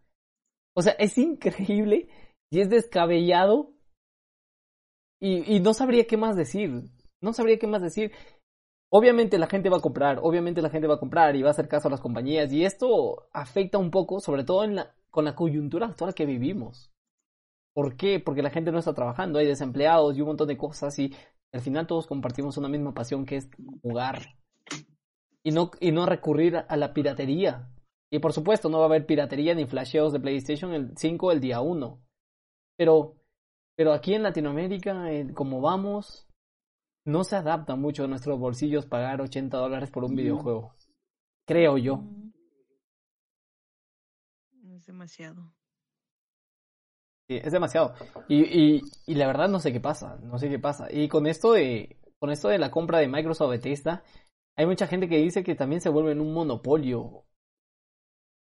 O 0.76 0.82
sea, 0.82 0.94
es 0.94 1.18
increíble 1.18 2.08
y 2.52 2.62
es 2.62 2.70
descabellado. 2.70 3.74
Y, 5.20 5.60
no 5.62 5.74
sabría 5.74 6.06
qué 6.06 6.16
más 6.16 6.36
decir. 6.36 6.84
No 7.22 7.34
sabría 7.34 7.58
qué 7.58 7.66
más 7.66 7.82
decir. 7.82 8.12
Obviamente 8.92 9.40
la 9.40 9.48
gente 9.48 9.70
va 9.70 9.78
a 9.78 9.82
comprar, 9.82 10.20
obviamente 10.22 10.62
la 10.62 10.70
gente 10.70 10.88
va 10.88 10.96
a 10.96 11.00
comprar 11.00 11.36
y 11.36 11.42
va 11.42 11.50
a 11.50 11.52
hacer 11.52 11.68
caso 11.68 11.88
a 11.88 11.92
las 11.92 12.00
compañías. 12.00 12.54
Y 12.54 12.64
esto 12.64 13.28
afecta 13.34 13.80
un 13.80 13.90
poco, 13.90 14.20
sobre 14.20 14.44
todo 14.44 14.64
en 14.64 14.76
la, 14.76 14.96
con 15.10 15.26
la 15.26 15.36
coyuntura 15.36 15.88
actual 15.88 16.14
que 16.14 16.28
vivimos. 16.28 16.92
¿Por 17.78 17.96
qué? 17.96 18.20
Porque 18.20 18.42
la 18.42 18.50
gente 18.50 18.72
no 18.72 18.80
está 18.80 18.96
trabajando, 18.96 19.38
hay 19.38 19.46
desempleados 19.46 20.18
y 20.18 20.22
un 20.22 20.30
montón 20.30 20.48
de 20.48 20.58
cosas 20.58 20.98
y 20.98 21.14
al 21.54 21.62
final 21.62 21.86
todos 21.86 22.08
compartimos 22.08 22.58
una 22.58 22.68
misma 22.68 22.92
pasión 22.96 23.24
que 23.24 23.36
es 23.36 23.52
jugar 23.84 24.36
y 25.44 25.52
no, 25.52 25.70
y 25.80 25.92
no 25.92 26.08
recurrir 26.08 26.58
a 26.68 26.76
la 26.76 26.92
piratería. 26.92 27.70
Y 28.10 28.18
por 28.18 28.34
supuesto, 28.34 28.68
no 28.68 28.80
va 28.80 28.86
a 28.86 28.88
haber 28.88 29.06
piratería 29.06 29.54
ni 29.54 29.68
flasheos 29.68 30.12
de 30.12 30.20
PlayStation 30.20 30.74
el 30.74 30.98
5 30.98 31.32
el 31.32 31.40
día 31.40 31.62
1. 31.62 32.02
Pero, 32.78 33.22
pero 33.76 33.94
aquí 33.94 34.16
en 34.16 34.24
Latinoamérica, 34.24 35.06
como 35.36 35.62
vamos, 35.62 36.28
no 37.06 37.24
se 37.24 37.36
adapta 37.36 37.76
mucho 37.76 38.06
a 38.06 38.08
nuestros 38.08 38.40
bolsillos 38.40 38.88
pagar 38.88 39.22
80 39.22 39.56
dólares 39.56 39.92
por 39.92 40.04
un 40.04 40.16
videojuego. 40.16 40.74
Creo 41.46 41.78
yo. 41.78 42.02
Es 44.64 44.88
demasiado. 44.88 45.57
Sí, 47.28 47.40
es 47.44 47.52
demasiado. 47.52 47.94
Y, 48.30 48.44
y, 48.44 48.82
y 49.06 49.16
la 49.16 49.28
verdad 49.28 49.50
no 49.50 49.60
sé 49.60 49.74
qué 49.74 49.82
pasa, 49.82 50.18
no 50.24 50.38
sé 50.38 50.50
qué 50.50 50.60
pasa. 50.60 50.88
Y 50.90 51.10
con 51.10 51.28
esto 51.28 51.54
de, 51.54 51.98
con 52.20 52.32
esto 52.32 52.48
de 52.48 52.58
la 52.58 52.72
compra 52.72 53.00
de 53.00 53.08
Microsoft 53.08 53.50
Bethesda, 53.52 54.04
hay 54.56 54.66
mucha 54.66 54.88
gente 54.88 55.10
que 55.10 55.18
dice 55.18 55.44
que 55.44 55.56
también 55.56 55.82
se 55.82 55.90
vuelve 55.90 56.14
en 56.14 56.22
un 56.22 56.34
monopolio. 56.34 57.26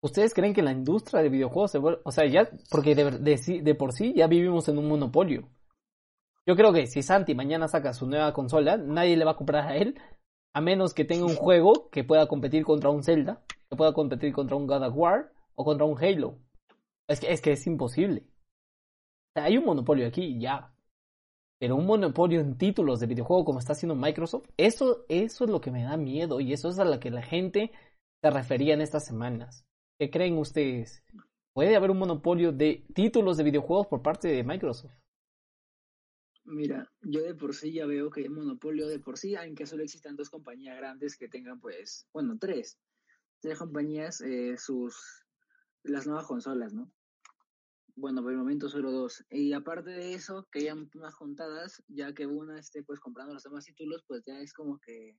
¿Ustedes 0.02 0.32
creen 0.32 0.54
que 0.54 0.62
la 0.62 0.72
industria 0.72 1.22
de 1.22 1.28
videojuegos 1.28 1.72
se 1.72 1.78
vuelve, 1.78 2.00
o 2.04 2.10
sea, 2.10 2.26
ya, 2.26 2.48
porque 2.70 2.94
de, 2.94 3.10
de, 3.10 3.60
de, 3.62 3.74
por 3.74 3.92
sí 3.92 4.14
ya 4.16 4.26
vivimos 4.26 4.66
en 4.68 4.78
un 4.78 4.88
monopolio? 4.88 5.50
Yo 6.46 6.56
creo 6.56 6.72
que 6.72 6.86
si 6.86 7.02
Santi 7.02 7.34
mañana 7.34 7.68
saca 7.68 7.92
su 7.92 8.06
nueva 8.06 8.32
consola, 8.32 8.78
nadie 8.78 9.16
le 9.16 9.26
va 9.26 9.32
a 9.32 9.36
comprar 9.36 9.68
a 9.68 9.76
él, 9.76 10.00
a 10.54 10.60
menos 10.62 10.94
que 10.94 11.04
tenga 11.04 11.26
un 11.26 11.34
juego 11.36 11.90
que 11.90 12.02
pueda 12.02 12.26
competir 12.26 12.64
contra 12.64 12.88
un 12.88 13.04
Zelda, 13.04 13.44
que 13.68 13.76
pueda 13.76 13.92
competir 13.92 14.32
contra 14.32 14.56
un 14.56 14.66
God 14.66 14.86
of 14.86 14.96
War 14.96 15.32
o 15.54 15.64
contra 15.64 15.84
un 15.84 16.02
Halo. 16.02 16.38
Es 17.06 17.20
que 17.20 17.30
es, 17.30 17.42
que 17.42 17.52
es 17.52 17.66
imposible. 17.66 18.24
Hay 19.34 19.58
un 19.58 19.64
monopolio 19.64 20.06
aquí, 20.06 20.38
ya 20.40 20.72
pero 21.60 21.76
un 21.76 21.84
monopolio 21.84 22.40
en 22.40 22.56
títulos 22.56 23.00
de 23.00 23.06
videojuego 23.06 23.44
como 23.44 23.58
está 23.58 23.74
haciendo 23.74 23.94
Microsoft, 23.94 24.48
eso, 24.56 25.04
eso 25.10 25.44
es 25.44 25.50
lo 25.50 25.60
que 25.60 25.70
me 25.70 25.84
da 25.84 25.98
miedo 25.98 26.40
y 26.40 26.54
eso 26.54 26.70
es 26.70 26.78
a 26.78 26.86
lo 26.86 26.98
que 26.98 27.10
la 27.10 27.22
gente 27.22 27.70
se 28.22 28.30
refería 28.30 28.72
en 28.72 28.80
estas 28.80 29.04
semanas. 29.04 29.66
¿Qué 29.98 30.10
creen 30.10 30.38
ustedes? 30.38 31.04
¿Puede 31.52 31.76
haber 31.76 31.90
un 31.90 31.98
monopolio 31.98 32.50
de 32.50 32.86
títulos 32.94 33.36
de 33.36 33.44
videojuegos 33.44 33.88
por 33.88 34.00
parte 34.00 34.28
de 34.28 34.42
Microsoft? 34.42 34.94
Mira, 36.44 36.90
yo 37.02 37.20
de 37.20 37.34
por 37.34 37.54
sí 37.54 37.72
ya 37.72 37.84
veo 37.84 38.08
que 38.08 38.22
hay 38.22 38.30
monopolio 38.30 38.88
de 38.88 38.98
por 38.98 39.18
sí, 39.18 39.36
aunque 39.36 39.66
solo 39.66 39.82
existan 39.82 40.16
dos 40.16 40.30
compañías 40.30 40.78
grandes 40.78 41.18
que 41.18 41.28
tengan, 41.28 41.60
pues, 41.60 42.08
bueno, 42.14 42.38
tres, 42.40 42.78
tres 43.38 43.58
compañías, 43.58 44.22
eh, 44.22 44.56
sus, 44.56 45.26
las 45.82 46.06
nuevas 46.06 46.26
consolas, 46.26 46.72
¿no? 46.72 46.90
Bueno, 48.00 48.22
por 48.22 48.32
el 48.32 48.38
momento 48.38 48.66
solo 48.70 48.90
dos. 48.90 49.22
Y 49.28 49.52
aparte 49.52 49.90
de 49.90 50.14
eso, 50.14 50.48
que 50.50 50.60
hayan 50.60 50.88
unas 50.94 51.14
juntadas, 51.14 51.82
ya 51.86 52.14
que 52.14 52.26
una 52.26 52.58
esté 52.58 52.82
pues 52.82 52.98
comprando 52.98 53.34
los 53.34 53.42
demás 53.42 53.66
títulos, 53.66 54.02
pues 54.08 54.22
ya 54.24 54.40
es 54.40 54.54
como 54.54 54.78
que 54.78 55.18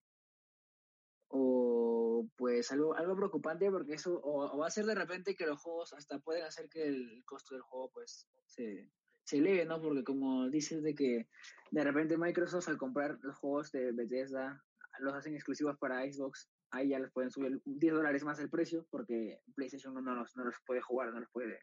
o 1.27 2.27
pues 2.35 2.71
algo 2.71 2.95
algo 2.95 3.15
preocupante 3.15 3.69
porque 3.69 3.93
eso 3.93 4.19
o, 4.23 4.57
va 4.57 4.65
a 4.65 4.71
ser 4.71 4.85
de 4.85 4.95
repente 4.95 5.35
que 5.35 5.45
los 5.45 5.61
juegos 5.61 5.93
hasta 5.93 6.17
pueden 6.19 6.43
hacer 6.43 6.69
que 6.69 6.87
el 6.87 7.23
costo 7.23 7.53
del 7.53 7.61
juego 7.61 7.91
pues 7.93 8.27
se, 8.47 8.89
se 9.25 9.37
eleve, 9.37 9.63
¿no? 9.65 9.79
Porque 9.79 10.03
como 10.03 10.49
dices 10.49 10.81
de 10.81 10.95
que 10.95 11.29
de 11.69 11.83
repente 11.83 12.17
Microsoft 12.17 12.67
al 12.67 12.79
comprar 12.79 13.19
los 13.21 13.37
juegos 13.37 13.71
de 13.71 13.91
Bethesda 13.91 14.59
los 15.01 15.13
hacen 15.13 15.35
exclusivos 15.35 15.77
para 15.77 16.01
Xbox, 16.11 16.49
ahí 16.71 16.89
ya 16.89 16.99
les 16.99 17.11
pueden 17.11 17.29
subir 17.29 17.61
10 17.63 17.93
dólares 17.93 18.23
más 18.23 18.39
el 18.39 18.49
precio 18.49 18.87
porque 18.89 19.39
PlayStation 19.53 19.93
no 19.93 20.15
los, 20.15 20.35
no 20.35 20.45
los 20.45 20.55
puede 20.65 20.81
jugar, 20.81 21.13
no 21.13 21.19
los 21.19 21.29
puede 21.29 21.59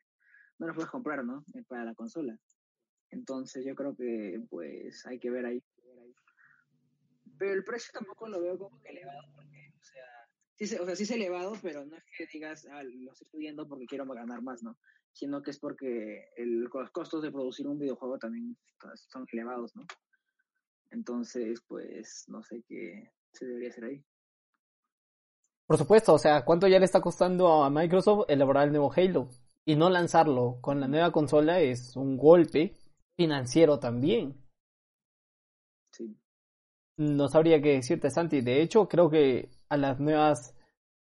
no 0.59 0.67
lo 0.67 0.75
puedes 0.75 0.91
comprar, 0.91 1.25
¿no? 1.25 1.45
Eh, 1.55 1.63
para 1.67 1.85
la 1.85 1.95
consola. 1.95 2.39
Entonces 3.11 3.65
yo 3.65 3.75
creo 3.75 3.97
que 3.97 4.41
pues 4.51 5.07
hay 5.07 5.19
que 5.19 5.31
ver 5.31 5.47
ahí. 5.47 5.63
Pero 7.39 7.53
el 7.53 7.65
precio 7.65 7.93
tampoco 7.93 8.29
lo 8.29 8.41
veo 8.41 8.59
como 8.59 8.81
que 8.81 8.89
elevado, 8.89 9.23
porque, 9.35 9.73
o 9.81 9.85
sea, 9.85 10.05
sí, 10.57 10.65
o 10.77 10.85
sea, 10.85 10.97
sí 10.97 11.05
es 11.05 11.11
elevado, 11.13 11.53
pero 11.63 11.85
no 11.85 11.97
es 11.97 12.05
que 12.17 12.27
digas, 12.27 12.67
ah, 12.73 12.83
lo 12.83 13.13
estoy 13.13 13.29
subiendo 13.31 13.69
porque 13.69 13.87
quiero 13.87 14.05
ganar 14.07 14.43
más, 14.43 14.63
¿no? 14.63 14.77
Sino 15.13 15.41
que 15.41 15.53
es 15.53 15.59
porque 15.59 16.31
los 16.37 16.91
costos 16.91 17.23
de 17.23 17.31
producir 17.31 17.69
un 17.69 17.79
videojuego 17.79 18.19
también 18.19 18.57
son 19.09 19.25
elevados, 19.33 19.75
¿no? 19.77 19.87
Entonces, 20.91 21.63
pues, 21.69 22.25
no 22.29 22.43
sé 22.43 22.65
qué 22.67 23.13
se 23.33 23.47
debería 23.47 23.71
hacer 23.71 23.85
ahí. 23.85 24.05
Por 25.67 25.77
supuesto, 25.77 26.15
o 26.15 26.19
sea, 26.19 26.45
¿cuánto 26.45 26.67
ya 26.67 26.79
le 26.79 26.87
está 26.87 27.01
costando 27.01 27.63
a 27.63 27.71
Microsoft 27.71 28.25
elaborar 28.29 28.65
el 28.65 28.71
nuevo 28.73 28.93
Halo? 28.93 29.29
Y 29.69 29.77
no 29.77 29.91
lanzarlo 29.91 30.57
con 30.63 30.81
la 30.81 30.89
nueva 30.89 31.13
consola 31.13 31.61
es 31.61 31.95
un 31.95 32.17
golpe 32.17 32.75
financiero 33.19 33.79
también. 33.79 34.35
Sí. 35.93 36.17
No 36.97 37.29
sabría 37.29 37.61
qué 37.61 37.75
decirte, 37.75 38.09
Santi. 38.09 38.41
De 38.41 38.63
hecho, 38.63 38.89
creo 38.89 39.11
que 39.11 39.51
a 39.69 39.77
las 39.77 40.01
nuevas 40.01 40.57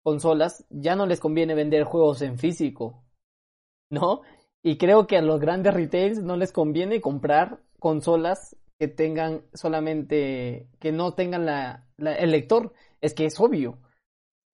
consolas 0.04 0.66
ya 0.72 0.96
no 0.96 1.06
les 1.06 1.20
conviene 1.20 1.54
vender 1.54 1.84
juegos 1.84 2.24
en 2.24 2.40
físico, 2.40 3.04
¿no? 3.92 4.22
Y 4.64 4.80
creo 4.80 5.06
que 5.06 5.18
a 5.18 5.22
los 5.22 5.40
grandes 5.40 5.76
retails 5.76 6.24
no 6.24 6.36
les 6.36 6.52
conviene 6.52 7.00
comprar 7.00 7.62
consolas 7.78 8.58
que 8.80 8.88
tengan 8.88 9.44
solamente, 9.54 10.68
que 10.80 10.92
no 10.92 11.14
tengan 11.14 11.46
la, 11.46 11.86
el 12.00 12.32
lector, 12.32 12.74
es 13.02 13.14
que 13.14 13.26
es 13.26 13.40
obvio. 13.40 13.78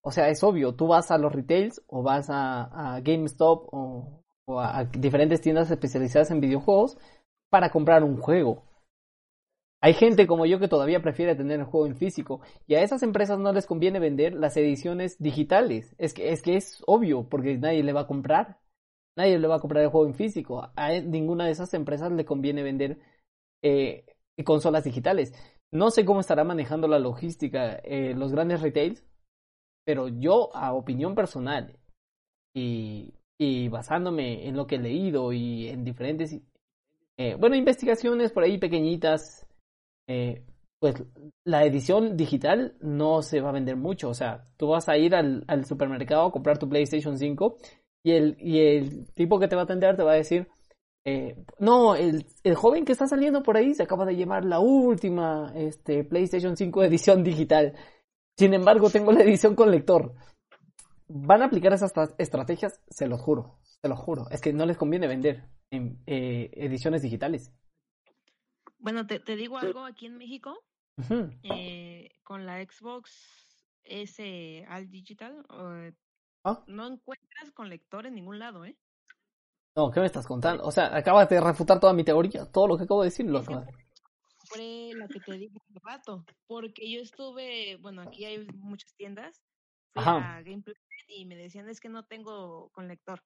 O 0.04 0.10
sea, 0.10 0.28
es 0.28 0.42
obvio, 0.44 0.74
tú 0.74 0.86
vas 0.86 1.10
a 1.10 1.18
los 1.18 1.32
retails 1.32 1.82
o 1.86 2.02
vas 2.02 2.26
a, 2.28 3.00
GameStop 3.02 3.68
o, 3.72 4.22
o 4.46 4.60
a 4.60 4.84
diferentes 4.84 5.40
tiendas 5.40 5.70
especializadas 5.70 6.30
en 6.30 6.40
videojuegos 6.40 6.98
para 7.50 7.70
comprar 7.70 8.04
un 8.04 8.18
juego. 8.18 8.64
Hay 9.80 9.94
gente 9.94 10.26
como 10.26 10.46
yo 10.46 10.58
que 10.58 10.68
todavía 10.68 11.02
prefiere 11.02 11.34
tener 11.34 11.60
el 11.60 11.66
juego 11.66 11.86
en 11.86 11.96
físico 11.96 12.40
y 12.66 12.74
a 12.74 12.82
esas 12.82 13.02
empresas 13.02 13.38
no 13.38 13.52
les 13.52 13.66
conviene 13.66 13.98
vender 13.98 14.34
las 14.34 14.56
ediciones 14.56 15.18
digitales. 15.18 15.94
Es 15.98 16.14
que 16.14 16.32
es, 16.32 16.42
que 16.42 16.56
es 16.56 16.82
obvio 16.86 17.28
porque 17.28 17.58
nadie 17.58 17.82
le 17.82 17.92
va 17.92 18.02
a 18.02 18.06
comprar. 18.06 18.58
Nadie 19.16 19.38
le 19.38 19.46
va 19.46 19.56
a 19.56 19.60
comprar 19.60 19.82
el 19.84 19.90
juego 19.90 20.06
en 20.06 20.14
físico. 20.14 20.70
A 20.74 20.90
ninguna 21.00 21.44
de 21.44 21.52
esas 21.52 21.74
empresas 21.74 22.10
le 22.12 22.24
conviene 22.24 22.62
vender 22.62 22.98
eh, 23.62 24.06
consolas 24.44 24.84
digitales. 24.84 25.34
No 25.70 25.90
sé 25.90 26.04
cómo 26.04 26.20
estará 26.20 26.44
manejando 26.44 26.88
la 26.88 26.98
logística 26.98 27.74
eh, 27.84 28.14
los 28.14 28.32
grandes 28.32 28.62
retails, 28.62 29.04
pero 29.84 30.08
yo, 30.08 30.54
a 30.54 30.72
opinión 30.72 31.14
personal 31.14 31.78
y, 32.54 33.14
y 33.38 33.68
basándome 33.68 34.48
en 34.48 34.56
lo 34.56 34.66
que 34.66 34.76
he 34.76 34.80
leído 34.80 35.32
y 35.32 35.68
en 35.68 35.84
diferentes, 35.84 36.40
eh, 37.16 37.36
bueno, 37.38 37.56
investigaciones 37.56 38.32
por 38.32 38.44
ahí 38.44 38.58
pequeñitas 38.58 39.46
eh, 40.06 40.42
pues 40.84 41.02
la 41.44 41.64
edición 41.64 42.14
digital 42.14 42.76
no 42.80 43.22
se 43.22 43.40
va 43.40 43.48
a 43.48 43.52
vender 43.52 43.74
mucho. 43.74 44.10
O 44.10 44.14
sea, 44.14 44.46
tú 44.58 44.68
vas 44.68 44.86
a 44.88 44.98
ir 44.98 45.14
al, 45.14 45.64
supermercado 45.64 46.26
a 46.26 46.30
comprar 46.30 46.58
tu 46.58 46.68
PlayStation 46.68 47.16
5 47.16 47.56
y 48.04 48.12
el, 48.12 48.36
y 48.38 48.60
el 48.60 49.06
tipo 49.14 49.38
que 49.40 49.48
te 49.48 49.56
va 49.56 49.62
a 49.62 49.64
atender 49.64 49.96
te 49.96 50.02
va 50.02 50.12
a 50.12 50.16
decir, 50.16 50.46
eh, 51.06 51.36
no, 51.58 51.94
el, 51.94 52.26
el, 52.42 52.54
joven 52.54 52.84
que 52.84 52.92
está 52.92 53.06
saliendo 53.06 53.42
por 53.42 53.56
ahí 53.56 53.74
se 53.74 53.82
acaba 53.82 54.04
de 54.04 54.16
llevar 54.16 54.44
la 54.44 54.58
última 54.58 55.52
este, 55.54 56.04
PlayStation 56.04 56.54
5 56.54 56.84
edición 56.84 57.24
digital. 57.24 57.74
Sin 58.36 58.52
embargo, 58.54 58.90
tengo 58.90 59.12
la 59.12 59.22
edición 59.22 59.54
con 59.54 59.70
lector. 59.70 60.14
Van 61.06 61.42
a 61.42 61.46
aplicar 61.46 61.72
esas 61.72 61.92
estrategias, 62.18 62.80
se 62.88 63.06
los 63.06 63.20
juro, 63.20 63.58
se 63.62 63.88
los 63.88 63.98
juro. 63.98 64.28
Es 64.30 64.40
que 64.40 64.52
no 64.52 64.66
les 64.66 64.76
conviene 64.76 65.06
vender 65.06 65.44
en 65.70 66.02
eh, 66.06 66.50
ediciones 66.54 67.02
digitales. 67.02 67.52
Bueno, 68.78 69.06
te, 69.06 69.20
te 69.20 69.36
digo 69.36 69.58
algo 69.58 69.84
aquí 69.84 70.06
en 70.06 70.18
México. 70.18 70.58
eh, 71.42 72.08
con 72.22 72.46
la 72.46 72.62
Xbox 72.64 73.10
S 73.84 74.64
al 74.68 74.90
digital, 74.90 75.44
¿Ah? 76.44 76.62
no 76.66 76.86
encuentras 76.86 77.50
con 77.52 77.68
lector 77.68 78.06
en 78.06 78.14
ningún 78.14 78.38
lado, 78.38 78.64
¿eh? 78.64 78.76
No, 79.76 79.90
¿qué 79.90 80.00
me 80.00 80.06
estás 80.06 80.26
contando? 80.26 80.62
O 80.64 80.70
sea, 80.70 80.94
acabas 80.96 81.28
de 81.28 81.40
refutar 81.40 81.80
toda 81.80 81.92
mi 81.92 82.04
teoría, 82.04 82.46
todo 82.50 82.68
lo 82.68 82.76
que 82.78 82.84
acabo 82.84 83.02
de 83.02 83.08
decir. 83.08 83.26
Lo 83.26 83.42
Fue 84.54 84.92
la 84.94 85.08
que 85.08 85.20
te 85.20 85.32
dije 85.38 85.58
hace 85.68 85.80
rato, 85.82 86.24
porque 86.46 86.90
yo 86.90 87.00
estuve, 87.00 87.76
bueno, 87.80 88.02
aquí 88.02 88.24
hay 88.24 88.46
muchas 88.54 88.94
tiendas, 88.94 89.42
fui 89.92 90.04
a 90.04 90.42
Gameplay 90.42 90.76
y 91.08 91.26
me 91.26 91.36
decían 91.36 91.68
es 91.68 91.80
que 91.80 91.88
no 91.88 92.04
tengo 92.04 92.70
con 92.70 92.88
lector. 92.88 93.22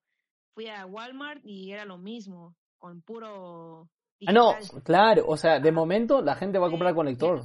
Fui 0.53 0.67
a 0.67 0.85
Walmart 0.85 1.41
y 1.45 1.71
era 1.71 1.85
lo 1.85 1.97
mismo, 1.97 2.55
con 2.77 3.01
puro 3.01 3.89
Ah, 4.27 4.33
no, 4.33 4.53
claro, 4.83 5.23
o 5.27 5.37
sea, 5.37 5.59
de 5.59 5.71
momento 5.71 6.21
la 6.21 6.35
gente 6.35 6.59
va 6.59 6.67
a 6.67 6.71
comprar 6.71 6.93
con 6.93 7.05
lector. 7.05 7.43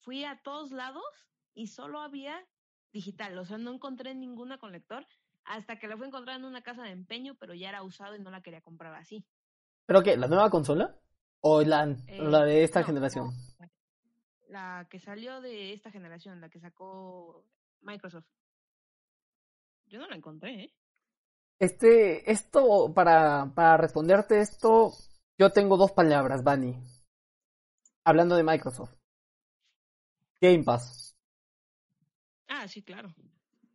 Fui 0.00 0.24
a 0.24 0.40
todos 0.42 0.70
lados 0.70 1.04
y 1.54 1.66
solo 1.66 2.00
había 2.00 2.46
digital, 2.92 3.38
o 3.38 3.44
sea, 3.44 3.58
no 3.58 3.72
encontré 3.72 4.14
ninguna 4.14 4.58
con 4.58 4.72
lector 4.72 5.06
hasta 5.44 5.78
que 5.78 5.88
la 5.88 5.96
fui 5.96 6.04
a 6.04 6.08
encontrar 6.08 6.38
en 6.38 6.44
una 6.44 6.62
casa 6.62 6.82
de 6.82 6.90
empeño, 6.90 7.34
pero 7.38 7.54
ya 7.54 7.68
era 7.68 7.82
usado 7.82 8.16
y 8.16 8.20
no 8.20 8.30
la 8.30 8.40
quería 8.40 8.62
comprar 8.62 8.94
así. 8.94 9.24
¿Pero 9.84 10.02
qué? 10.02 10.16
¿La 10.16 10.26
nueva 10.26 10.50
consola? 10.50 10.96
¿O 11.48 11.62
la, 11.62 11.86
la 11.86 12.44
de 12.44 12.64
esta 12.64 12.82
generación? 12.82 13.30
la 14.48 14.88
que 14.90 14.98
salió 14.98 15.40
de 15.40 15.72
esta 15.72 15.92
generación, 15.92 16.40
la 16.40 16.48
que 16.48 16.58
sacó 16.58 17.44
Microsoft. 17.82 18.26
Yo 19.86 20.00
no 20.00 20.08
la 20.08 20.16
encontré, 20.16 20.64
¿eh? 20.64 20.74
Este, 21.60 22.28
esto, 22.30 22.92
para, 22.92 23.52
para 23.54 23.76
responderte 23.76 24.40
esto, 24.40 24.92
yo 25.38 25.50
tengo 25.52 25.76
dos 25.76 25.92
palabras, 25.92 26.42
Bani. 26.42 26.74
Hablando 28.04 28.34
de 28.34 28.42
Microsoft. 28.42 28.94
Game 30.40 30.64
Pass. 30.64 31.16
Ah, 32.48 32.66
sí, 32.66 32.82
claro. 32.82 33.14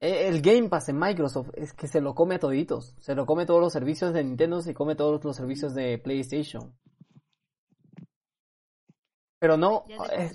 E, 0.01 0.27
el 0.27 0.41
Game 0.41 0.67
Pass 0.67 0.89
en 0.89 0.99
Microsoft 0.99 1.51
es 1.53 1.71
que 1.71 1.87
se 1.87 2.01
lo 2.01 2.15
come 2.15 2.35
a 2.35 2.39
toditos. 2.39 2.95
Se 2.99 3.15
lo 3.15 3.25
come 3.25 3.45
todos 3.45 3.61
los 3.61 3.71
servicios 3.71 4.13
de 4.13 4.25
Nintendo, 4.25 4.61
se 4.61 4.73
come 4.73 4.95
todos 4.95 5.23
los 5.23 5.37
servicios 5.37 5.73
de 5.73 5.97
PlayStation. 5.99 6.75
Pero 9.41 9.57
no, 9.57 9.85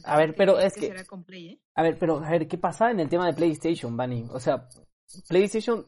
a 0.05 0.17
ver, 0.17 0.35
pero 0.35 0.59
es 0.59 0.75
que... 0.75 0.89
¿eh? 0.89 1.61
A 1.77 1.83
ver, 1.85 1.97
pero 1.97 2.17
a 2.19 2.29
ver, 2.29 2.49
¿qué 2.49 2.59
pasa 2.59 2.91
en 2.91 2.99
el 2.99 3.09
tema 3.09 3.27
de 3.27 3.35
PlayStation, 3.35 3.97
Bunny? 3.97 4.27
O 4.33 4.41
sea, 4.41 4.69
PlayStation 5.29 5.87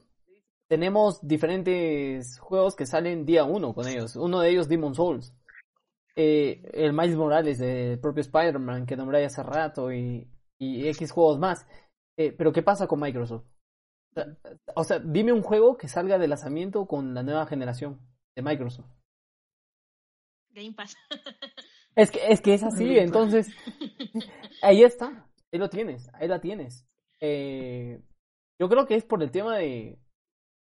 tenemos 0.68 1.26
diferentes 1.26 2.38
juegos 2.38 2.76
que 2.76 2.87
salen 2.87 3.26
día 3.26 3.42
uno 3.42 3.74
con 3.74 3.88
ellos. 3.88 4.14
Uno 4.14 4.38
de 4.38 4.50
ellos, 4.50 4.68
Demon 4.68 4.94
Souls. 4.94 5.35
Eh, 6.14 6.62
el 6.72 6.92
Miles 6.92 7.16
Morales 7.16 7.59
del 7.59 7.98
propio 7.98 8.20
Spider-Man 8.20 8.87
que 8.87 8.96
nombré 8.96 9.24
hace 9.24 9.42
rato 9.42 9.92
y, 9.92 10.31
y 10.57 10.87
X 10.87 11.11
juegos 11.11 11.40
más. 11.40 11.66
Eh, 12.16 12.31
pero 12.31 12.52
¿qué 12.52 12.62
pasa 12.62 12.87
con 12.87 13.00
Microsoft? 13.00 13.46
O 14.76 14.85
sea, 14.85 15.00
dime 15.00 15.33
un 15.33 15.42
juego 15.42 15.76
que 15.76 15.88
salga 15.88 16.18
de 16.18 16.28
lanzamiento 16.28 16.87
con 16.87 17.14
la 17.14 17.24
nueva 17.24 17.46
generación 17.46 18.00
de 18.37 18.42
Microsoft. 18.42 18.90
Game 20.50 20.74
Pass. 20.74 20.96
es 21.98 22.12
que 22.12 22.20
es, 22.28 22.40
que 22.40 22.54
es 22.54 22.62
así, 22.62 22.96
entonces 22.96 23.48
ahí 24.62 24.84
está, 24.84 25.26
ahí 25.52 25.58
lo 25.58 25.68
tienes, 25.68 26.08
ahí 26.14 26.28
la 26.28 26.40
tienes. 26.40 26.87
Eh, 27.20 28.00
yo 28.61 28.68
creo 28.68 28.87
que 28.87 28.94
es 28.94 29.04
por 29.04 29.20
el 29.20 29.32
tema 29.32 29.58
de, 29.58 29.98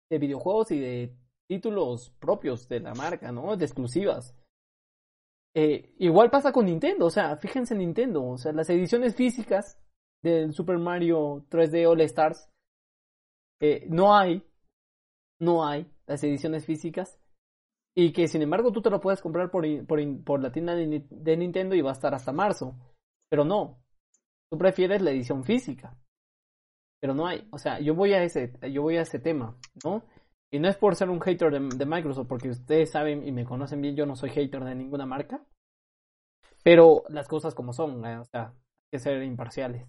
de 0.09 0.19
videojuegos 0.19 0.71
y 0.71 0.79
de 0.79 1.15
títulos 1.47 2.09
propios 2.19 2.67
de 2.67 2.81
la 2.81 2.93
marca, 2.93 3.31
¿no? 3.31 3.55
De 3.55 3.63
exclusivas. 3.63 4.35
Eh, 5.55 5.95
igual 5.99 6.29
pasa 6.29 6.51
con 6.51 6.65
Nintendo, 6.65 7.05
o 7.05 7.09
sea, 7.09 7.37
fíjense 7.37 7.75
en 7.75 7.79
Nintendo, 7.79 8.25
o 8.25 8.37
sea, 8.37 8.51
las 8.51 8.69
ediciones 8.69 9.15
físicas 9.15 9.77
del 10.21 10.53
Super 10.53 10.79
Mario 10.79 11.45
3D 11.49 11.89
All 11.89 12.01
Stars, 12.01 12.49
eh, 13.61 13.85
no 13.89 14.15
hay, 14.15 14.45
no 15.39 15.65
hay 15.65 15.89
las 16.07 16.21
ediciones 16.25 16.65
físicas, 16.65 17.20
y 17.95 18.11
que 18.13 18.27
sin 18.27 18.41
embargo 18.41 18.71
tú 18.71 18.81
te 18.81 18.89
lo 18.89 19.01
puedes 19.01 19.21
comprar 19.21 19.51
por, 19.51 19.65
por, 19.85 20.23
por 20.23 20.41
la 20.41 20.51
tienda 20.51 20.75
de, 20.75 21.05
de 21.09 21.37
Nintendo 21.37 21.75
y 21.75 21.81
va 21.81 21.91
a 21.91 21.93
estar 21.93 22.13
hasta 22.13 22.31
marzo, 22.31 22.75
pero 23.29 23.43
no, 23.43 23.83
tú 24.49 24.57
prefieres 24.57 25.01
la 25.01 25.11
edición 25.11 25.43
física 25.43 25.97
pero 27.01 27.15
no 27.15 27.25
hay, 27.25 27.47
o 27.51 27.57
sea, 27.57 27.79
yo 27.79 27.95
voy 27.95 28.13
a 28.13 28.23
ese, 28.23 28.53
yo 28.71 28.83
voy 28.83 28.97
a 28.97 29.01
ese 29.01 29.17
tema, 29.17 29.57
¿no? 29.83 30.03
Y 30.51 30.59
no 30.59 30.69
es 30.69 30.77
por 30.77 30.95
ser 30.95 31.09
un 31.09 31.19
hater 31.19 31.51
de, 31.51 31.85
Microsoft, 31.85 32.27
porque 32.27 32.49
ustedes 32.49 32.91
saben 32.91 33.27
y 33.27 33.31
me 33.31 33.43
conocen 33.43 33.81
bien, 33.81 33.95
yo 33.95 34.05
no 34.05 34.15
soy 34.15 34.29
hater 34.29 34.63
de 34.63 34.75
ninguna 34.75 35.05
marca, 35.07 35.43
pero 36.63 37.03
las 37.09 37.27
cosas 37.27 37.55
como 37.55 37.73
son, 37.73 38.05
¿eh? 38.05 38.19
o 38.19 38.25
sea, 38.25 38.49
hay 38.49 38.89
que 38.91 38.99
ser 38.99 39.23
imparciales. 39.23 39.87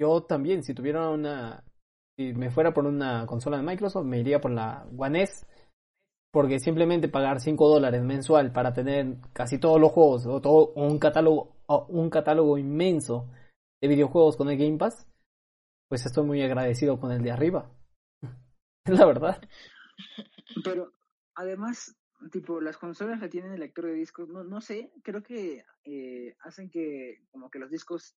Yo 0.00 0.22
también, 0.24 0.62
si 0.62 0.72
tuviera 0.72 1.10
una, 1.10 1.64
si 2.16 2.32
me 2.32 2.50
fuera 2.50 2.72
por 2.72 2.86
una 2.86 3.26
consola 3.26 3.58
de 3.58 3.62
Microsoft, 3.62 4.06
me 4.06 4.20
iría 4.20 4.40
por 4.40 4.52
la 4.52 4.86
One 4.96 5.24
porque 6.36 6.60
simplemente 6.60 7.08
pagar 7.08 7.40
5 7.40 7.66
dólares 7.66 8.02
mensual 8.02 8.52
para 8.52 8.74
tener 8.74 9.16
casi 9.32 9.58
todos 9.58 9.80
los 9.80 9.90
juegos 9.90 10.26
o 10.26 10.38
todo 10.38 10.74
un 10.74 10.98
catálogo, 10.98 11.56
un 11.88 12.10
catálogo 12.10 12.58
inmenso 12.58 13.32
de 13.80 13.88
videojuegos 13.88 14.36
con 14.36 14.50
el 14.50 14.58
Game 14.58 14.76
Pass, 14.76 15.08
pues 15.88 16.04
estoy 16.04 16.26
muy 16.26 16.42
agradecido 16.42 17.00
con 17.00 17.10
el 17.10 17.22
de 17.22 17.30
arriba. 17.30 17.70
La 18.84 19.06
verdad. 19.06 19.40
Pero 20.62 20.92
además, 21.34 21.96
tipo, 22.30 22.60
las 22.60 22.76
consolas 22.76 23.18
que 23.18 23.30
tienen 23.30 23.52
el 23.52 23.60
lector 23.60 23.86
de 23.86 23.94
discos, 23.94 24.28
no, 24.28 24.44
no 24.44 24.60
sé, 24.60 24.92
creo 25.02 25.22
que 25.22 25.64
eh, 25.84 26.36
hacen 26.40 26.68
que 26.68 27.24
como 27.30 27.48
que 27.48 27.60
los 27.60 27.70
discos 27.70 28.14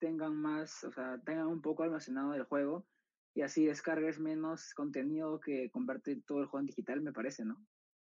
tengan 0.00 0.34
más, 0.34 0.82
o 0.82 0.90
sea, 0.90 1.20
tengan 1.24 1.46
un 1.46 1.62
poco 1.62 1.84
almacenado 1.84 2.32
del 2.32 2.42
juego 2.42 2.84
y 3.34 3.42
así 3.42 3.66
descargues 3.66 4.18
menos 4.18 4.74
contenido 4.74 5.40
que 5.40 5.70
convierte 5.70 6.20
todo 6.26 6.40
el 6.40 6.46
juego 6.46 6.60
en 6.60 6.66
digital, 6.66 7.00
me 7.00 7.12
parece, 7.12 7.44
¿no? 7.44 7.56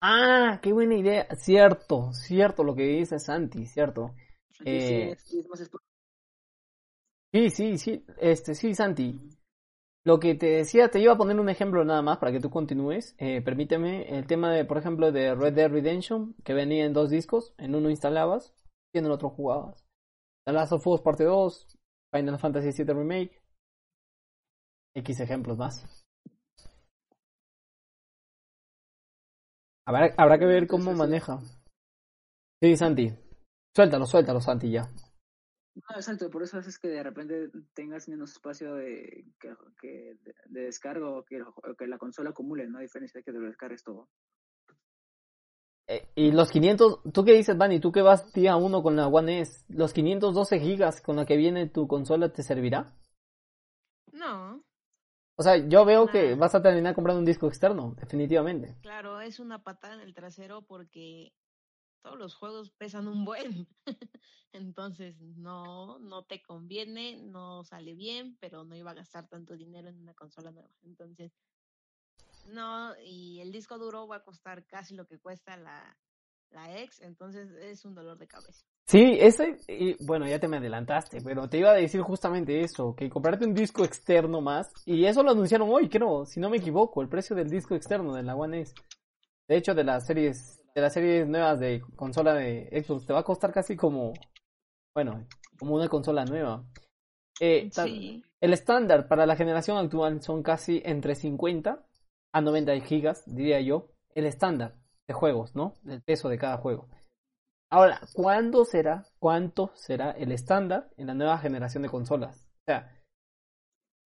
Ah, 0.01 0.61
qué 0.63 0.73
buena 0.73 0.97
idea. 0.97 1.27
Cierto, 1.37 2.13
cierto 2.13 2.63
lo 2.63 2.75
que 2.75 2.83
dice 2.83 3.19
Santi, 3.19 3.67
cierto. 3.67 4.15
Eh, 4.65 5.17
Sí, 7.33 7.51
sí, 7.51 7.79
sí, 7.79 8.05
este, 8.21 8.55
sí, 8.55 8.75
Santi. 8.75 9.19
Lo 10.05 10.21
que 10.21 10.35
te 10.35 10.47
decía, 10.47 10.89
te 10.89 11.01
iba 11.01 11.15
a 11.15 11.17
poner 11.17 11.41
un 11.41 11.49
ejemplo 11.49 11.83
nada 11.85 12.03
más 12.03 12.19
para 12.19 12.31
que 12.31 12.39
tú 12.39 12.51
continúes. 12.51 13.15
Eh, 13.19 13.41
permíteme, 13.41 14.17
el 14.17 14.27
tema 14.27 14.53
de, 14.53 14.67
por 14.67 14.77
ejemplo, 14.77 15.11
de 15.11 15.35
Red 15.35 15.55
Dead 15.55 15.71
Redemption, 15.71 16.35
que 16.45 16.53
venía 16.53 16.85
en 16.85 16.93
dos 16.93 17.09
discos, 17.09 17.55
en 17.57 17.75
uno 17.75 17.89
instalabas 17.89 18.55
y 18.93 18.99
en 18.99 19.07
el 19.07 19.13
otro 19.13 19.31
jugabas. 19.31 19.87
The 20.45 20.53
Last 20.53 20.73
of 20.73 20.87
Us 20.87 21.01
Parte 21.01 21.25
2, 21.25 21.79
Final 22.13 22.39
Fantasy 22.39 22.71
VII 22.85 22.93
Remake, 22.93 23.43
X 24.95 25.21
ejemplos 25.21 25.59
más. 25.59 26.05
Habrá, 29.87 30.15
habrá 30.17 30.39
que 30.39 30.47
ver 30.47 30.67
cómo 30.67 30.93
maneja. 30.93 31.41
Sí, 32.63 32.77
Santi. 32.77 33.13
Suéltalo, 33.77 34.07
suéltalo, 34.07 34.41
Santi, 34.41 34.71
ya. 34.71 34.89
No, 35.75 35.97
exacto, 35.97 36.31
por 36.31 36.43
eso 36.45 36.61
es 36.61 36.79
que 36.79 36.89
de 36.89 37.03
repente 37.03 37.51
tengas 37.75 38.09
menos 38.09 38.33
espacio 38.33 38.77
de, 38.77 39.25
que, 39.41 40.17
de, 40.23 40.61
descargo 40.67 41.19
o 41.19 41.25
que, 41.25 41.43
que, 41.77 41.89
la 41.89 41.99
consola 41.99 42.31
acumule, 42.31 42.69
¿no? 42.69 42.79
A 42.79 42.83
diferencia 42.83 43.19
de 43.19 43.25
que 43.25 43.33
te 43.33 43.39
lo 43.39 43.49
descargues 43.49 43.83
todo. 43.83 44.09
Eh, 45.89 46.09
y 46.15 46.31
los 46.31 46.51
500, 46.51 47.03
¿tú 47.13 47.25
qué 47.25 47.33
dices, 47.33 47.59
Dani? 47.59 47.81
¿Tú 47.81 47.91
que 47.91 48.03
vas 48.03 48.33
día 48.33 48.57
uno 48.57 48.83
con 48.83 48.95
la 48.95 49.09
One 49.09 49.41
S? 49.41 49.65
¿Los 49.69 49.93
512 49.93 50.61
gigas 50.61 51.03
con 51.03 51.17
la 51.17 51.27
que 51.27 51.37
viene 51.37 51.69
tu 51.69 51.89
consola 51.89 52.33
te 52.33 52.45
servirá? 52.45 52.97
No. 54.13 54.64
O 55.37 55.43
sea, 55.43 55.57
yo 55.57 55.85
veo 55.85 56.07
que 56.07 56.35
vas 56.35 56.55
a 56.55 56.63
terminar 56.63 56.95
comprando 56.95 57.19
un 57.19 57.25
disco 57.25 57.49
externo, 57.49 57.95
definitivamente. 57.99 58.77
Claro, 58.83 59.21
es 59.21 59.41
una 59.41 59.63
patada 59.65 59.95
en 59.95 60.01
el 60.01 60.15
trasero 60.15 60.63
porque 60.63 61.35
todos 62.03 62.19
los 62.19 62.35
juegos 62.35 62.71
pesan 62.71 63.09
un 63.09 63.25
buen. 63.25 63.67
Entonces, 64.53 65.21
no, 65.21 65.99
no 65.99 66.25
te 66.25 66.41
conviene, 66.41 67.17
no 67.17 67.65
sale 67.65 67.95
bien, 67.95 68.37
pero 68.41 68.65
no 68.65 68.77
iba 68.77 68.93
a 68.93 68.95
gastar 68.95 69.27
tanto 69.29 69.57
dinero 69.57 69.89
en 69.89 69.99
una 69.99 70.15
consola 70.15 70.53
nueva. 70.53 70.71
Entonces, 70.83 71.33
no, 72.47 72.95
y 73.01 73.41
el 73.41 73.51
disco 73.51 73.79
duro 73.79 74.07
va 74.07 74.17
a 74.17 74.23
costar 74.23 74.67
casi 74.67 74.95
lo 74.95 75.07
que 75.07 75.19
cuesta 75.19 75.57
la, 75.57 75.99
la 76.51 76.79
ex, 76.79 77.01
entonces 77.01 77.51
es 77.51 77.85
un 77.85 77.95
dolor 77.95 78.19
de 78.19 78.29
cabeza. 78.29 78.65
Sí, 78.87 79.17
ese, 79.19 79.57
y, 79.67 80.05
bueno, 80.05 80.27
ya 80.29 80.39
te 80.39 80.47
me 80.47 80.59
adelantaste, 80.59 81.23
pero 81.23 81.49
te 81.49 81.59
iba 81.59 81.71
a 81.71 81.75
decir 81.75 82.03
justamente 82.03 82.61
eso, 82.61 82.95
que 82.95 83.09
comprarte 83.09 83.47
un 83.47 83.55
disco 83.55 83.83
externo 83.83 84.43
más, 84.43 84.71
y 84.85 85.07
eso 85.07 85.23
lo 85.23 85.31
anunciaron 85.31 85.71
hoy, 85.71 85.89
creo, 85.89 86.27
si 86.27 86.39
no 86.39 86.51
me 86.51 86.59
equivoco, 86.59 87.01
el 87.01 87.09
precio 87.09 87.35
del 87.35 87.49
disco 87.49 87.75
externo 87.75 88.13
de 88.15 88.23
la 88.23 88.37
One 88.37 88.61
S. 88.61 88.75
De 89.49 89.57
hecho, 89.57 89.75
de 89.75 89.85
las 89.85 90.07
series, 90.07 90.63
de 90.75 90.81
las 90.83 90.93
series 90.93 91.27
nuevas 91.27 91.59
de 91.61 91.83
consola 91.97 92.35
de 92.35 92.85
Xbox, 92.85 93.07
te 93.07 93.15
va 93.15 93.21
a 93.21 93.25
costar 93.25 93.53
casi 93.53 93.75
como, 93.75 94.13
bueno, 94.95 95.27
como 95.59 95.77
una 95.77 95.89
consola 95.89 96.27
nueva. 96.27 96.63
Eh, 97.41 97.71
El 98.41 98.53
estándar 98.53 99.09
para 99.09 99.25
la 99.25 99.37
generación 99.37 99.79
actual 99.79 100.23
son 100.23 100.43
casi 100.43 100.83
entre 100.85 101.15
50 101.15 101.85
a 102.33 102.41
90 102.41 102.79
gigas, 102.81 103.23
diría 103.27 103.61
yo, 103.61 103.89
el 104.15 104.27
estándar 104.27 104.77
de 105.07 105.15
juegos, 105.15 105.55
¿no? 105.55 105.79
El 105.87 106.03
peso 106.03 106.29
de 106.29 106.39
cada 106.39 106.59
juego. 106.59 106.89
Ahora, 107.71 108.01
¿cuándo 108.13 108.65
será, 108.65 109.07
cuánto 109.19 109.73
será 109.75 110.13
el 110.13 110.33
estándar 110.33 110.91
en 110.97 111.09
la 111.09 111.15
nueva 111.15 111.39
generación 111.39 111.83
de 111.83 111.89
consolas? 111.89 112.47
O 112.61 112.65
sea, 112.67 113.03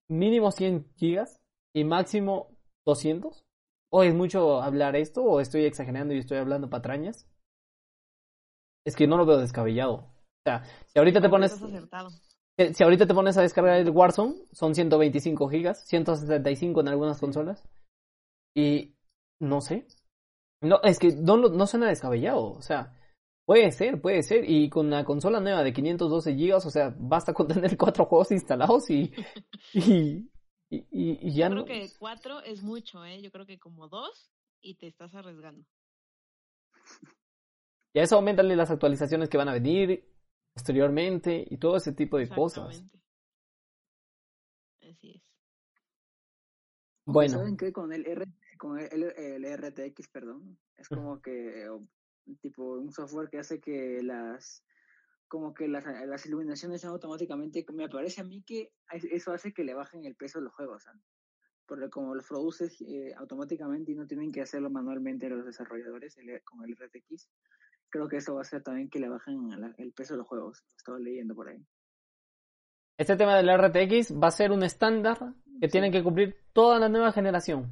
mínimo 0.08 0.50
100 0.50 0.90
gigas 0.96 1.40
y 1.74 1.84
máximo 1.84 2.56
200. 2.86 3.44
¿O 3.90 4.02
es 4.02 4.14
mucho 4.14 4.60
hablar 4.60 4.96
esto 4.96 5.22
o 5.22 5.40
estoy 5.40 5.64
exagerando 5.64 6.14
y 6.14 6.18
estoy 6.18 6.38
hablando 6.38 6.68
patrañas? 6.68 7.26
Es 8.84 8.96
que 8.96 9.06
no 9.06 9.16
lo 9.16 9.26
veo 9.26 9.38
descabellado. 9.38 9.94
O 9.94 10.42
sea, 10.44 10.62
si 10.86 10.98
ahorita 10.98 11.20
te 11.20 11.28
pones... 11.28 11.58
Si 12.74 12.82
ahorita 12.82 13.06
te 13.06 13.14
pones 13.14 13.38
a 13.38 13.42
descargar 13.42 13.76
el 13.76 13.90
Warzone, 13.90 14.34
son 14.50 14.74
125 14.74 15.48
gigas, 15.48 15.86
165 15.86 16.80
en 16.80 16.88
algunas 16.88 17.20
consolas. 17.20 17.62
Y 18.54 18.96
no 19.40 19.60
sé. 19.60 19.86
No, 20.60 20.80
es 20.82 20.98
que 20.98 21.14
no, 21.14 21.36
no 21.36 21.66
suena 21.66 21.86
descabellado. 21.86 22.50
O 22.50 22.62
sea, 22.62 22.97
puede 23.48 23.72
ser, 23.72 23.98
puede 23.98 24.22
ser. 24.22 24.44
Y 24.48 24.68
con 24.68 24.88
una 24.88 25.06
consola 25.06 25.40
nueva 25.40 25.62
de 25.64 25.72
512 25.72 26.34
GB, 26.34 26.56
o 26.56 26.60
sea, 26.60 26.94
basta 26.98 27.32
con 27.32 27.48
tener 27.48 27.78
cuatro 27.78 28.04
juegos 28.04 28.30
instalados 28.30 28.90
y, 28.90 29.10
y, 29.72 30.28
y, 30.70 31.34
ya 31.34 31.48
no. 31.48 31.60
Yo 31.60 31.64
creo 31.64 31.80
que 31.80 31.92
cuatro 31.98 32.42
es 32.42 32.62
mucho, 32.62 33.02
¿eh? 33.06 33.22
Yo 33.22 33.30
creo 33.30 33.46
que 33.46 33.58
como 33.58 33.88
dos 33.88 34.30
y 34.60 34.74
te 34.74 34.86
estás 34.86 35.14
arriesgando. 35.14 35.64
Y 37.94 38.00
a 38.00 38.02
eso 38.02 38.16
aumentan 38.16 38.54
las 38.54 38.70
actualizaciones 38.70 39.30
que 39.30 39.38
van 39.38 39.48
a 39.48 39.54
venir 39.54 40.06
posteriormente 40.52 41.46
y 41.48 41.56
todo 41.56 41.76
ese 41.76 41.94
tipo 41.94 42.18
de 42.18 42.28
cosas. 42.28 42.84
Así 44.82 45.12
es. 45.12 45.22
Bueno. 47.06 47.38
¿Saben 47.38 47.56
qué? 47.56 47.72
Con 47.72 47.94
el 47.94 48.06
R 48.06 48.26
con 48.58 48.78
el, 48.78 49.56
RTX, 49.56 50.08
perdón, 50.08 50.58
es 50.76 50.88
como 50.88 51.22
que 51.22 51.68
tipo 52.36 52.78
un 52.78 52.92
software 52.92 53.28
que 53.28 53.38
hace 53.38 53.60
que 53.60 54.02
las 54.02 54.64
como 55.28 55.52
que 55.52 55.68
las, 55.68 55.84
las 55.84 56.24
iluminaciones 56.24 56.80
son 56.80 56.90
automáticamente, 56.90 57.64
me 57.74 57.88
parece 57.88 58.22
a 58.22 58.24
mí 58.24 58.42
que 58.46 58.72
eso 59.12 59.32
hace 59.32 59.52
que 59.52 59.62
le 59.62 59.74
bajen 59.74 60.06
el 60.06 60.16
peso 60.16 60.38
de 60.38 60.44
los 60.44 60.54
juegos, 60.54 60.84
porque 61.66 61.90
como 61.90 62.14
los 62.14 62.26
produces 62.26 62.80
eh, 62.80 63.12
automáticamente 63.14 63.92
y 63.92 63.94
no 63.94 64.06
tienen 64.06 64.32
que 64.32 64.40
hacerlo 64.40 64.70
manualmente 64.70 65.28
los 65.28 65.44
desarrolladores 65.44 66.16
con 66.44 66.64
el 66.64 66.74
RTX, 66.74 67.28
creo 67.90 68.08
que 68.08 68.16
eso 68.16 68.34
va 68.34 68.40
a 68.40 68.42
hacer 68.42 68.62
también 68.62 68.88
que 68.88 69.00
le 69.00 69.10
bajen 69.10 69.50
el 69.76 69.92
peso 69.92 70.14
de 70.14 70.18
los 70.18 70.26
juegos, 70.26 70.64
estaba 70.76 70.98
leyendo 70.98 71.34
por 71.34 71.48
ahí. 71.48 71.62
Este 72.96 73.16
tema 73.16 73.36
del 73.36 73.56
RTX 73.56 74.20
va 74.20 74.28
a 74.28 74.32
ser 74.32 74.50
un 74.50 74.64
estándar 74.64 75.34
que 75.60 75.68
tiene 75.68 75.90
que 75.90 76.02
cumplir 76.02 76.36
toda 76.52 76.80
la 76.80 76.88
nueva 76.88 77.12
generación. 77.12 77.70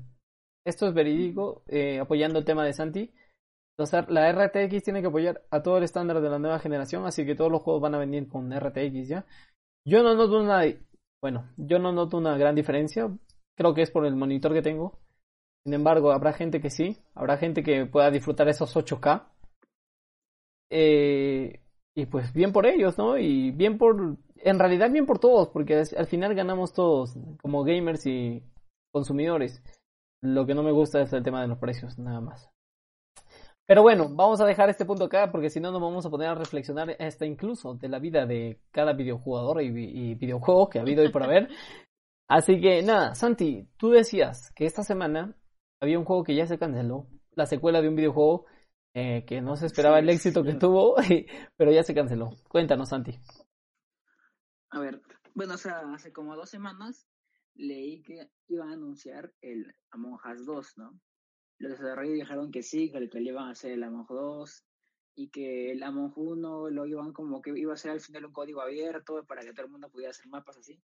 Esto 0.64 0.86
es 0.86 0.94
verídico, 0.94 1.64
eh, 1.66 1.98
apoyando 1.98 2.38
el 2.38 2.44
tema 2.44 2.64
de 2.64 2.72
Santi. 2.72 3.12
La 3.78 4.32
RTX 4.32 4.82
tiene 4.82 5.00
que 5.02 5.08
apoyar 5.08 5.42
a 5.50 5.62
todo 5.62 5.78
el 5.78 5.84
estándar 5.84 6.20
de 6.20 6.30
la 6.30 6.38
nueva 6.38 6.58
generación, 6.58 7.04
así 7.04 7.26
que 7.26 7.34
todos 7.34 7.50
los 7.50 7.62
juegos 7.62 7.82
van 7.82 7.94
a 7.94 7.98
venir 7.98 8.28
con 8.28 8.50
RTX 8.50 9.08
ya. 9.08 9.26
Yo 9.84 10.02
no 10.02 10.14
noto 10.14 10.38
una, 10.38 10.62
bueno, 11.22 11.48
yo 11.56 11.78
no 11.78 11.92
noto 11.92 12.16
una 12.16 12.36
gran 12.36 12.54
diferencia. 12.54 13.10
Creo 13.56 13.74
que 13.74 13.82
es 13.82 13.90
por 13.90 14.06
el 14.06 14.16
monitor 14.16 14.52
que 14.52 14.62
tengo. 14.62 14.98
Sin 15.64 15.74
embargo, 15.74 16.12
habrá 16.12 16.32
gente 16.32 16.60
que 16.60 16.70
sí, 16.70 16.96
habrá 17.14 17.36
gente 17.38 17.62
que 17.62 17.86
pueda 17.86 18.10
disfrutar 18.10 18.48
esos 18.48 18.74
8K. 18.74 19.28
Eh, 20.70 21.60
y 21.94 22.06
pues 22.06 22.32
bien 22.32 22.52
por 22.52 22.66
ellos, 22.66 22.98
¿no? 22.98 23.18
Y 23.18 23.50
bien 23.50 23.78
por, 23.78 24.16
en 24.36 24.58
realidad 24.58 24.90
bien 24.90 25.06
por 25.06 25.18
todos, 25.18 25.48
porque 25.48 25.82
al 25.96 26.06
final 26.06 26.34
ganamos 26.34 26.72
todos 26.72 27.16
como 27.42 27.64
gamers 27.64 28.06
y 28.06 28.42
consumidores. 28.92 29.62
Lo 30.22 30.46
que 30.46 30.54
no 30.54 30.62
me 30.62 30.72
gusta 30.72 31.00
es 31.02 31.12
el 31.12 31.22
tema 31.22 31.42
de 31.42 31.48
los 31.48 31.58
precios, 31.58 31.98
nada 31.98 32.20
más. 32.20 32.55
Pero 33.66 33.82
bueno, 33.82 34.08
vamos 34.08 34.40
a 34.40 34.46
dejar 34.46 34.70
este 34.70 34.84
punto 34.84 35.04
acá 35.04 35.30
porque 35.32 35.50
si 35.50 35.58
no 35.58 35.72
nos 35.72 35.80
vamos 35.80 36.06
a 36.06 36.10
poner 36.10 36.28
a 36.28 36.34
reflexionar 36.36 36.96
hasta 37.00 37.26
incluso 37.26 37.74
de 37.74 37.88
la 37.88 37.98
vida 37.98 38.24
de 38.24 38.60
cada 38.70 38.92
videojugador 38.92 39.60
y, 39.62 40.14
videojuego 40.14 40.70
que 40.70 40.78
ha 40.78 40.82
habido 40.82 41.04
y 41.04 41.10
por 41.10 41.24
haber. 41.24 41.48
Así 42.28 42.60
que 42.60 42.82
nada, 42.82 43.14
Santi, 43.14 43.68
tú 43.76 43.90
decías 43.90 44.52
que 44.54 44.66
esta 44.66 44.82
semana 44.82 45.36
había 45.80 45.98
un 45.98 46.04
juego 46.04 46.24
que 46.24 46.34
ya 46.34 46.46
se 46.46 46.58
canceló, 46.58 47.08
la 47.32 47.46
secuela 47.46 47.80
de 47.80 47.88
un 47.88 47.96
videojuego 47.96 48.46
eh, 48.94 49.24
que 49.26 49.40
no 49.40 49.56
se 49.56 49.66
esperaba 49.66 49.98
el 49.98 50.08
éxito 50.08 50.42
que 50.42 50.54
tuvo, 50.54 50.96
pero 51.56 51.70
ya 51.70 51.82
se 51.82 51.94
canceló. 51.94 52.30
Cuéntanos, 52.48 52.88
Santi. 52.88 53.18
A 54.70 54.80
ver, 54.80 55.02
bueno, 55.34 55.54
o 55.54 55.58
sea, 55.58 55.80
hace 55.92 56.12
como 56.12 56.34
dos 56.34 56.50
semanas 56.50 57.08
leí 57.54 58.02
que 58.02 58.30
iban 58.48 58.70
a 58.70 58.74
anunciar 58.74 59.32
el 59.40 59.74
Among 59.90 60.18
Us 60.32 60.46
2, 60.46 60.78
¿no? 60.78 61.00
Los 61.58 61.72
desarrolladores 61.72 62.12
dijeron 62.12 62.50
que 62.50 62.62
sí, 62.62 62.90
que, 62.90 63.00
le 63.00 63.08
iban 63.30 63.48
a 63.48 63.50
hacer 63.50 63.72
el 63.72 63.82
Among 63.82 64.02
Us 64.02 64.08
2 64.08 64.64
y 65.16 65.28
que 65.28 65.72
el 65.72 65.82
Among 65.82 66.12
Us 66.16 66.16
1 66.16 66.70
lo 66.70 66.86
iban 66.86 67.12
como 67.12 67.40
que 67.40 67.58
iba 67.58 67.72
a 67.72 67.76
ser 67.76 67.92
al 67.92 68.00
final 68.00 68.26
un 68.26 68.32
código 68.32 68.60
abierto 68.60 69.24
para 69.24 69.42
que 69.42 69.52
todo 69.52 69.66
el 69.66 69.72
mundo 69.72 69.90
pudiera 69.90 70.10
hacer 70.10 70.26
mapas 70.28 70.58
así. 70.58 70.80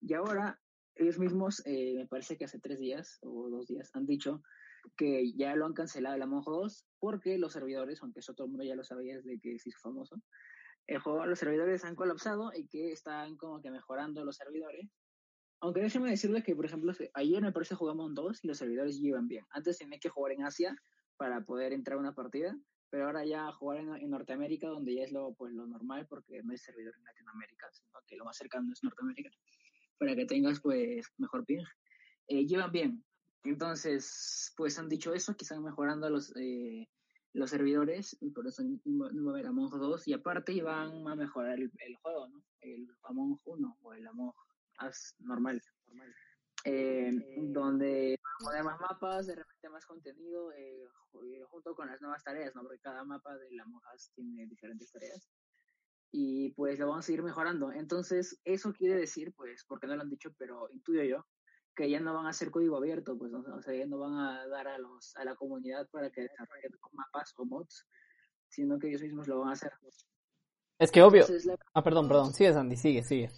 Y 0.00 0.14
ahora 0.14 0.58
ellos 0.94 1.18
mismos, 1.18 1.62
eh, 1.66 1.94
me 1.94 2.06
parece 2.06 2.38
que 2.38 2.46
hace 2.46 2.58
tres 2.58 2.78
días 2.78 3.18
o 3.22 3.50
dos 3.50 3.66
días, 3.66 3.90
han 3.94 4.06
dicho 4.06 4.42
que 4.96 5.32
ya 5.32 5.54
lo 5.56 5.66
han 5.66 5.74
cancelado 5.74 6.16
el 6.16 6.22
Among 6.22 6.40
Us 6.40 6.46
2 6.46 6.86
porque 6.98 7.38
los 7.38 7.52
servidores, 7.52 8.02
aunque 8.02 8.20
eso 8.20 8.34
todo 8.34 8.46
el 8.46 8.52
mundo 8.52 8.64
ya 8.64 8.74
lo 8.74 8.84
sabía 8.84 9.16
desde 9.16 9.38
que 9.38 9.58
se 9.58 9.68
hizo 9.68 9.78
famoso, 9.80 10.16
el 10.86 11.00
juego, 11.00 11.26
los 11.26 11.38
servidores 11.38 11.84
han 11.84 11.96
colapsado 11.96 12.52
y 12.54 12.68
que 12.68 12.92
están 12.92 13.36
como 13.36 13.60
que 13.60 13.70
mejorando 13.70 14.24
los 14.24 14.36
servidores 14.36 14.88
aunque 15.66 15.80
déjeme 15.80 16.10
decirle 16.10 16.44
que, 16.44 16.54
por 16.54 16.64
ejemplo, 16.64 16.92
ayer 17.14 17.42
me 17.42 17.50
parece 17.50 17.74
jugamos 17.74 18.06
un 18.06 18.14
2 18.14 18.44
y 18.44 18.46
los 18.46 18.58
servidores 18.58 19.00
llevan 19.00 19.26
bien. 19.26 19.44
Antes 19.50 19.78
tenía 19.78 19.98
que 19.98 20.08
jugar 20.08 20.32
en 20.32 20.44
Asia 20.44 20.76
para 21.16 21.44
poder 21.44 21.72
entrar 21.72 21.96
a 21.96 22.00
una 22.00 22.14
partida, 22.14 22.56
pero 22.88 23.06
ahora 23.06 23.24
ya 23.24 23.50
jugar 23.50 23.78
en, 23.78 24.10
Norteamérica, 24.10 24.68
donde 24.68 24.94
ya 24.94 25.02
es 25.02 25.10
lo, 25.10 25.34
pues, 25.34 25.52
lo 25.52 25.66
normal, 25.66 26.06
porque 26.08 26.40
no 26.44 26.52
hay 26.52 26.58
servidor 26.58 26.94
en 26.96 27.04
Latinoamérica, 27.04 27.66
sino 27.72 27.98
que 28.06 28.16
lo 28.16 28.24
más 28.24 28.36
cercano 28.36 28.72
es 28.72 28.84
Norteamérica, 28.84 29.30
para 29.98 30.14
que 30.14 30.24
tengas 30.24 30.60
pues 30.60 31.04
mejor 31.18 31.44
ping. 31.44 31.64
Eh, 32.28 32.46
llevan 32.46 32.70
bien. 32.70 33.04
Entonces, 33.42 34.52
pues 34.56 34.78
han 34.78 34.88
dicho 34.88 35.14
eso, 35.14 35.36
que 35.36 35.44
están 35.44 35.64
mejorando 35.64 36.08
los, 36.10 36.32
eh, 36.36 36.88
los 37.32 37.50
servidores, 37.50 38.16
y 38.20 38.30
por 38.30 38.46
eso 38.46 38.62
no 38.84 39.24
va 39.24 39.30
a 39.32 39.34
haber 39.34 39.46
Among 39.46 39.70
2, 39.70 40.06
y 40.06 40.12
aparte 40.12 40.62
van 40.62 41.08
a 41.08 41.16
mejorar 41.16 41.58
el, 41.58 41.72
el 41.78 41.96
juego, 41.96 42.28
¿no? 42.28 42.44
El 42.60 42.88
Among 43.02 43.40
1 43.44 43.78
o 43.82 43.94
el 43.94 44.06
Among 44.06 44.32
normal, 45.20 45.62
normal. 45.86 46.14
Eh, 46.64 47.12
donde 47.52 48.18
poner 48.40 48.64
más 48.64 48.80
mapas, 48.80 49.26
de 49.26 49.36
repente 49.36 49.68
más 49.68 49.86
contenido, 49.86 50.52
eh, 50.52 50.84
junto 51.48 51.74
con 51.76 51.86
las 51.86 52.00
nuevas 52.00 52.24
tareas, 52.24 52.54
¿no? 52.54 52.62
Porque 52.62 52.80
cada 52.80 53.04
mapa 53.04 53.36
de 53.38 53.52
la 53.52 53.64
Mojas 53.66 54.10
tiene 54.14 54.46
diferentes 54.46 54.90
tareas. 54.90 55.28
Y 56.10 56.50
pues 56.54 56.78
lo 56.78 56.88
vamos 56.88 57.04
a 57.04 57.06
seguir 57.06 57.22
mejorando. 57.22 57.72
Entonces, 57.72 58.40
eso 58.44 58.72
quiere 58.72 58.96
decir, 58.96 59.32
pues, 59.34 59.64
porque 59.66 59.86
no 59.86 59.94
lo 59.96 60.02
han 60.02 60.10
dicho, 60.10 60.30
pero 60.38 60.68
intuyo 60.70 61.02
yo, 61.04 61.26
que 61.74 61.88
ya 61.90 62.00
no 62.00 62.14
van 62.14 62.26
a 62.26 62.30
hacer 62.30 62.50
código 62.50 62.76
abierto, 62.78 63.16
pues, 63.18 63.32
o 63.32 63.62
sea, 63.62 63.74
ya 63.74 63.86
no 63.86 63.98
van 63.98 64.14
a 64.14 64.46
dar 64.48 64.66
a, 64.66 64.78
los, 64.78 65.14
a 65.16 65.24
la 65.24 65.36
comunidad 65.36 65.88
para 65.90 66.10
que 66.10 66.22
desarrollen 66.22 66.72
mapas 66.92 67.32
o 67.36 67.44
mods, 67.44 67.86
sino 68.48 68.78
que 68.78 68.88
ellos 68.88 69.02
mismos 69.02 69.28
lo 69.28 69.40
van 69.40 69.50
a 69.50 69.52
hacer. 69.52 69.72
Es 70.78 70.90
que 70.90 71.02
obvio. 71.02 71.22
Entonces, 71.22 71.44
la- 71.46 71.58
Ah, 71.74 71.82
perdón, 71.82 72.08
perdón. 72.08 72.32
Sigue, 72.32 72.52
Sandy, 72.52 72.76
sigue, 72.76 73.02
sigue. 73.04 73.30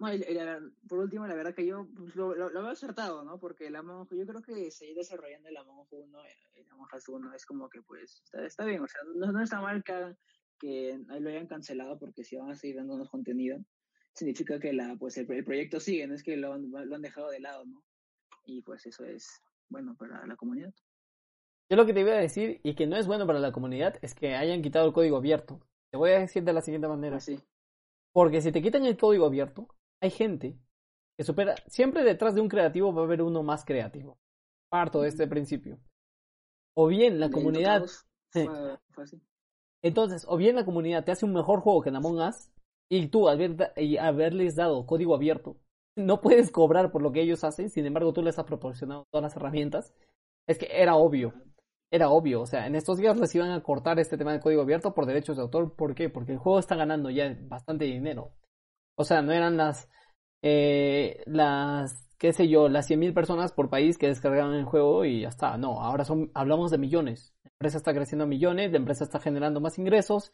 No, 0.00 0.12
y- 0.12 0.18
la- 0.18 0.60
por 0.88 0.98
último, 0.98 1.26
la 1.26 1.34
verdad 1.34 1.54
que 1.54 1.66
yo 1.66 1.86
pues, 1.94 2.16
lo, 2.16 2.34
lo, 2.34 2.48
lo 2.48 2.62
veo 2.62 2.70
acertado, 2.70 3.22
¿no? 3.22 3.38
Porque 3.38 3.66
el 3.66 3.76
Among 3.76 4.08
yo 4.10 4.26
creo 4.26 4.40
que 4.42 4.70
seguir 4.70 4.96
desarrollando 4.96 5.48
el 5.50 5.56
Among 5.58 5.80
Us 5.80 5.92
1, 5.92 6.18
el 6.54 6.70
Among 6.70 6.88
Us 6.96 7.08
1 7.08 7.34
es 7.34 7.44
como 7.44 7.68
que 7.68 7.82
pues 7.82 8.22
está, 8.24 8.44
está 8.46 8.64
bien, 8.64 8.82
o 8.82 8.88
sea, 8.88 9.02
no, 9.14 9.30
no 9.30 9.42
está 9.42 9.60
mal 9.60 9.84
que, 9.84 10.16
que 10.58 10.98
lo 11.06 11.28
hayan 11.28 11.46
cancelado 11.46 11.98
porque 11.98 12.24
si 12.24 12.36
van 12.36 12.50
a 12.50 12.54
seguir 12.56 12.76
dándonos 12.76 13.10
contenido, 13.10 13.58
significa 14.14 14.58
que 14.58 14.72
la 14.72 14.96
pues 14.96 15.18
el, 15.18 15.30
el 15.30 15.44
proyecto 15.44 15.78
sigue, 15.80 16.06
no 16.06 16.14
es 16.14 16.22
que 16.22 16.36
lo 16.38 16.54
han, 16.54 16.70
lo 16.70 16.96
han 16.96 17.02
dejado 17.02 17.28
de 17.28 17.40
lado, 17.40 17.66
¿no? 17.66 17.84
Y 18.46 18.62
pues 18.62 18.86
eso 18.86 19.04
es 19.04 19.28
bueno 19.68 19.94
para 19.96 20.26
la 20.26 20.34
comunidad. 20.36 20.72
Yo 21.68 21.76
lo 21.76 21.84
que 21.86 21.92
te 21.92 22.00
iba 22.00 22.12
a 22.12 22.16
decir, 22.16 22.60
y 22.64 22.74
que 22.74 22.86
no 22.86 22.96
es 22.96 23.06
bueno 23.06 23.26
para 23.26 23.38
la 23.38 23.52
comunidad, 23.52 23.98
es 24.02 24.14
que 24.14 24.34
hayan 24.34 24.62
quitado 24.62 24.86
el 24.86 24.92
código 24.92 25.18
abierto. 25.18 25.60
Te 25.90 25.98
voy 25.98 26.10
a 26.10 26.18
decir 26.20 26.42
de 26.42 26.52
la 26.52 26.62
siguiente 26.62 26.88
manera. 26.88 27.18
Así. 27.18 27.38
Porque 28.12 28.40
si 28.40 28.50
te 28.50 28.60
quitan 28.60 28.84
el 28.86 28.96
código 28.96 29.26
abierto, 29.26 29.68
hay 30.00 30.10
gente 30.10 30.58
que 31.16 31.24
supera. 31.24 31.54
Siempre 31.66 32.04
detrás 32.04 32.34
de 32.34 32.40
un 32.40 32.48
creativo 32.48 32.92
va 32.92 33.02
a 33.02 33.04
haber 33.04 33.22
uno 33.22 33.42
más 33.42 33.64
creativo. 33.64 34.18
Parto 34.70 35.02
de 35.02 35.08
este 35.08 35.26
principio. 35.26 35.78
O 36.74 36.86
bien 36.86 37.20
la 37.20 37.30
comunidad. 37.30 37.78
todos 37.80 38.06
Sí. 38.32 38.46
Fue, 38.46 38.78
fue 38.90 39.04
así. 39.04 39.20
Entonces, 39.82 40.24
o 40.28 40.36
bien 40.36 40.54
la 40.56 40.64
comunidad 40.64 41.04
te 41.04 41.10
hace 41.10 41.24
un 41.24 41.32
mejor 41.32 41.60
juego 41.60 41.82
que 41.82 41.88
en 41.88 41.96
Among 41.96 42.20
Us, 42.20 42.50
y 42.88 43.08
tú 43.08 43.28
haber 43.28 43.72
y 43.76 43.96
haberles 43.96 44.56
dado 44.56 44.86
código 44.86 45.14
abierto, 45.14 45.56
no 45.96 46.20
puedes 46.20 46.50
cobrar 46.50 46.92
por 46.92 47.02
lo 47.02 47.12
que 47.12 47.22
ellos 47.22 47.44
hacen, 47.44 47.70
sin 47.70 47.86
embargo 47.86 48.12
tú 48.12 48.22
les 48.22 48.38
has 48.38 48.44
proporcionado 48.44 49.06
todas 49.10 49.22
las 49.22 49.36
herramientas. 49.36 49.94
Es 50.46 50.58
que 50.58 50.68
era 50.70 50.96
obvio. 50.96 51.34
Era 51.92 52.10
obvio, 52.10 52.42
o 52.42 52.46
sea, 52.46 52.66
en 52.66 52.76
estos 52.76 52.98
días 52.98 53.18
les 53.18 53.34
iban 53.34 53.50
a 53.50 53.62
cortar 53.62 53.98
este 53.98 54.16
tema 54.16 54.32
de 54.32 54.40
código 54.40 54.62
abierto 54.62 54.94
por 54.94 55.06
derechos 55.06 55.36
de 55.36 55.42
autor. 55.42 55.74
¿Por 55.74 55.94
qué? 55.94 56.08
Porque 56.08 56.32
el 56.32 56.38
juego 56.38 56.58
está 56.58 56.76
ganando 56.76 57.10
ya 57.10 57.36
bastante 57.48 57.84
dinero. 57.84 58.32
O 59.00 59.04
sea, 59.04 59.22
no 59.22 59.32
eran 59.32 59.56
las, 59.56 59.88
eh, 60.42 61.22
las, 61.24 62.06
qué 62.18 62.34
sé 62.34 62.48
yo, 62.48 62.68
las 62.68 62.90
100.000 62.90 63.14
personas 63.14 63.50
por 63.50 63.70
país 63.70 63.96
que 63.96 64.08
descargaban 64.08 64.52
el 64.52 64.66
juego 64.66 65.06
y 65.06 65.22
ya 65.22 65.28
está. 65.28 65.56
No, 65.56 65.80
ahora 65.80 66.04
son, 66.04 66.30
hablamos 66.34 66.70
de 66.70 66.76
millones. 66.76 67.34
La 67.42 67.50
empresa 67.52 67.78
está 67.78 67.94
creciendo 67.94 68.24
a 68.24 68.28
millones, 68.28 68.72
la 68.72 68.76
empresa 68.76 69.04
está 69.04 69.18
generando 69.18 69.58
más 69.58 69.78
ingresos. 69.78 70.32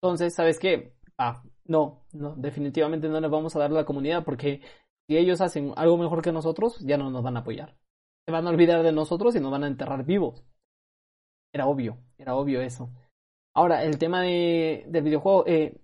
Entonces, 0.00 0.36
¿sabes 0.36 0.60
qué? 0.60 0.94
Ah, 1.18 1.42
no, 1.64 2.06
no, 2.12 2.36
definitivamente 2.36 3.08
no 3.08 3.20
les 3.20 3.28
vamos 3.28 3.56
a 3.56 3.58
dar 3.58 3.72
la 3.72 3.84
comunidad 3.84 4.24
porque 4.24 4.60
si 5.08 5.16
ellos 5.16 5.40
hacen 5.40 5.72
algo 5.74 5.98
mejor 5.98 6.22
que 6.22 6.30
nosotros, 6.30 6.78
ya 6.86 6.96
no 6.96 7.10
nos 7.10 7.24
van 7.24 7.38
a 7.38 7.40
apoyar. 7.40 7.76
Se 8.24 8.30
van 8.30 8.46
a 8.46 8.50
olvidar 8.50 8.84
de 8.84 8.92
nosotros 8.92 9.34
y 9.34 9.40
nos 9.40 9.50
van 9.50 9.64
a 9.64 9.66
enterrar 9.66 10.04
vivos. 10.04 10.44
Era 11.52 11.66
obvio, 11.66 11.98
era 12.18 12.36
obvio 12.36 12.62
eso. 12.62 12.88
Ahora, 13.52 13.82
el 13.82 13.98
tema 13.98 14.22
de, 14.22 14.84
del 14.86 15.02
videojuego, 15.02 15.44
eh, 15.48 15.80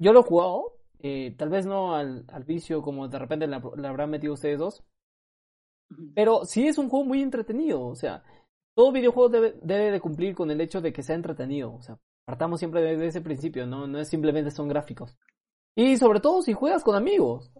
yo 0.00 0.12
lo 0.12 0.20
he 0.20 0.24
jugado, 0.24 0.78
eh, 0.98 1.34
tal 1.36 1.50
vez 1.50 1.66
no 1.66 1.94
al, 1.94 2.24
al 2.28 2.44
vicio 2.44 2.82
como 2.82 3.06
de 3.06 3.18
repente 3.18 3.46
le, 3.46 3.56
habrán 3.56 4.10
metido 4.10 4.32
ustedes 4.32 4.58
dos, 4.58 4.82
pero 6.14 6.44
sí 6.44 6.66
es 6.66 6.78
un 6.78 6.88
juego 6.88 7.04
muy 7.04 7.20
entretenido, 7.20 7.82
o 7.82 7.94
sea, 7.94 8.24
todo 8.74 8.92
videojuego 8.92 9.28
debe, 9.28 9.58
debe 9.62 9.90
de 9.90 10.00
cumplir 10.00 10.34
con 10.34 10.50
el 10.50 10.60
hecho 10.60 10.80
de 10.80 10.92
que 10.92 11.02
sea 11.02 11.16
entretenido, 11.16 11.74
o 11.74 11.82
sea, 11.82 11.98
partamos 12.24 12.58
siempre 12.58 12.80
desde 12.82 13.06
ese 13.08 13.20
principio, 13.20 13.66
no, 13.66 13.86
no 13.86 13.98
es 13.98 14.08
simplemente 14.08 14.50
son 14.50 14.68
gráficos. 14.68 15.16
Y 15.76 15.96
sobre 15.98 16.20
todo 16.20 16.42
si 16.42 16.54
juegas 16.54 16.82
con 16.82 16.96
amigos, 16.96 17.52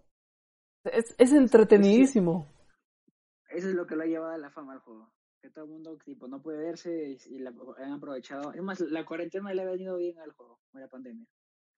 es, 0.84 1.14
es 1.18 1.32
entretenidísimo. 1.32 2.48
Eso 3.50 3.68
es 3.68 3.74
lo 3.74 3.86
que 3.86 3.96
lo 3.96 4.04
ha 4.04 4.06
llevado 4.06 4.32
a 4.32 4.38
la 4.38 4.50
fama 4.50 4.72
al 4.72 4.80
juego. 4.80 5.12
Que 5.42 5.50
todo 5.50 5.64
el 5.64 5.70
mundo 5.70 5.96
tipo, 6.04 6.28
no 6.28 6.40
puede 6.40 6.58
verse 6.58 7.18
y, 7.28 7.34
y 7.34 7.38
la 7.38 7.52
han 7.78 7.92
aprovechado. 7.92 8.52
Es 8.52 8.62
más, 8.62 8.80
la 8.80 9.04
cuarentena 9.04 9.52
le 9.52 9.62
ha 9.62 9.66
venido 9.66 9.96
bien 9.96 10.18
al 10.18 10.32
juego, 10.32 10.58
la 10.72 10.88
pandemia. 10.88 11.26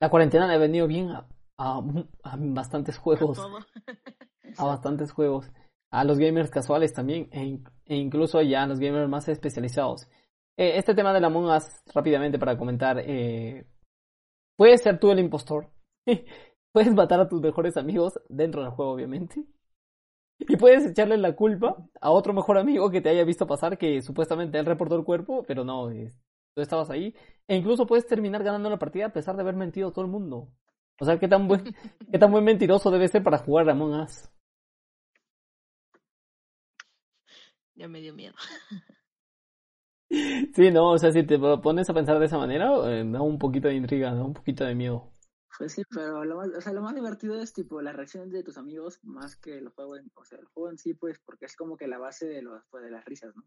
La 0.00 0.10
cuarentena 0.10 0.46
le 0.46 0.54
ha 0.54 0.58
venido 0.58 0.86
bien 0.86 1.10
a, 1.10 1.26
a, 1.58 1.78
a 2.24 2.36
bastantes 2.38 2.98
juegos. 2.98 3.38
a 4.58 4.64
bastantes 4.64 5.12
juegos. 5.12 5.50
A 5.90 6.04
los 6.04 6.18
gamers 6.18 6.50
casuales 6.50 6.92
también, 6.94 7.28
e, 7.32 7.60
e 7.86 7.96
incluso 7.96 8.40
ya 8.42 8.62
a 8.62 8.66
los 8.66 8.80
gamers 8.80 9.08
más 9.08 9.28
especializados. 9.28 10.08
Eh, 10.56 10.72
este 10.76 10.94
tema 10.94 11.12
de 11.12 11.20
la 11.20 11.26
Among 11.28 11.46
Us, 11.54 11.66
rápidamente 11.94 12.38
para 12.38 12.56
comentar, 12.56 12.98
eh, 13.00 13.66
puedes 14.56 14.82
ser 14.82 14.98
tú 14.98 15.10
el 15.12 15.18
impostor. 15.20 15.70
puedes 16.72 16.94
matar 16.94 17.20
a 17.20 17.28
tus 17.28 17.40
mejores 17.40 17.76
amigos 17.76 18.20
dentro 18.28 18.62
del 18.62 18.70
juego, 18.72 18.92
obviamente. 18.92 19.44
Y 20.38 20.56
puedes 20.56 20.84
echarle 20.86 21.16
la 21.18 21.34
culpa 21.36 21.76
a 22.00 22.10
otro 22.10 22.32
mejor 22.32 22.58
amigo 22.58 22.90
que 22.90 23.00
te 23.00 23.08
haya 23.10 23.24
visto 23.24 23.46
pasar, 23.46 23.78
que 23.78 24.02
supuestamente 24.02 24.58
él 24.58 24.66
reportó 24.66 24.96
el 24.96 25.04
cuerpo, 25.04 25.44
pero 25.46 25.64
no, 25.64 25.90
es- 25.90 26.16
tú 26.54 26.62
estabas 26.62 26.90
ahí. 26.90 27.14
E 27.48 27.56
incluso 27.56 27.86
puedes 27.86 28.06
terminar 28.06 28.42
ganando 28.42 28.70
la 28.70 28.78
partida 28.78 29.06
a 29.06 29.12
pesar 29.12 29.36
de 29.36 29.42
haber 29.42 29.56
mentido 29.56 29.88
a 29.88 29.92
todo 29.92 30.04
el 30.04 30.10
mundo. 30.10 30.48
O 31.00 31.04
sea, 31.04 31.18
qué 31.18 31.28
tan 31.28 31.48
buen, 31.48 31.64
qué 32.12 32.18
tan 32.18 32.30
buen 32.30 32.44
mentiroso 32.44 32.90
debe 32.90 33.08
ser 33.08 33.22
para 33.22 33.38
jugar 33.38 33.68
a 33.68 33.72
Among 33.72 34.00
Us. 34.00 34.28
Ya 37.74 37.88
me 37.88 38.00
dio 38.00 38.14
miedo. 38.14 38.34
Sí, 40.54 40.70
no, 40.70 40.90
o 40.90 40.98
sea, 40.98 41.10
si 41.10 41.22
te 41.22 41.38
pones 41.38 41.88
a 41.88 41.94
pensar 41.94 42.18
de 42.18 42.26
esa 42.26 42.36
manera, 42.36 42.70
eh, 42.90 43.02
da 43.06 43.22
un 43.22 43.38
poquito 43.38 43.68
de 43.68 43.76
intriga, 43.76 44.12
da 44.12 44.22
un 44.22 44.34
poquito 44.34 44.62
de 44.62 44.74
miedo. 44.74 45.10
Pues 45.56 45.72
sí, 45.72 45.82
pero 45.88 46.22
lo 46.24 46.36
más, 46.36 46.50
o 46.54 46.60
sea, 46.60 46.74
lo 46.74 46.82
más 46.82 46.94
divertido 46.94 47.40
es 47.40 47.54
tipo 47.54 47.80
las 47.80 47.96
reacciones 47.96 48.30
de 48.30 48.42
tus 48.42 48.58
amigos 48.58 48.98
más 49.02 49.36
que 49.36 49.56
el 49.56 49.70
juego 49.70 49.96
en, 49.96 50.10
o 50.14 50.24
sea, 50.24 50.38
el 50.38 50.44
juego 50.46 50.70
en 50.70 50.76
sí, 50.76 50.92
pues, 50.92 51.18
porque 51.24 51.46
es 51.46 51.56
como 51.56 51.78
que 51.78 51.86
la 51.86 51.98
base 51.98 52.26
de 52.26 52.42
los, 52.42 52.62
pues, 52.70 52.84
de 52.84 52.90
las 52.90 53.04
risas, 53.06 53.34
¿no? 53.34 53.42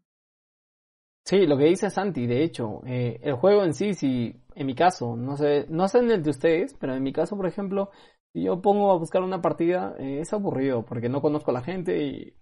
Sí, 1.26 1.44
lo 1.44 1.58
que 1.58 1.64
dice 1.64 1.90
Santi, 1.90 2.24
de 2.28 2.44
hecho, 2.44 2.82
eh, 2.86 3.18
el 3.20 3.34
juego 3.34 3.64
en 3.64 3.74
sí, 3.74 3.94
si 3.94 4.32
en 4.54 4.64
mi 4.66 4.76
caso, 4.76 5.16
no 5.16 5.36
sé, 5.36 5.66
no 5.68 5.88
sé 5.88 5.98
en 5.98 6.12
el 6.12 6.22
de 6.22 6.30
ustedes, 6.30 6.74
pero 6.78 6.94
en 6.94 7.02
mi 7.02 7.12
caso, 7.12 7.36
por 7.36 7.46
ejemplo, 7.48 7.90
si 8.32 8.44
yo 8.44 8.62
pongo 8.62 8.92
a 8.92 8.96
buscar 8.96 9.22
una 9.22 9.42
partida, 9.42 9.96
eh, 9.98 10.20
es 10.20 10.32
aburrido, 10.32 10.84
porque 10.84 11.08
no 11.08 11.20
conozco 11.20 11.50
a 11.50 11.54
la 11.54 11.62
gente 11.62 11.98
y 12.00 12.32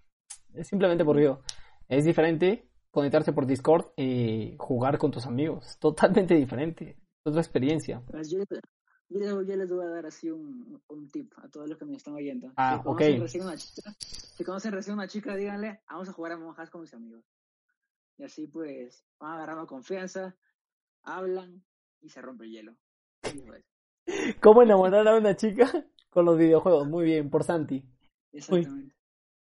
es 0.53 0.67
simplemente 0.67 1.01
aburrido. 1.01 1.41
Es 1.89 2.05
diferente 2.05 2.69
conectarse 2.91 3.33
por 3.33 3.47
Discord 3.47 3.87
y 3.97 4.55
jugar 4.59 4.99
con 4.99 5.09
tus 5.09 5.25
amigos, 5.25 5.77
totalmente 5.81 6.35
diferente, 6.35 6.91
es 6.91 7.25
otra 7.25 7.41
experiencia. 7.41 8.03
Pues 8.11 8.29
yo, 8.29 8.37
yo, 9.09 9.19
les- 9.19 9.47
yo 9.47 9.55
les 9.55 9.71
voy 9.71 9.83
a 9.83 9.89
dar 9.89 10.05
así 10.05 10.29
un, 10.29 10.79
un 10.89 11.09
tip 11.09 11.33
a 11.37 11.49
todos 11.49 11.67
los 11.67 11.79
que 11.79 11.85
me 11.85 11.95
están 11.95 12.13
oyendo. 12.13 12.51
Ah, 12.55 12.77
si 12.77 12.83
conocen 12.83 13.15
ok. 13.15 13.21
recién 13.23 13.43
una 13.45 13.55
chica, 13.57 13.91
si 14.37 14.43
conocen 14.43 14.71
recién 14.73 14.93
una 14.93 15.07
chica, 15.07 15.35
díganle, 15.35 15.79
vamos 15.89 16.07
a 16.07 16.13
jugar 16.13 16.33
a 16.33 16.37
monjas 16.37 16.69
con 16.69 16.81
mis 16.81 16.93
amigos. 16.93 17.23
Y 18.17 18.23
así 18.23 18.47
pues 18.47 19.05
van 19.19 19.33
agarrando 19.33 19.67
confianza, 19.67 20.35
hablan 21.03 21.63
y 22.01 22.09
se 22.09 22.21
rompe 22.21 22.45
el 22.45 22.51
hielo. 22.51 22.75
¿Cómo 24.41 24.61
enamorar 24.61 25.07
a 25.07 25.17
una 25.17 25.35
chica 25.35 25.65
con 26.09 26.25
los 26.25 26.37
videojuegos? 26.37 26.87
Muy 26.87 27.05
bien, 27.05 27.29
por 27.29 27.43
Santi. 27.43 27.83
exactamente. 28.31 28.95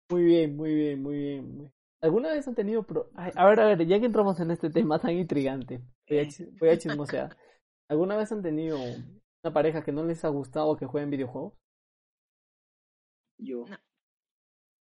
Muy 0.08 0.22
bien, 0.22 0.56
muy 0.56 0.74
bien, 0.74 1.02
muy 1.02 1.18
bien. 1.18 1.56
muy- 1.56 1.72
¿Alguna 2.00 2.30
vez 2.30 2.46
han 2.46 2.54
tenido 2.54 2.84
pro... 2.84 3.10
Ay, 3.14 3.32
a 3.34 3.46
ver, 3.48 3.58
a 3.58 3.66
ver, 3.66 3.86
ya 3.86 3.98
que 3.98 4.06
entramos 4.06 4.38
en 4.38 4.50
este 4.52 4.70
tema 4.70 4.98
tan 5.00 5.12
intrigante, 5.12 5.82
voy 6.08 6.18
a, 6.20 6.28
voy 6.60 6.68
a 6.68 6.78
chismosear. 6.78 7.36
¿Alguna 7.88 8.16
vez 8.16 8.30
han 8.30 8.42
tenido 8.42 8.78
una 8.78 9.52
pareja 9.52 9.82
que 9.82 9.92
no 9.92 10.04
les 10.04 10.24
ha 10.24 10.28
gustado 10.28 10.76
que 10.76 10.86
jueguen 10.86 11.10
videojuegos? 11.10 11.54
Yo. 13.38 13.64
No. 13.66 13.76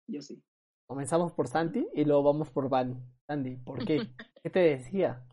Yo 0.08 0.22
sí. 0.22 0.42
Comenzamos 0.86 1.32
por 1.32 1.48
Santi 1.48 1.86
y 1.94 2.04
luego 2.04 2.22
vamos 2.22 2.50
por 2.50 2.68
Van. 2.68 3.02
Sandy, 3.26 3.56
¿por 3.56 3.84
qué? 3.84 3.98
¿Qué 4.42 4.50
te 4.50 4.60
decía? 4.60 5.26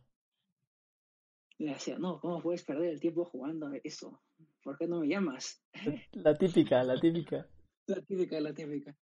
Le 1.57 1.73
decía, 1.73 1.99
no, 1.99 2.19
¿cómo 2.19 2.41
puedes 2.41 2.63
perder 2.63 2.91
el 2.91 2.99
tiempo 2.99 3.25
jugando 3.25 3.67
a 3.67 3.77
eso? 3.83 4.21
¿Por 4.63 4.77
qué 4.77 4.87
no 4.87 5.01
me 5.01 5.07
llamas? 5.07 5.61
La 6.13 6.37
típica, 6.37 6.83
la 6.83 6.99
típica. 6.99 7.47
La 7.87 8.01
típica, 8.01 8.39
la 8.39 8.53
típica. 8.53 8.95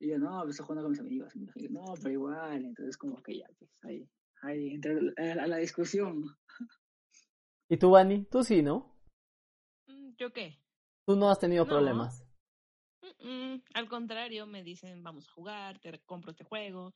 Y 0.00 0.08
yo, 0.08 0.18
no, 0.18 0.40
pues 0.42 0.50
estoy 0.50 0.66
jugando 0.66 0.82
con 0.82 0.90
mis 0.90 1.00
amigos. 1.00 1.36
Y 1.54 1.68
no, 1.68 1.84
pero 2.02 2.10
igual. 2.10 2.64
Entonces, 2.64 2.96
como 2.96 3.22
que 3.22 3.38
ya, 3.38 3.46
pues 3.58 3.70
ahí, 3.82 4.08
ahí 4.42 4.74
entra 4.74 4.92
a, 5.16 5.46
la 5.46 5.56
discusión. 5.58 6.24
¿Y 7.68 7.76
tú, 7.76 7.90
Vani? 7.90 8.24
Tú 8.24 8.42
sí, 8.42 8.60
¿no? 8.62 8.92
¿Yo 10.18 10.32
qué? 10.32 10.58
Tú 11.06 11.14
no 11.16 11.30
has 11.30 11.38
tenido 11.38 11.64
No. 11.64 11.70
problemas. 11.70 12.23
Mm, 13.20 13.56
Al 13.74 13.88
contrario, 13.88 14.46
me 14.46 14.62
dicen, 14.62 15.02
vamos 15.02 15.28
a 15.28 15.32
jugar, 15.32 15.78
te 15.78 15.98
compro 16.00 16.30
este 16.32 16.44
juego, 16.44 16.94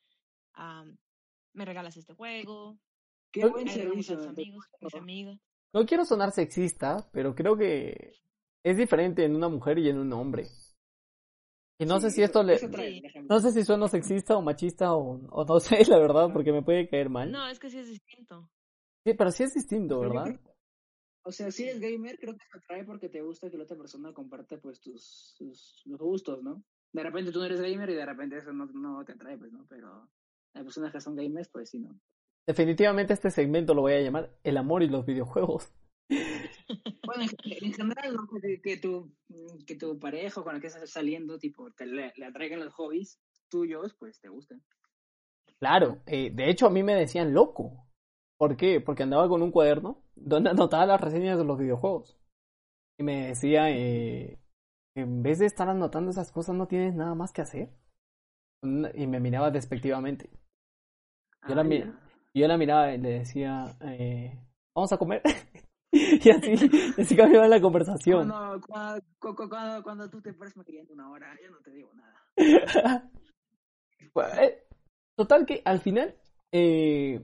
me 1.55 1.65
regalas 1.65 1.97
este 1.97 2.15
juego, 2.15 2.79
Qué 3.31 3.43
Ay, 3.43 3.51
buen 3.51 3.69
servicio. 3.69 4.19
amigos, 4.29 4.65
mis 4.81 4.95
amigas. 4.95 5.41
No 5.75 5.85
quiero 5.85 6.05
sonar 6.05 6.33
sexista, 6.33 7.09
pero 7.13 7.35
creo 7.35 7.57
que 7.57 8.13
es 8.65 8.77
diferente 8.77 9.25
en 9.25 9.37
una 9.37 9.49
mujer 9.49 9.79
y 9.79 9.89
en 9.91 9.99
un 9.99 10.13
hombre. 10.15 10.47
Y 11.79 11.85
no 11.85 12.01
sé 12.01 12.11
si 12.11 12.23
esto 12.23 12.43
le... 12.43 12.59
trae. 12.59 13.03
No 13.29 13.39
sé 13.41 13.53
si 13.53 13.65
sueno 13.65 13.87
sexista 13.87 14.37
o 14.37 14.43
machista 14.43 14.95
o, 14.95 15.21
o 15.31 15.45
no 15.45 15.61
sé, 15.61 15.85
la 15.89 15.99
verdad, 15.99 16.31
porque 16.33 16.53
me 16.53 16.63
puede 16.63 16.89
caer 16.89 17.11
mal. 17.11 17.31
No, 17.31 17.47
es 17.49 17.59
que 17.59 17.71
sí 17.71 17.79
es 17.79 17.89
distinto. 17.89 18.49
Sí, 19.05 19.15
pero 19.15 19.31
sí 19.31 19.45
es 19.45 19.55
distinto, 19.55 20.01
¿verdad? 20.01 20.41
O 21.29 21.33
sea, 21.33 21.51
si 21.51 21.65
eres 21.65 21.79
gamer, 21.79 22.19
creo 22.19 22.33
que 22.33 22.47
te 22.51 22.59
atrae 22.59 22.85
porque 22.85 23.11
te 23.11 23.21
gusta 23.21 23.51
que 23.51 23.59
la 23.59 23.65
otra 23.65 23.77
persona 23.77 24.15
comparte 24.15 24.57
pues 24.57 24.81
tus, 24.81 25.37
gustos, 25.85 26.43
¿no? 26.43 26.65
De 26.91 27.03
repente 27.03 27.31
tú 27.33 27.41
no 27.41 27.45
eres 27.45 27.61
gamer 27.61 27.91
y 27.91 27.95
de 27.95 28.07
repente 28.07 28.39
eso 28.39 28.51
no, 28.51 28.65
no 28.65 29.05
te 29.05 29.13
atrae, 29.13 29.37
pues, 29.37 29.53
¿no? 29.53 29.67
Pero 29.69 30.09
las 30.55 30.65
personas 30.65 30.91
que 30.91 31.03
son 31.03 31.17
gamers, 31.17 31.51
pues 31.51 31.69
sí, 31.69 31.81
¿no? 31.81 32.01
definitivamente 32.47 33.13
este 33.13 33.31
segmento 33.31 33.75
lo 33.75 33.83
voy 33.83 33.93
a 33.93 34.01
llamar 34.01 34.35
El 34.43 34.57
amor 34.57 34.83
y 34.83 34.89
los 34.89 35.05
videojuegos. 35.05 35.71
Bueno, 37.05 37.25
en 37.45 37.73
general, 37.73 38.15
¿no? 38.15 38.27
que, 38.41 38.61
que, 38.63 38.77
tu, 38.79 39.15
que 39.67 39.77
tu 39.77 39.99
pareja 39.99 40.43
con 40.43 40.55
la 40.55 40.61
que 40.61 40.67
estás 40.67 40.91
saliendo, 40.91 41.39
tipo, 41.39 41.71
te 41.73 41.87
le, 41.87 42.13
le 42.17 42.27
atraigan 42.27 42.61
los 42.61 42.73
hobbies 42.75 43.19
tuyos, 43.49 43.95
pues 43.99 44.21
te 44.21 44.29
gustan. 44.29 44.63
Claro, 45.59 46.03
eh, 46.07 46.31
de 46.33 46.51
hecho 46.51 46.67
a 46.67 46.71
mí 46.71 46.83
me 46.83 46.95
decían 46.95 47.33
loco. 47.33 47.88
¿Por 48.39 48.57
qué? 48.57 48.81
Porque 48.81 49.03
andaba 49.03 49.29
con 49.29 49.43
un 49.43 49.51
cuaderno 49.51 50.03
donde 50.17 50.51
anotaba 50.51 50.87
las 50.87 51.01
reseñas 51.01 51.39
de 51.39 51.45
los 51.45 51.59
videojuegos. 51.59 52.17
Y 52.99 53.05
me 53.05 53.29
decía, 53.29 53.71
eh, 53.71 54.39
en 54.97 55.23
vez 55.23 55.39
de 55.39 55.47
estar 55.47 55.69
anotando 55.69 56.11
esas 56.11 56.33
cosas, 56.33 56.57
¿no 56.57 56.67
tienes 56.67 56.95
nada 56.95 57.15
más 57.15 57.33
que 57.33 57.43
hacer? 57.43 57.71
Y 58.95 59.07
me 59.07 59.21
miraba 59.21 59.51
despectivamente. 59.51 60.31
Yo, 61.49 61.55
la, 61.55 61.63
Ah, 61.63 61.65
mi- 61.65 61.79
ya. 61.79 62.01
yo 62.35 62.49
la 62.49 62.57
miraba 62.59 62.93
y 62.93 62.99
le 62.99 63.11
decía, 63.21 63.77
eh, 63.81 64.39
¿vamos 64.75 64.93
a 64.93 64.99
comer? 64.99 65.23
y 65.93 66.31
así, 66.31 66.55
así 66.99 67.17
cambiaba 67.17 67.49
la 67.49 67.61
conversación. 67.61 68.29
Cuando, 68.29 68.61
cuando, 68.67 69.03
cu- 69.21 69.49
cuando, 69.49 69.83
cuando 69.83 70.11
tú 70.11 70.21
te 70.21 70.33
pares 70.35 70.57
maquillando 70.57 70.93
una 70.93 71.11
hora, 71.11 71.37
yo 71.43 71.51
no 71.51 71.59
te 71.59 71.71
digo 71.71 71.91
nada. 71.95 72.15
Eh, 74.41 74.65
Total 75.17 75.47
que 75.47 75.63
al 75.65 75.81
final 75.81 76.15
eh, 76.53 77.21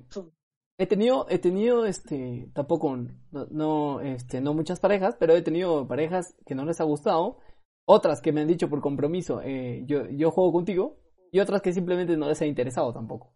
he 0.78 0.86
tenido, 0.86 1.26
he 1.28 1.38
tenido 1.38 1.86
este, 1.86 2.50
tampoco, 2.54 2.96
no, 3.30 3.46
no, 3.50 4.00
este, 4.00 4.40
no 4.40 4.54
muchas 4.54 4.80
parejas, 4.80 5.16
pero 5.18 5.34
he 5.34 5.42
tenido 5.42 5.86
parejas 5.86 6.34
que 6.46 6.54
no 6.54 6.64
les 6.64 6.80
ha 6.80 6.84
gustado, 6.84 7.38
otras 7.86 8.20
que 8.20 8.32
me 8.32 8.40
han 8.40 8.48
dicho 8.48 8.68
por 8.68 8.80
compromiso, 8.80 9.40
eh, 9.42 9.84
yo, 9.86 10.08
yo 10.08 10.30
juego 10.30 10.52
contigo, 10.52 10.98
y 11.30 11.40
otras 11.40 11.62
que 11.62 11.72
simplemente 11.72 12.16
no 12.16 12.28
les 12.28 12.40
ha 12.42 12.46
interesado 12.46 12.92
tampoco. 12.92 13.34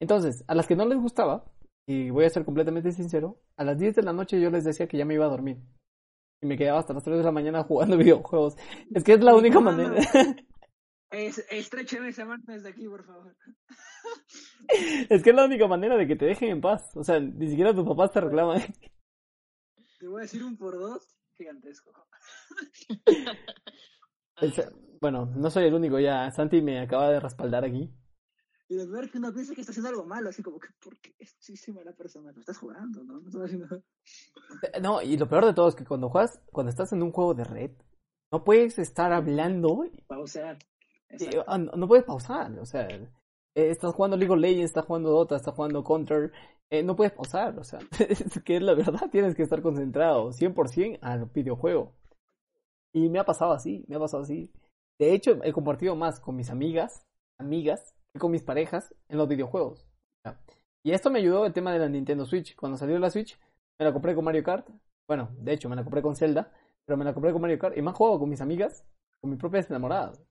Entonces, 0.00 0.44
a 0.46 0.54
las 0.54 0.66
que 0.66 0.76
no 0.76 0.86
les 0.86 0.98
gustaba, 0.98 1.44
y 1.86 2.10
voy 2.10 2.24
a 2.24 2.30
ser 2.30 2.44
completamente 2.44 2.92
sincero, 2.92 3.40
a 3.56 3.64
las 3.64 3.78
10 3.78 3.96
de 3.96 4.02
la 4.02 4.12
noche 4.12 4.40
yo 4.40 4.50
les 4.50 4.64
decía 4.64 4.86
que 4.86 4.98
ya 4.98 5.04
me 5.04 5.14
iba 5.14 5.24
a 5.24 5.30
dormir. 5.30 5.58
Y 6.40 6.46
me 6.46 6.56
quedaba 6.56 6.78
hasta 6.78 6.94
las 6.94 7.02
3 7.02 7.18
de 7.18 7.24
la 7.24 7.32
mañana 7.32 7.64
jugando 7.64 7.96
videojuegos. 7.98 8.56
Es 8.94 9.02
que 9.02 9.14
es 9.14 9.24
la 9.24 9.34
única 9.34 9.58
manera. 9.58 9.94
Es, 11.10 11.38
estrécheme 11.50 12.08
esa 12.08 12.24
mano 12.26 12.42
desde 12.46 12.68
aquí, 12.68 12.86
por 12.88 13.04
favor. 13.04 13.34
Es 15.08 15.22
que 15.22 15.30
es 15.30 15.36
la 15.36 15.44
única 15.46 15.66
manera 15.66 15.96
de 15.96 16.06
que 16.06 16.16
te 16.16 16.26
dejen 16.26 16.50
en 16.50 16.60
paz. 16.60 16.94
O 16.96 17.02
sea, 17.02 17.18
ni 17.18 17.48
siquiera 17.48 17.74
tus 17.74 17.86
papás 17.86 18.12
te 18.12 18.20
reclaman. 18.20 18.60
Te 19.98 20.06
voy 20.06 20.20
a 20.20 20.22
decir 20.22 20.44
un 20.44 20.56
por 20.56 20.78
dos 20.78 21.16
gigantesco. 21.36 21.92
Es- 24.40 24.72
bueno, 25.00 25.26
no 25.26 25.50
soy 25.50 25.64
el 25.64 25.74
único 25.74 25.98
ya. 25.98 26.30
Santi 26.30 26.60
me 26.60 26.80
acaba 26.80 27.10
de 27.10 27.20
respaldar 27.20 27.64
aquí. 27.64 27.90
Y 28.68 28.76
lo 28.76 28.90
peor 28.90 29.04
es 29.04 29.10
que 29.12 29.18
uno 29.18 29.32
piensa 29.32 29.54
que 29.54 29.62
está 29.62 29.70
haciendo 29.70 29.88
algo 29.88 30.04
malo, 30.04 30.28
así 30.28 30.42
como 30.42 30.58
que, 30.58 30.68
¿por 30.82 30.98
qué? 31.00 31.14
Sí, 31.38 31.56
sí, 31.56 31.72
mala 31.72 31.92
persona, 31.94 32.30
lo 32.32 32.40
estás 32.40 32.58
jugando, 32.58 33.02
¿no? 33.02 33.20
No 33.20 33.26
estás 33.28 33.42
haciendo... 33.44 33.76
Eh, 34.74 34.80
No, 34.82 35.00
y 35.00 35.16
lo 35.16 35.26
peor 35.28 35.46
de 35.46 35.54
todo 35.54 35.68
es 35.68 35.74
que 35.74 35.86
cuando 35.86 36.10
juegas, 36.10 36.38
cuando 36.52 36.68
estás 36.70 36.92
en 36.92 37.02
un 37.02 37.10
juego 37.12 37.32
de 37.32 37.44
red, 37.44 37.70
no 38.30 38.44
puedes 38.44 38.78
estar 38.78 39.12
hablando, 39.12 39.84
Pausear. 40.06 40.58
Exacto. 41.10 41.44
ah, 41.46 41.58
no 41.58 41.88
puedes 41.88 42.04
pausar. 42.04 42.58
O 42.58 42.66
sea, 42.66 42.86
eh, 42.88 43.06
estás 43.54 43.94
jugando 43.94 44.16
League 44.16 44.32
of 44.32 44.38
Legends, 44.38 44.66
estás 44.66 44.84
jugando 44.84 45.10
Dota, 45.10 45.36
estás 45.36 45.54
jugando 45.54 45.82
Counter, 45.82 46.32
eh, 46.70 46.82
no 46.82 46.96
puedes 46.96 47.12
pausar. 47.12 47.58
O 47.58 47.64
sea, 47.64 47.80
es 48.08 48.42
que 48.44 48.60
la 48.60 48.74
verdad 48.74 49.08
tienes 49.12 49.34
que 49.34 49.42
estar 49.42 49.62
concentrado 49.62 50.32
100% 50.32 50.98
al 51.02 51.26
videojuego. 51.26 51.92
Y 52.94 53.08
me 53.08 53.18
ha 53.18 53.24
pasado 53.24 53.52
así, 53.52 53.84
me 53.88 53.96
ha 53.96 54.00
pasado 54.00 54.22
así. 54.22 54.50
De 54.98 55.12
hecho, 55.12 55.38
he 55.44 55.52
compartido 55.52 55.94
más 55.94 56.20
con 56.20 56.36
mis 56.36 56.50
amigas, 56.50 57.06
amigas, 57.38 57.94
que 58.12 58.18
con 58.18 58.32
mis 58.32 58.42
parejas 58.42 58.94
en 59.08 59.18
los 59.18 59.28
videojuegos. 59.28 59.86
Y 60.84 60.92
esto 60.92 61.10
me 61.10 61.18
ayudó 61.18 61.44
el 61.44 61.52
tema 61.52 61.72
de 61.72 61.78
la 61.78 61.88
Nintendo 61.88 62.24
Switch. 62.24 62.56
Cuando 62.56 62.78
salió 62.78 62.98
la 62.98 63.10
Switch, 63.10 63.38
me 63.78 63.86
la 63.86 63.92
compré 63.92 64.14
con 64.14 64.24
Mario 64.24 64.42
Kart. 64.42 64.68
Bueno, 65.06 65.28
de 65.38 65.52
hecho, 65.52 65.68
me 65.68 65.76
la 65.76 65.84
compré 65.84 66.02
con 66.02 66.16
Zelda, 66.16 66.52
pero 66.84 66.96
me 66.96 67.04
la 67.04 67.14
compré 67.14 67.32
con 67.32 67.42
Mario 67.42 67.58
Kart. 67.58 67.76
Y 67.76 67.82
me 67.82 67.90
han 67.90 67.94
jugado 67.94 68.18
con 68.18 68.28
mis 68.28 68.40
amigas, 68.40 68.84
con 69.20 69.30
mis 69.30 69.38
propias 69.38 69.68
enamoradas. 69.70 70.22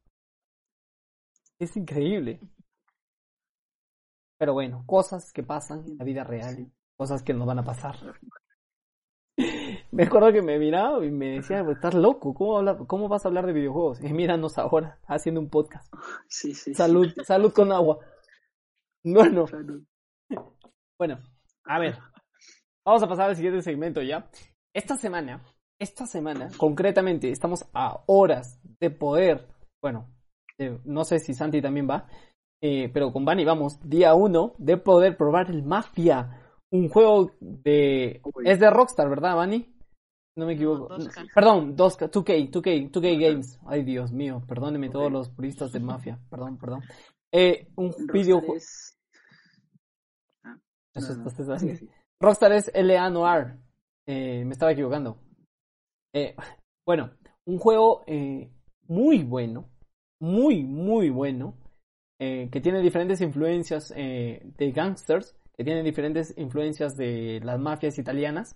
Es 1.60 1.76
increíble. 1.76 2.40
Pero 4.38 4.54
bueno, 4.54 4.84
cosas 4.86 5.32
que 5.34 5.44
pasan 5.44 5.84
en 5.88 5.98
la 5.98 6.06
vida 6.06 6.24
real, 6.24 6.72
cosas 6.96 7.24
que 7.24 7.34
no 7.34 7.46
van 7.46 7.60
a 7.60 7.64
pasar. 7.64 7.96
Me 9.92 10.04
acuerdo 10.04 10.32
que 10.32 10.42
me 10.42 10.60
miraba 10.60 11.04
y 11.06 11.12
me 11.12 11.36
decía, 11.36 11.64
"Pues, 11.64 11.78
estás 11.78 11.94
loco, 11.94 12.34
¿cómo, 12.34 12.88
¿cómo 12.88 13.08
vas 13.08 13.26
a 13.26 13.30
hablar 13.30 13.46
de 13.46 13.54
videojuegos? 13.54 14.04
Y 14.04 14.12
míranos 14.14 14.58
ahora, 14.58 15.00
haciendo 15.08 15.42
un 15.42 15.50
podcast. 15.50 15.92
Sí, 16.28 16.54
sí. 16.54 16.72
sí. 16.72 16.74
Salud, 16.74 17.08
salud 17.24 17.52
con 17.54 17.72
agua. 17.72 18.00
Bueno, 19.04 19.46
bueno, 21.00 21.20
a 21.64 21.80
ver, 21.80 21.98
vamos 22.84 23.04
a 23.04 23.08
pasar 23.08 23.30
al 23.30 23.36
siguiente 23.36 23.62
segmento 23.62 24.02
ya. 24.02 24.30
Esta 24.74 24.98
semana, 24.98 25.46
esta 25.80 26.06
semana, 26.06 26.50
concretamente, 26.58 27.32
estamos 27.32 27.66
a 27.74 28.04
horas 28.08 28.60
de 28.80 28.90
poder, 28.90 29.48
bueno, 29.82 30.17
de- 30.58 30.80
no 30.86 31.04
sé 31.04 31.20
si 31.20 31.34
Santi 31.34 31.62
también 31.62 31.88
va, 31.90 32.08
eh, 32.62 32.90
pero 32.94 33.12
con 33.14 33.26
Bani 33.26 33.46
vamos, 33.46 33.80
día 33.88 34.14
uno, 34.16 34.54
de 34.58 34.78
poder 34.78 35.16
probar 35.18 35.50
el 35.52 35.64
Mafia, 35.64 36.42
un 36.72 36.90
juego 36.90 37.32
de... 37.40 38.22
Uy. 38.34 38.44
Es 38.50 38.60
de 38.60 38.70
Rockstar, 38.70 39.10
¿verdad, 39.10 39.36
Bani? 39.36 39.74
No 40.38 40.46
me 40.46 40.54
equivoco. 40.54 40.88
2K. 40.90 41.30
Perdón, 41.34 41.76
2K, 41.76 42.10
2K, 42.12 42.52
2K, 42.52 42.92
2K 42.92 43.20
Games. 43.20 43.60
Ay, 43.66 43.84
Dios 43.84 44.12
mío, 44.12 44.44
perdónenme 44.48 44.90
todos 44.90 45.12
los 45.12 45.30
puristas 45.30 45.72
de 45.72 45.80
Mafia. 45.80 46.20
Perdón, 46.30 46.58
perdón. 46.58 46.82
Eh, 47.34 47.68
un 47.76 47.88
Rockstar 47.90 48.14
videojuego... 48.14 48.56
es- 48.56 48.94
Ah, 50.44 50.58
Eso 50.94 51.16
no, 51.16 51.24
no. 51.24 51.60
Sí, 51.60 51.76
sí. 51.78 51.90
Rockstar 52.22 52.52
es 52.52 52.72
LA 52.74 53.10
Noir. 53.10 53.58
Eh, 54.08 54.44
me 54.46 54.54
estaba 54.54 54.72
equivocando. 54.72 55.18
Eh, 56.14 56.36
bueno, 56.86 57.12
un 57.46 57.58
juego 57.60 58.04
eh, 58.08 58.52
muy 58.88 59.24
bueno. 59.24 59.70
Muy, 60.20 60.64
muy 60.64 61.10
bueno. 61.10 61.56
eh, 62.20 62.50
que 62.52 62.62
tiene 62.62 62.82
diferentes 62.82 63.22
influencias 63.22 63.94
eh, 63.96 64.42
de 64.58 64.72
gangsters. 64.72 65.36
Que 65.56 65.64
tiene 65.64 65.84
diferentes 65.84 66.34
influencias 66.38 66.96
de 66.96 67.40
las 67.44 67.60
mafias 67.60 67.98
italianas. 67.98 68.56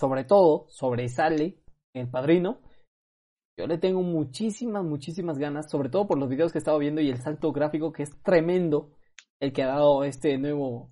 Sobre 0.00 0.24
todo, 0.24 0.66
sobresale 0.68 1.58
El 1.94 2.08
Padrino. 2.10 2.60
Yo 3.58 3.66
le 3.66 3.78
tengo 3.78 4.02
muchísimas, 4.02 4.84
muchísimas 4.84 5.38
ganas. 5.38 5.70
Sobre 5.70 5.88
todo 5.88 6.06
por 6.06 6.18
los 6.18 6.28
videos 6.28 6.52
que 6.52 6.58
he 6.58 6.60
estado 6.60 6.78
viendo 6.78 7.00
y 7.00 7.10
el 7.10 7.18
salto 7.18 7.52
gráfico 7.52 7.92
que 7.92 8.02
es 8.02 8.10
tremendo. 8.22 8.90
El 9.40 9.52
que 9.52 9.62
ha 9.62 9.68
dado 9.68 10.04
este 10.04 10.36
nuevo 10.38 10.90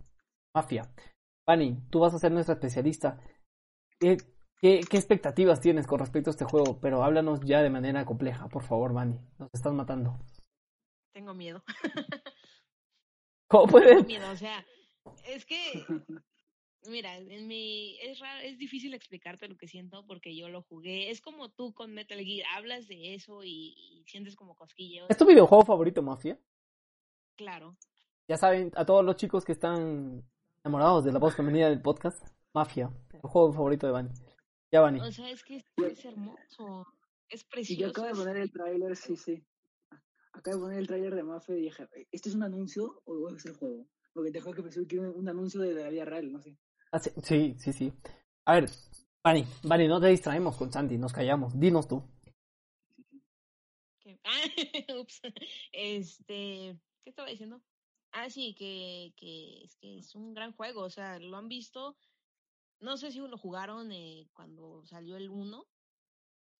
Mafia. 0.54 0.90
Fanny, 1.46 1.78
tú 1.90 2.00
vas 2.00 2.14
a 2.14 2.18
ser 2.18 2.32
nuestra 2.32 2.54
especialista. 2.54 3.20
¿Qué, 4.64 4.78
expectativas 4.78 5.60
tienes 5.60 5.86
con 5.86 5.98
respecto 5.98 6.30
a 6.30 6.32
este 6.32 6.46
juego? 6.46 6.78
Pero 6.80 7.04
háblanos 7.04 7.40
ya 7.44 7.60
de 7.60 7.68
manera 7.68 8.06
compleja, 8.06 8.48
por 8.48 8.62
favor, 8.62 8.94
Fanny. 8.94 9.20
Nos 9.38 9.50
estás 9.52 9.74
matando. 9.74 10.18
Tengo 11.12 11.34
miedo. 11.34 11.62
¿Cómo 13.48 13.66
Tengo 13.66 13.78
puedes? 13.78 14.06
miedo, 14.06 14.30
o 14.30 14.36
sea, 14.36 14.64
es 15.26 15.44
que, 15.44 15.84
mira, 16.88 17.14
en 17.18 17.46
mi, 17.46 17.98
es 18.00 18.20
raro, 18.20 18.40
es 18.40 18.56
difícil 18.56 18.94
explicarte 18.94 19.48
lo 19.48 19.58
que 19.58 19.68
siento 19.68 20.06
porque 20.06 20.34
yo 20.34 20.48
lo 20.48 20.62
jugué. 20.62 21.10
Es 21.10 21.20
como 21.20 21.50
tú 21.50 21.74
con 21.74 21.92
Metal 21.92 22.18
Gear, 22.18 22.48
hablas 22.56 22.88
de 22.88 23.12
eso 23.12 23.44
y, 23.44 23.74
y 23.76 24.04
sientes 24.06 24.34
como 24.34 24.54
cosquilleos. 24.54 25.10
¿Es 25.10 25.18
tu 25.18 25.26
videojuego 25.26 25.66
favorito, 25.66 26.00
Mafia? 26.00 26.40
Claro. 27.36 27.76
Ya 28.28 28.38
saben, 28.38 28.72
a 28.76 28.86
todos 28.86 29.04
los 29.04 29.16
chicos 29.16 29.44
que 29.44 29.52
están 29.52 30.24
enamorados 30.64 31.04
de 31.04 31.12
la 31.12 31.18
voz 31.18 31.36
femenina 31.36 31.68
del 31.68 31.82
podcast, 31.82 32.26
Mafia, 32.54 32.90
el 33.12 33.20
juego 33.20 33.52
favorito 33.52 33.86
de 33.86 33.92
Fanny. 33.92 34.23
Ya, 34.74 34.82
Fanny. 34.82 34.98
O 34.98 35.12
sea, 35.12 35.30
es 35.30 35.44
que 35.44 35.58
es, 35.76 36.04
hermoso. 36.04 36.84
Es 37.28 37.42
Y 37.42 37.44
precioso. 37.44 37.80
yo 37.80 37.88
acabo 37.90 38.08
de 38.08 38.14
poner 38.14 38.36
el 38.38 38.50
tráiler, 38.50 38.96
sí, 38.96 39.14
sí. 39.14 39.40
Acabo 40.32 40.56
de 40.56 40.62
poner 40.62 40.78
el 40.80 40.86
tráiler 40.88 41.14
de 41.14 41.22
Mafia 41.22 41.56
y 41.56 41.60
dije, 41.60 41.88
¿esto 42.10 42.28
es 42.28 42.34
un 42.34 42.42
anuncio 42.42 43.00
o 43.04 43.28
es 43.28 43.46
el 43.46 43.54
juego? 43.54 43.86
Porque 44.12 44.32
te 44.32 44.40
juro 44.40 44.56
que 44.56 44.62
pensé 44.64 44.84
que 44.88 44.98
un 44.98 45.28
anuncio 45.28 45.60
de 45.60 45.74
la 45.74 45.90
vida 45.90 46.04
real, 46.04 46.32
no 46.32 46.42
sé. 46.42 46.58
Ah, 46.90 46.98
sí, 46.98 47.10
sí, 47.22 47.54
sí, 47.56 47.72
sí. 47.72 47.92
A 48.46 48.54
ver, 48.54 48.68
Fanny, 49.22 49.44
Fanny, 49.44 49.86
no 49.86 50.00
te 50.00 50.08
distraemos 50.08 50.56
con 50.56 50.72
Santi, 50.72 50.98
nos 50.98 51.12
callamos. 51.12 51.56
Dinos 51.56 51.86
tú. 51.86 52.02
¿Qué? 54.00 54.18
Ah, 54.24 54.40
ups. 55.00 55.20
Este, 55.70 56.76
¿qué 57.04 57.10
estaba 57.10 57.28
diciendo? 57.28 57.62
Ah, 58.10 58.28
sí, 58.28 58.56
que, 58.58 59.12
que 59.16 59.62
es 59.66 59.76
que 59.76 59.98
es 59.98 60.16
un 60.16 60.34
gran 60.34 60.52
juego, 60.52 60.82
o 60.82 60.90
sea, 60.90 61.20
lo 61.20 61.36
han 61.36 61.46
visto. 61.46 61.96
No 62.84 62.98
sé 62.98 63.10
si 63.10 63.18
lo 63.18 63.38
jugaron 63.38 63.90
eh, 63.92 64.28
cuando 64.34 64.84
salió 64.84 65.16
el 65.16 65.30
1 65.30 65.66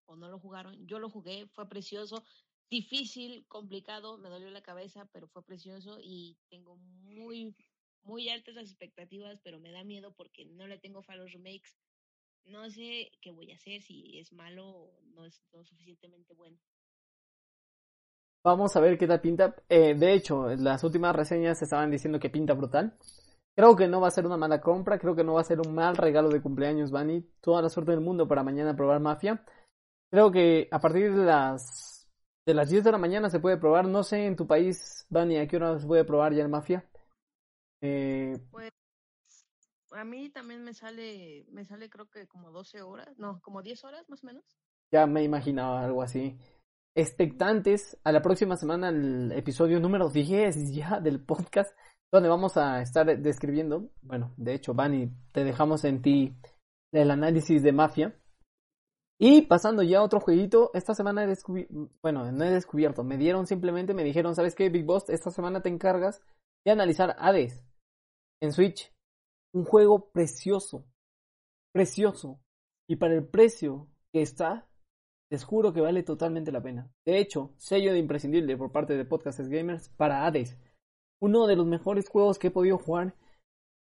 o 0.07 0.15
no 0.15 0.27
lo 0.27 0.39
jugaron. 0.39 0.87
Yo 0.87 0.97
lo 0.97 1.07
jugué, 1.07 1.45
fue 1.53 1.69
precioso, 1.69 2.23
difícil, 2.67 3.45
complicado, 3.47 4.17
me 4.17 4.29
dolió 4.29 4.49
la 4.49 4.63
cabeza, 4.63 5.07
pero 5.13 5.27
fue 5.27 5.45
precioso 5.45 5.99
y 6.01 6.35
tengo 6.49 6.77
muy, 6.77 7.55
muy 8.01 8.29
altas 8.29 8.55
las 8.55 8.65
expectativas, 8.71 9.39
pero 9.43 9.59
me 9.59 9.71
da 9.71 9.83
miedo 9.83 10.13
porque 10.13 10.45
no 10.45 10.65
le 10.65 10.79
tengo 10.79 11.03
fe 11.03 11.15
los 11.15 11.31
remakes. 11.31 11.77
No 12.45 12.71
sé 12.71 13.11
qué 13.21 13.29
voy 13.29 13.51
a 13.51 13.55
hacer, 13.55 13.83
si 13.83 14.17
es 14.17 14.33
malo 14.33 14.67
o 14.67 15.01
no 15.13 15.25
es 15.25 15.43
lo 15.51 15.63
suficientemente 15.63 16.33
bueno. 16.33 16.57
Vamos 18.43 18.75
a 18.75 18.79
ver 18.79 18.97
qué 18.97 19.05
tal 19.07 19.21
pinta. 19.21 19.55
Eh, 19.69 19.93
de 19.93 20.13
hecho, 20.13 20.47
las 20.55 20.83
últimas 20.83 21.15
reseñas 21.15 21.61
estaban 21.61 21.91
diciendo 21.91 22.19
que 22.19 22.29
pinta 22.31 22.53
brutal. 22.53 22.95
Creo 23.55 23.75
que 23.75 23.87
no 23.87 24.01
va 24.01 24.09
a 24.09 24.11
ser 24.11 24.25
una 24.25 24.37
mala 24.37 24.59
compra, 24.59 24.99
creo 24.99 25.15
que 25.15 25.23
no 25.23 25.33
va 25.35 25.41
a 25.41 25.45
ser 25.45 25.59
un 25.65 25.73
mal 25.73 25.95
regalo 25.95 26.29
de 26.29 26.41
cumpleaños, 26.41 26.91
Bunny. 26.91 27.21
Toda 27.41 27.61
la 27.61 27.69
suerte 27.69 27.91
del 27.91 28.01
mundo 28.01 28.27
para 28.27 28.43
mañana 28.43 28.75
probar 28.75 28.99
Mafia. 28.99 29.45
Creo 30.11 30.31
que 30.31 30.67
a 30.71 30.79
partir 30.79 31.15
de 31.15 31.25
las 31.25 32.07
de 32.45 32.53
las 32.53 32.69
10 32.69 32.83
de 32.83 32.91
la 32.91 32.97
mañana 32.97 33.29
se 33.29 33.39
puede 33.39 33.57
probar. 33.57 33.87
No 33.87 34.03
sé 34.03 34.25
en 34.25 34.35
tu 34.35 34.45
país, 34.45 35.05
Bunny, 35.09 35.37
a 35.37 35.47
qué 35.47 35.55
hora 35.55 35.79
se 35.79 35.87
puede 35.87 36.03
probar 36.03 36.33
ya 36.33 36.43
el 36.43 36.49
Mafia. 36.49 36.85
Eh, 37.81 38.37
Pues 38.51 38.71
a 39.91 40.03
mí 40.03 40.29
también 40.29 40.63
me 40.63 40.73
sale, 40.73 41.45
me 41.49 41.63
sale 41.63 41.89
creo 41.89 42.09
que 42.09 42.27
como 42.27 42.51
12 42.51 42.81
horas, 42.81 43.17
no, 43.17 43.39
como 43.41 43.61
10 43.61 43.83
horas 43.85 44.09
más 44.09 44.23
o 44.23 44.27
menos. 44.27 44.43
ya 44.91 45.07
me 45.07 45.23
imaginaba 45.23 45.83
algo 45.83 46.01
así. 46.01 46.37
Expectantes 46.93 47.97
a 48.03 48.11
la 48.11 48.21
próxima 48.21 48.55
semana, 48.57 48.89
el 48.89 49.31
episodio 49.33 49.79
número 49.79 50.09
10 50.09 50.73
ya 50.73 50.99
del 50.99 51.23
podcast, 51.23 51.75
donde 52.15 52.29
vamos 52.29 52.57
a 52.57 52.81
estar 52.81 53.05
describiendo, 53.19 53.89
bueno, 54.01 54.33
de 54.37 54.53
hecho, 54.53 54.73
Bunny, 54.73 55.11
te 55.31 55.43
dejamos 55.43 55.83
en 55.83 56.01
ti 56.01 56.35
el 56.91 57.11
análisis 57.11 57.61
de 57.61 57.71
Mafia. 57.71 58.19
Y 59.19 59.43
pasando 59.43 59.83
ya 59.83 59.99
a 59.99 60.03
otro 60.03 60.19
jueguito, 60.19 60.71
esta 60.73 60.93
semana 60.93 61.23
he 61.23 61.27
descubierto, 61.27 61.73
bueno, 62.01 62.31
no 62.31 62.43
he 62.43 62.51
descubierto, 62.51 63.03
me 63.03 63.17
dieron 63.17 63.47
simplemente, 63.47 63.93
me 63.93 64.03
dijeron, 64.03 64.35
¿sabes 64.35 64.55
qué, 64.55 64.69
Big 64.69 64.85
Boss? 64.85 65.09
Esta 65.09 65.29
semana 65.29 65.61
te 65.61 65.69
encargas 65.69 66.21
de 66.65 66.71
analizar 66.71 67.15
Hades 67.19 67.63
en 68.41 68.51
Switch. 68.51 68.93
Un 69.53 69.63
juego 69.63 70.11
precioso, 70.11 70.85
precioso. 71.73 72.41
Y 72.89 72.97
para 72.97 73.13
el 73.13 73.25
precio 73.25 73.87
que 74.11 74.21
está, 74.21 74.67
les 75.29 75.43
juro 75.43 75.73
que 75.73 75.81
vale 75.81 76.03
totalmente 76.03 76.51
la 76.51 76.61
pena. 76.61 76.91
De 77.05 77.19
hecho, 77.19 77.53
sello 77.57 77.93
de 77.93 77.99
imprescindible 77.99 78.57
por 78.57 78.71
parte 78.71 78.95
de 78.95 79.05
Podcasts 79.05 79.47
Gamers 79.47 79.89
para 79.89 80.25
Hades. 80.25 80.57
Uno 81.21 81.47
de 81.47 81.55
los 81.55 81.65
mejores 81.65 82.09
juegos 82.09 82.39
que 82.39 82.47
he 82.47 82.51
podido 82.51 82.77
jugar 82.77 83.15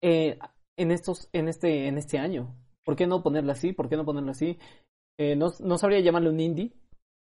eh, 0.02 0.38
en, 0.76 0.90
estos, 0.90 1.28
en, 1.32 1.48
este, 1.48 1.88
en 1.88 1.98
este 1.98 2.18
año. 2.18 2.54
¿Por 2.84 2.96
qué 2.96 3.06
no 3.06 3.22
ponerlo 3.22 3.52
así? 3.52 3.72
¿Por 3.72 3.88
qué 3.88 3.96
no 3.96 4.04
ponerlo 4.04 4.32
así? 4.32 4.58
Eh, 5.18 5.36
no, 5.36 5.52
no 5.60 5.78
sabría 5.78 6.00
llamarlo 6.00 6.30
un 6.30 6.40
indie. 6.40 6.72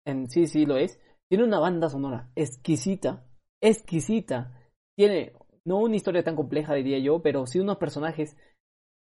En, 0.05 0.29
sí, 0.29 0.47
sí 0.47 0.65
lo 0.65 0.77
es. 0.77 0.99
Tiene 1.29 1.43
una 1.43 1.59
banda 1.59 1.89
sonora 1.89 2.29
exquisita. 2.35 3.25
Exquisita. 3.61 4.53
Tiene 4.95 5.33
no 5.65 5.79
una 5.79 5.95
historia 5.95 6.23
tan 6.23 6.35
compleja, 6.35 6.73
diría 6.73 6.99
yo, 6.99 7.21
pero 7.21 7.45
sí 7.45 7.59
unos 7.59 7.77
personajes 7.77 8.37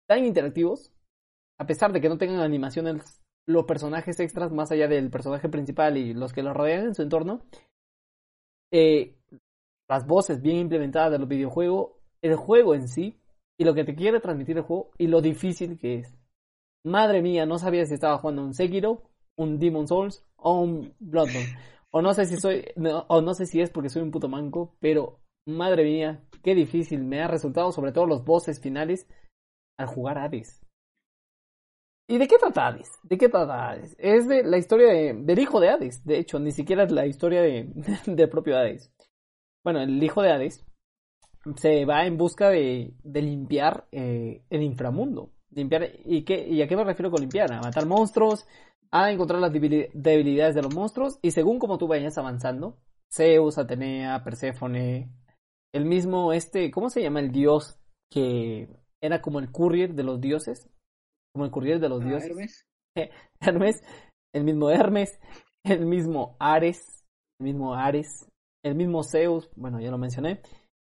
tan 0.08 0.24
interactivos. 0.24 0.92
A 1.58 1.66
pesar 1.66 1.92
de 1.92 2.00
que 2.00 2.08
no 2.08 2.18
tengan 2.18 2.40
animaciones, 2.40 3.22
los 3.46 3.64
personajes 3.64 4.18
extras, 4.20 4.52
más 4.52 4.70
allá 4.72 4.88
del 4.88 5.10
personaje 5.10 5.48
principal 5.48 5.96
y 5.96 6.14
los 6.14 6.32
que 6.32 6.42
lo 6.42 6.52
rodean 6.52 6.86
en 6.86 6.94
su 6.94 7.02
entorno. 7.02 7.42
Eh, 8.72 9.16
las 9.88 10.06
voces 10.06 10.42
bien 10.42 10.58
implementadas 10.58 11.12
de 11.12 11.18
los 11.18 11.28
videojuegos. 11.28 11.92
El 12.22 12.36
juego 12.36 12.74
en 12.74 12.88
sí. 12.88 13.18
Y 13.58 13.64
lo 13.64 13.74
que 13.74 13.84
te 13.84 13.94
quiere 13.94 14.20
transmitir 14.20 14.56
el 14.58 14.64
juego. 14.64 14.90
Y 14.98 15.06
lo 15.06 15.20
difícil 15.20 15.78
que 15.78 16.00
es. 16.00 16.14
Madre 16.84 17.22
mía, 17.22 17.46
no 17.46 17.58
sabía 17.58 17.84
si 17.84 17.94
estaba 17.94 18.18
jugando 18.18 18.42
un 18.42 18.54
Sekiro, 18.54 19.02
un 19.36 19.58
Demon 19.58 19.88
Souls 19.88 20.24
o 20.36 20.60
un 20.60 20.94
Bloodborne. 21.00 21.56
O 21.90 22.02
no 22.02 22.12
sé 22.12 22.26
si 22.26 22.36
soy, 22.36 22.64
o 23.08 23.22
no 23.22 23.34
sé 23.34 23.46
si 23.46 23.60
es 23.60 23.70
porque 23.70 23.88
soy 23.88 24.02
un 24.02 24.10
puto 24.10 24.28
manco, 24.28 24.76
pero 24.80 25.20
madre 25.46 25.84
mía, 25.84 26.22
qué 26.42 26.54
difícil 26.54 27.02
me 27.02 27.22
ha 27.22 27.26
resultado, 27.28 27.72
sobre 27.72 27.92
todo 27.92 28.06
los 28.06 28.24
bosses 28.24 28.60
finales, 28.60 29.08
al 29.78 29.86
jugar 29.86 30.18
Hades. 30.18 30.62
¿Y 32.08 32.18
de 32.18 32.28
qué 32.28 32.38
trata 32.38 32.68
Hades? 32.68 32.90
¿De 33.02 33.18
qué 33.18 33.28
trata 33.28 33.70
Hades? 33.70 33.96
Es 33.98 34.28
de 34.28 34.44
la 34.44 34.58
historia 34.58 34.88
de, 34.88 35.14
del 35.14 35.38
hijo 35.38 35.58
de 35.58 35.70
Hades, 35.70 36.04
de 36.04 36.18
hecho, 36.18 36.38
ni 36.38 36.52
siquiera 36.52 36.84
es 36.84 36.92
la 36.92 37.06
historia 37.06 37.42
de, 37.42 37.72
del 38.06 38.28
propio 38.28 38.56
Hades. 38.56 38.92
Bueno, 39.66 39.80
el 39.80 40.00
hijo 40.00 40.22
de 40.22 40.30
Hades 40.30 40.64
se 41.56 41.84
va 41.86 42.06
en 42.06 42.16
busca 42.16 42.50
de, 42.50 42.94
de 43.02 43.20
limpiar 43.20 43.88
eh, 43.90 44.44
el 44.48 44.62
inframundo. 44.62 45.32
Limpiar, 45.50 45.90
¿y, 46.04 46.22
qué, 46.22 46.46
¿Y 46.46 46.62
a 46.62 46.68
qué 46.68 46.76
me 46.76 46.84
refiero 46.84 47.10
con 47.10 47.20
limpiar? 47.20 47.52
A 47.52 47.60
matar 47.60 47.84
monstruos, 47.84 48.46
a 48.92 49.10
encontrar 49.10 49.40
las 49.40 49.52
debilidades 49.52 50.54
de 50.54 50.62
los 50.62 50.72
monstruos, 50.72 51.18
y 51.20 51.32
según 51.32 51.58
como 51.58 51.78
tú 51.78 51.88
vayas 51.88 52.16
avanzando, 52.16 52.78
Zeus, 53.12 53.58
Atenea, 53.58 54.22
Perséfone, 54.22 55.10
el 55.74 55.84
mismo 55.84 56.32
este, 56.32 56.70
¿cómo 56.70 56.88
se 56.88 57.02
llama 57.02 57.18
el 57.18 57.32
dios 57.32 57.76
que 58.08 58.68
era 59.00 59.20
como 59.20 59.40
el 59.40 59.50
courier 59.50 59.94
de 59.94 60.04
los 60.04 60.20
dioses? 60.20 60.70
Como 61.34 61.44
el 61.44 61.50
courier 61.50 61.80
de 61.80 61.88
los 61.88 62.02
Ah, 62.02 62.06
dioses. 62.06 62.30
Hermes. 62.30 62.66
Hermes, 63.40 63.82
el 64.32 64.44
mismo 64.44 64.70
Hermes, 64.70 65.18
el 65.64 65.86
mismo 65.86 66.36
Ares, 66.38 67.04
el 67.40 67.46
mismo 67.46 67.74
Ares, 67.74 68.28
el 68.66 68.74
mismo 68.74 69.02
Zeus, 69.04 69.48
bueno, 69.54 69.80
ya 69.80 69.90
lo 69.90 69.98
mencioné, 69.98 70.40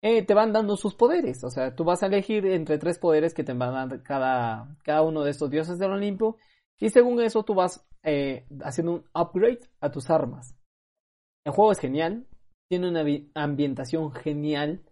eh, 0.01 0.22
te 0.22 0.35
van 0.35 0.53
dando 0.53 0.77
sus 0.77 0.95
poderes. 0.95 1.43
O 1.45 1.51
sea, 1.51 1.75
tú 1.75 1.83
vas 1.83 2.03
a 2.03 2.07
elegir 2.07 2.47
entre 2.47 2.79
tres 2.79 2.99
poderes 2.99 3.35
que 3.35 3.43
te 3.43 3.53
van 3.53 3.75
a 3.75 3.87
dar 3.87 4.03
cada, 4.03 4.77
cada 4.85 5.03
uno 5.03 5.25
de 5.25 5.31
estos 5.31 5.51
dioses 5.51 5.79
del 5.79 5.93
Olimpo. 5.93 6.37
Y 6.79 6.91
según 6.91 7.20
eso, 7.20 7.43
tú 7.43 7.55
vas 7.55 7.87
eh, 8.03 8.47
haciendo 8.62 8.93
un 8.93 9.05
upgrade 9.14 9.61
a 9.81 9.91
tus 9.91 10.11
armas. 10.11 10.57
El 11.45 11.53
juego 11.53 11.72
es 11.72 11.79
genial, 11.79 12.27
tiene 12.68 12.89
una 12.89 13.05
ambientación 13.35 14.12
genial, 14.12 14.85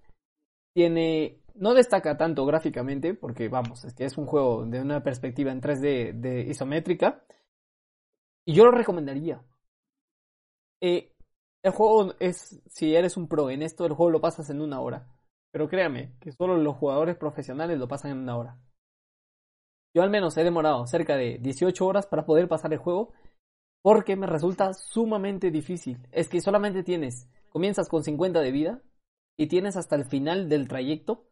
tiene... 0.75 1.39
No 1.55 1.75
destaca 1.75 2.17
tanto 2.17 2.47
gráficamente, 2.47 3.13
porque 3.13 3.49
vamos, 3.49 3.85
es 3.85 3.93
que 3.93 4.07
es 4.07 4.17
un 4.17 4.25
juego 4.25 4.65
de 4.65 4.81
una 4.81 5.03
perspectiva 5.03 5.53
en 5.53 5.61
3D 5.61 6.15
de 6.15 6.41
isométrica. 6.49 7.23
Y 8.47 8.55
yo 8.55 8.65
lo 8.65 8.71
recomendaría. 8.71 9.45
Eh, 10.81 11.12
el 11.63 11.73
juego 11.73 12.15
es, 12.19 12.61
si 12.67 12.95
eres 12.95 13.17
un 13.17 13.29
pro 13.29 13.51
en 13.51 13.63
esto, 13.63 13.87
el 13.87 13.93
juego 13.93 14.11
lo 14.11 14.21
pasas 14.21 14.51
en 14.51 14.61
una 14.61 14.81
hora. 14.81 15.09
Pero 15.53 15.69
créame, 15.69 16.15
que 16.19 16.33
solo 16.33 16.57
los 16.57 16.77
jugadores 16.77 17.17
profesionales 17.17 17.79
lo 17.79 17.89
pasan 17.89 18.13
en 18.13 18.19
una 18.19 18.37
hora. 18.37 18.59
Yo 19.95 20.03
al 20.03 20.11
menos 20.11 20.37
he 20.37 20.45
demorado 20.45 20.87
cerca 20.87 21.17
de 21.17 21.39
18 21.39 21.87
horas 21.87 22.07
para 22.07 22.25
poder 22.25 22.49
pasar 22.49 22.73
el 22.73 22.79
juego 22.79 23.13
porque 23.83 24.17
me 24.17 24.27
resulta 24.27 24.73
sumamente 24.73 25.51
difícil. 25.51 25.99
Es 26.13 26.29
que 26.29 26.41
solamente 26.41 26.83
tienes, 26.83 27.29
comienzas 27.51 27.89
con 27.89 28.03
50 28.03 28.41
de 28.41 28.51
vida 28.51 28.83
y 29.37 29.49
tienes 29.49 29.77
hasta 29.77 29.97
el 29.97 30.05
final 30.05 30.49
del 30.49 30.69
trayecto 30.69 31.27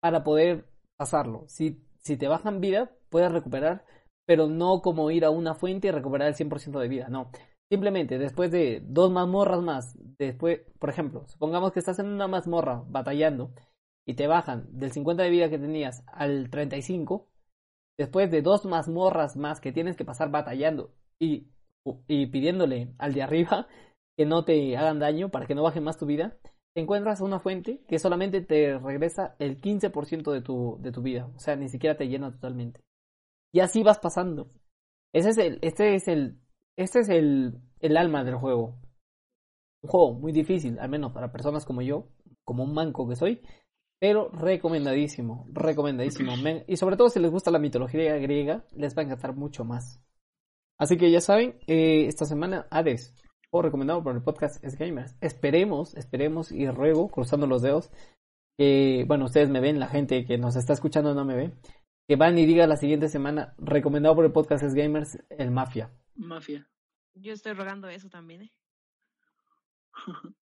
para 0.00 0.22
poder 0.22 0.68
pasarlo. 0.96 1.44
Si, 1.48 1.82
si 1.98 2.16
te 2.16 2.28
bajan 2.28 2.60
vida, 2.60 2.92
puedes 3.08 3.32
recuperar, 3.32 3.84
pero 4.26 4.46
no 4.46 4.82
como 4.82 5.10
ir 5.10 5.24
a 5.24 5.30
una 5.30 5.54
fuente 5.54 5.88
y 5.88 5.90
recuperar 5.90 6.28
el 6.28 6.34
100% 6.34 6.78
de 6.78 6.88
vida, 6.88 7.08
no. 7.08 7.30
Simplemente 7.70 8.18
después 8.18 8.50
de 8.50 8.80
dos 8.86 9.10
mazmorras 9.10 9.60
más, 9.60 9.98
después, 10.18 10.60
por 10.78 10.90
ejemplo, 10.90 11.26
supongamos 11.26 11.72
que 11.72 11.80
estás 11.80 11.98
en 11.98 12.06
una 12.06 12.28
mazmorra 12.28 12.84
batallando 12.86 13.52
y 14.06 14.14
te 14.14 14.28
bajan 14.28 14.66
del 14.70 14.92
50 14.92 15.24
de 15.24 15.30
vida 15.30 15.50
que 15.50 15.58
tenías 15.58 16.04
al 16.06 16.48
35, 16.50 17.28
después 17.98 18.30
de 18.30 18.42
dos 18.42 18.64
mazmorras 18.66 19.36
más 19.36 19.60
que 19.60 19.72
tienes 19.72 19.96
que 19.96 20.04
pasar 20.04 20.30
batallando 20.30 20.94
y, 21.20 21.48
y 22.06 22.26
pidiéndole 22.26 22.94
al 22.98 23.14
de 23.14 23.22
arriba 23.22 23.66
que 24.16 24.26
no 24.26 24.44
te 24.44 24.76
hagan 24.76 25.00
daño 25.00 25.30
para 25.30 25.46
que 25.46 25.56
no 25.56 25.64
baje 25.64 25.80
más 25.80 25.98
tu 25.98 26.06
vida, 26.06 26.38
encuentras 26.76 27.20
una 27.20 27.40
fuente 27.40 27.82
que 27.88 27.98
solamente 27.98 28.42
te 28.42 28.78
regresa 28.78 29.34
el 29.40 29.60
15% 29.60 30.30
de 30.30 30.40
tu, 30.40 30.78
de 30.80 30.92
tu 30.92 31.02
vida, 31.02 31.30
o 31.34 31.38
sea, 31.40 31.56
ni 31.56 31.68
siquiera 31.68 31.96
te 31.96 32.06
llena 32.06 32.30
totalmente. 32.30 32.80
Y 33.52 33.60
así 33.60 33.82
vas 33.82 33.98
pasando. 33.98 34.50
Ese 35.12 35.30
es 35.30 35.38
el, 35.38 35.58
este 35.62 35.94
es 35.94 36.08
el, 36.08 36.38
este 36.76 37.00
es 37.00 37.08
el, 37.08 37.60
el 37.80 37.96
alma 37.96 38.24
del 38.24 38.36
juego. 38.36 38.78
Un 39.82 39.90
juego 39.90 40.14
muy 40.14 40.32
difícil, 40.32 40.78
al 40.78 40.88
menos 40.88 41.12
para 41.12 41.32
personas 41.32 41.64
como 41.64 41.82
yo, 41.82 42.08
como 42.44 42.64
un 42.64 42.74
manco 42.74 43.08
que 43.08 43.16
soy, 43.16 43.42
pero 44.00 44.30
recomendadísimo, 44.30 45.46
recomendadísimo. 45.52 46.36
Men- 46.36 46.64
Y 46.66 46.76
sobre 46.76 46.96
todo 46.96 47.08
si 47.08 47.20
les 47.20 47.30
gusta 47.30 47.50
la 47.50 47.58
mitología 47.58 48.16
griega, 48.18 48.64
les 48.74 48.96
va 48.96 49.02
a 49.02 49.04
encantar 49.04 49.34
mucho 49.34 49.64
más. 49.64 50.02
Así 50.78 50.96
que 50.96 51.10
ya 51.10 51.20
saben, 51.20 51.58
eh, 51.66 52.06
esta 52.06 52.26
semana 52.26 52.66
Hades, 52.70 53.14
o 53.50 53.62
recomendado 53.62 54.02
por 54.02 54.14
el 54.14 54.22
podcast 54.22 54.62
Es 54.62 54.76
Gamers. 54.76 55.16
Esperemos, 55.20 55.94
esperemos 55.96 56.52
y 56.52 56.68
ruego, 56.68 57.08
cruzando 57.08 57.46
los 57.46 57.62
dedos, 57.62 57.90
que, 58.58 59.04
bueno, 59.06 59.26
ustedes 59.26 59.48
me 59.48 59.60
ven, 59.60 59.78
la 59.78 59.86
gente 59.86 60.24
que 60.26 60.36
nos 60.36 60.56
está 60.56 60.72
escuchando 60.74 61.14
no 61.14 61.24
me 61.24 61.34
ve, 61.36 61.52
que 62.08 62.16
van 62.16 62.36
y 62.38 62.44
diga 62.46 62.66
la 62.66 62.76
siguiente 62.76 63.08
semana, 63.08 63.54
recomendado 63.58 64.14
por 64.14 64.24
el 64.26 64.32
podcast 64.32 64.64
Es 64.64 64.74
Gamers, 64.74 65.18
el 65.30 65.50
Mafia. 65.50 65.90
Mafia. 66.16 66.68
Yo 67.14 67.32
estoy 67.32 67.52
rogando 67.52 67.88
eso 67.88 68.08
también, 68.08 68.42
¿eh? 68.42 68.52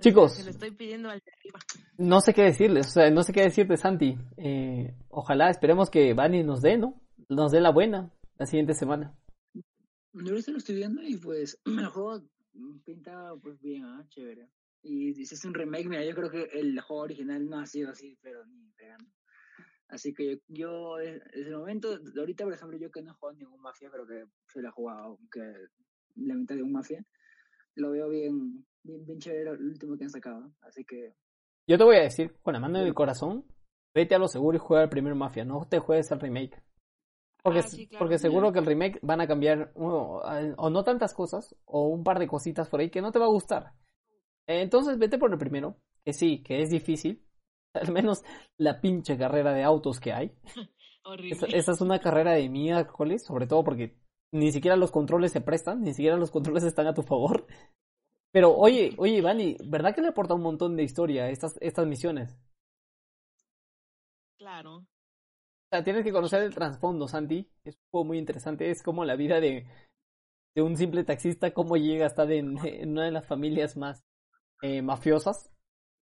Chicos. 0.00 0.34
Se 0.34 0.44
lo 0.44 0.50
estoy 0.50 0.72
pidiendo 0.72 1.08
al 1.08 1.20
de 1.20 1.32
arriba. 1.32 1.58
No 1.98 2.20
sé 2.20 2.34
qué 2.34 2.42
decirles, 2.42 2.88
o 2.88 2.90
sea, 2.90 3.10
no 3.10 3.22
sé 3.22 3.32
qué 3.32 3.42
decirte, 3.42 3.76
Santi. 3.76 4.16
Eh, 4.36 4.94
ojalá, 5.08 5.48
esperemos 5.50 5.88
que 5.90 6.12
Vani 6.12 6.42
nos 6.42 6.60
dé, 6.60 6.76
¿no? 6.76 7.00
Nos 7.28 7.52
dé 7.52 7.60
la 7.60 7.70
buena 7.70 8.12
la 8.38 8.46
siguiente 8.46 8.74
semana. 8.74 9.16
Yo 10.12 10.32
lo 10.32 10.38
estoy 10.38 10.76
viendo 10.76 11.02
y 11.02 11.16
pues 11.16 11.60
el 11.64 11.86
juego 11.86 12.22
pinta 12.84 13.34
pues 13.42 13.60
bien, 13.60 13.84
ah, 13.84 14.04
chévere. 14.08 14.50
Y 14.82 15.14
si 15.14 15.34
es 15.34 15.44
un 15.44 15.54
remake, 15.54 15.88
mira, 15.88 16.04
yo 16.04 16.14
creo 16.14 16.30
que 16.30 16.44
el 16.58 16.80
juego 16.80 17.02
original 17.02 17.48
no 17.48 17.58
ha 17.58 17.66
sido 17.66 17.90
así, 17.90 18.16
pero 18.22 18.44
ni 18.46 18.70
pegando. 18.72 19.10
Así 19.88 20.12
que 20.12 20.34
yo, 20.34 20.38
yo 20.48 21.00
eh, 21.00 21.20
desde 21.32 21.50
el 21.50 21.58
momento, 21.58 21.98
de 21.98 22.20
ahorita 22.20 22.44
por 22.44 22.52
ejemplo, 22.54 22.76
yo 22.78 22.90
que 22.90 23.02
no 23.02 23.12
he 23.12 23.14
jugado 23.14 23.38
ningún 23.38 23.60
Mafia, 23.60 23.88
pero 23.90 24.06
que 24.06 24.24
se 24.46 24.60
he 24.60 24.70
jugado, 24.70 25.18
que 25.30 25.40
la 26.16 26.34
mitad 26.34 26.56
de 26.56 26.62
un 26.62 26.72
Mafia, 26.72 27.04
lo 27.76 27.90
veo 27.92 28.08
bien, 28.08 28.66
bien, 28.82 29.04
bien 29.06 29.18
chévere 29.18 29.50
el 29.50 29.62
último 29.68 29.96
que 29.96 30.04
han 30.04 30.10
sacado. 30.10 30.52
Así 30.62 30.84
que 30.84 31.14
Yo 31.68 31.78
te 31.78 31.84
voy 31.84 31.96
a 31.96 32.02
decir, 32.02 32.36
con 32.42 32.54
la 32.54 32.60
mano 32.60 32.78
en 32.80 32.86
el 32.86 32.94
corazón, 32.94 33.44
vete 33.94 34.14
a 34.14 34.18
lo 34.18 34.28
seguro 34.28 34.56
y 34.56 34.60
juega 34.60 34.84
el 34.84 34.90
primer 34.90 35.14
Mafia, 35.14 35.44
no 35.44 35.66
te 35.68 35.78
juegues 35.78 36.10
al 36.12 36.20
remake. 36.20 36.62
Porque, 37.42 37.60
Ah, 37.60 37.62
sí, 37.62 37.86
claro. 37.86 38.04
porque 38.04 38.18
seguro 38.18 38.52
que 38.52 38.58
el 38.58 38.66
remake 38.66 38.98
van 39.02 39.20
a 39.20 39.28
cambiar 39.28 39.70
o, 39.76 40.20
o 40.56 40.70
no 40.70 40.82
tantas 40.82 41.14
cosas 41.14 41.54
o 41.64 41.86
un 41.88 42.02
par 42.02 42.18
de 42.18 42.26
cositas 42.26 42.68
por 42.68 42.80
ahí 42.80 42.90
que 42.90 43.00
no 43.00 43.12
te 43.12 43.20
va 43.20 43.26
a 43.26 43.28
gustar. 43.30 43.72
Entonces 44.48 44.98
vete 44.98 45.18
por 45.18 45.30
el 45.30 45.38
primero, 45.38 45.76
que 46.04 46.12
sí, 46.12 46.42
que 46.42 46.62
es 46.62 46.70
difícil. 46.70 47.25
Al 47.82 47.92
menos 47.92 48.24
la 48.58 48.80
pinche 48.80 49.16
carrera 49.16 49.52
de 49.52 49.62
autos 49.62 50.00
que 50.00 50.12
hay. 50.12 50.32
Horrible. 51.04 51.48
Esa, 51.52 51.72
es 51.72 51.80
una 51.80 52.00
carrera 52.00 52.32
de 52.32 52.48
miércoles, 52.48 53.24
sobre 53.24 53.46
todo 53.46 53.62
porque 53.62 53.96
ni 54.32 54.50
siquiera 54.50 54.76
los 54.76 54.90
controles 54.90 55.30
se 55.30 55.40
prestan, 55.40 55.82
ni 55.82 55.94
siquiera 55.94 56.16
los 56.16 56.32
controles 56.32 56.64
están 56.64 56.88
a 56.88 56.94
tu 56.94 57.02
favor. 57.02 57.46
Pero 58.32 58.54
oye, 58.56 58.92
oye, 58.98 59.18
Ivani, 59.18 59.56
¿verdad 59.64 59.94
que 59.94 60.02
le 60.02 60.08
aporta 60.08 60.34
un 60.34 60.42
montón 60.42 60.76
de 60.76 60.82
historia 60.82 61.30
estas, 61.30 61.56
estas 61.60 61.86
misiones? 61.86 62.36
Claro. 64.36 64.78
O 64.78 65.68
sea, 65.70 65.84
tienes 65.84 66.04
que 66.04 66.12
conocer 66.12 66.42
el 66.42 66.54
trasfondo, 66.54 67.08
Santi. 67.08 67.50
Es 67.64 67.76
un 67.76 67.82
juego 67.90 68.04
muy 68.04 68.18
interesante. 68.18 68.70
Es 68.70 68.82
como 68.82 69.04
la 69.04 69.16
vida 69.16 69.40
de, 69.40 69.66
de 70.54 70.62
un 70.62 70.76
simple 70.76 71.04
taxista, 71.04 71.52
cómo 71.52 71.76
llega 71.76 72.04
a 72.04 72.08
estar 72.08 72.30
en, 72.32 72.58
en 72.66 72.90
una 72.90 73.04
de 73.04 73.12
las 73.12 73.26
familias 73.26 73.76
más 73.76 74.04
eh, 74.62 74.82
mafiosas. 74.82 75.50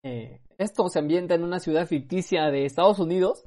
Eh, 0.04 0.42
esto 0.58 0.88
se 0.90 1.00
ambienta 1.00 1.36
en 1.36 1.44
una 1.44 1.60
ciudad 1.60 1.86
ficticia 1.88 2.50
de 2.52 2.66
Estados 2.66 3.00
Unidos 3.00 3.46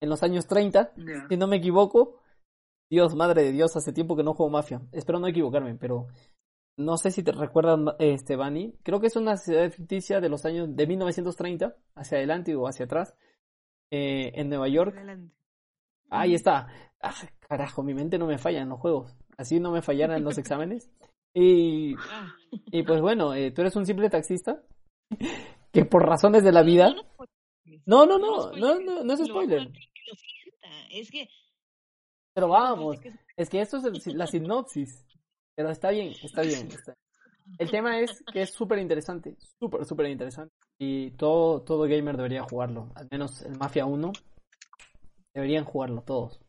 en 0.00 0.08
los 0.08 0.22
años 0.22 0.46
30, 0.46 0.92
Ya. 0.96 1.26
si 1.28 1.36
no 1.36 1.46
me 1.46 1.56
equivoco. 1.56 2.18
Dios, 2.90 3.14
madre 3.14 3.42
de 3.44 3.52
Dios, 3.52 3.74
hace 3.76 3.92
tiempo 3.92 4.16
que 4.16 4.22
no 4.22 4.34
juego 4.34 4.50
Mafia. 4.50 4.82
Espero 4.92 5.18
no 5.18 5.26
equivocarme, 5.26 5.74
pero 5.76 6.08
no 6.76 6.96
sé 6.98 7.10
si 7.10 7.22
te 7.22 7.32
recuerdan, 7.32 7.86
este, 7.98 8.36
Bani. 8.36 8.74
Creo 8.82 9.00
que 9.00 9.06
es 9.06 9.16
una 9.16 9.36
ciudad 9.36 9.70
ficticia 9.70 10.20
de 10.20 10.28
los 10.28 10.44
años 10.44 10.74
de 10.74 10.86
1930, 10.86 11.74
hacia 11.94 12.18
adelante 12.18 12.54
o 12.54 12.66
hacia 12.66 12.84
atrás, 12.84 13.14
eh, 13.90 14.32
en 14.34 14.48
Nueva 14.50 14.68
York. 14.68 14.94
Adelante. 14.96 15.34
Ahí 16.10 16.34
está. 16.34 16.68
Ah, 17.00 17.14
carajo, 17.40 17.82
mi 17.82 17.94
mente 17.94 18.18
no 18.18 18.26
me 18.26 18.36
falla 18.38 18.60
en 18.60 18.68
los 18.68 18.78
juegos. 18.80 19.16
Así 19.38 19.58
no 19.58 19.70
me 19.72 19.80
fallara 19.82 20.16
en 20.16 20.24
los 20.24 20.36
exámenes. 20.38 20.90
Y, 21.34 21.94
Ah, 21.96 22.34
y 22.50 22.82
pues 22.82 23.00
bueno, 23.00 23.32
eh, 23.34 23.50
tú 23.52 23.62
eres 23.62 23.74
un 23.76 23.86
simple 23.86 24.10
taxista 24.10 24.62
que 25.72 25.84
por 25.84 26.06
razones 26.06 26.44
de 26.44 26.52
la 26.52 26.62
vida... 26.62 26.94
no, 27.86 28.06
no, 28.06 28.18
No, 28.18 28.52
no, 28.52 28.78
no, 28.80 29.04
no, 29.04 29.12
es 29.14 29.24
spoiler. 29.26 29.70
Es 30.90 31.10
que 31.10 31.28
Pero 32.34 32.48
vamos, 32.48 32.96
es- 33.36 33.48
que 33.48 33.60
esto 33.60 33.78
es 33.78 34.06
la 34.14 34.26
sinopsis. 34.26 35.04
Pero 35.54 35.70
está 35.70 35.90
bien, 35.90 36.12
está 36.22 36.42
bien. 36.42 36.68
está- 36.72 36.94
El 37.58 37.70
tema 37.70 37.98
es 38.00 38.22
que 38.32 38.42
es 38.42 38.50
súper 38.52 38.78
interesante, 38.78 39.36
súper, 39.58 39.84
súper 39.84 40.06
interesante. 40.06 40.54
Y 40.78 41.10
todo, 41.12 41.62
todo 41.62 41.82
gamer 41.82 42.16
debería 42.16 42.42
jugarlo. 42.42 42.90
Al 42.94 43.08
menos 43.10 43.42
el 43.42 43.56
Mafia 43.58 43.84
1 43.86 44.12
deberían 45.34 45.64
jugarlo 45.64 46.02
todos. 46.02 46.40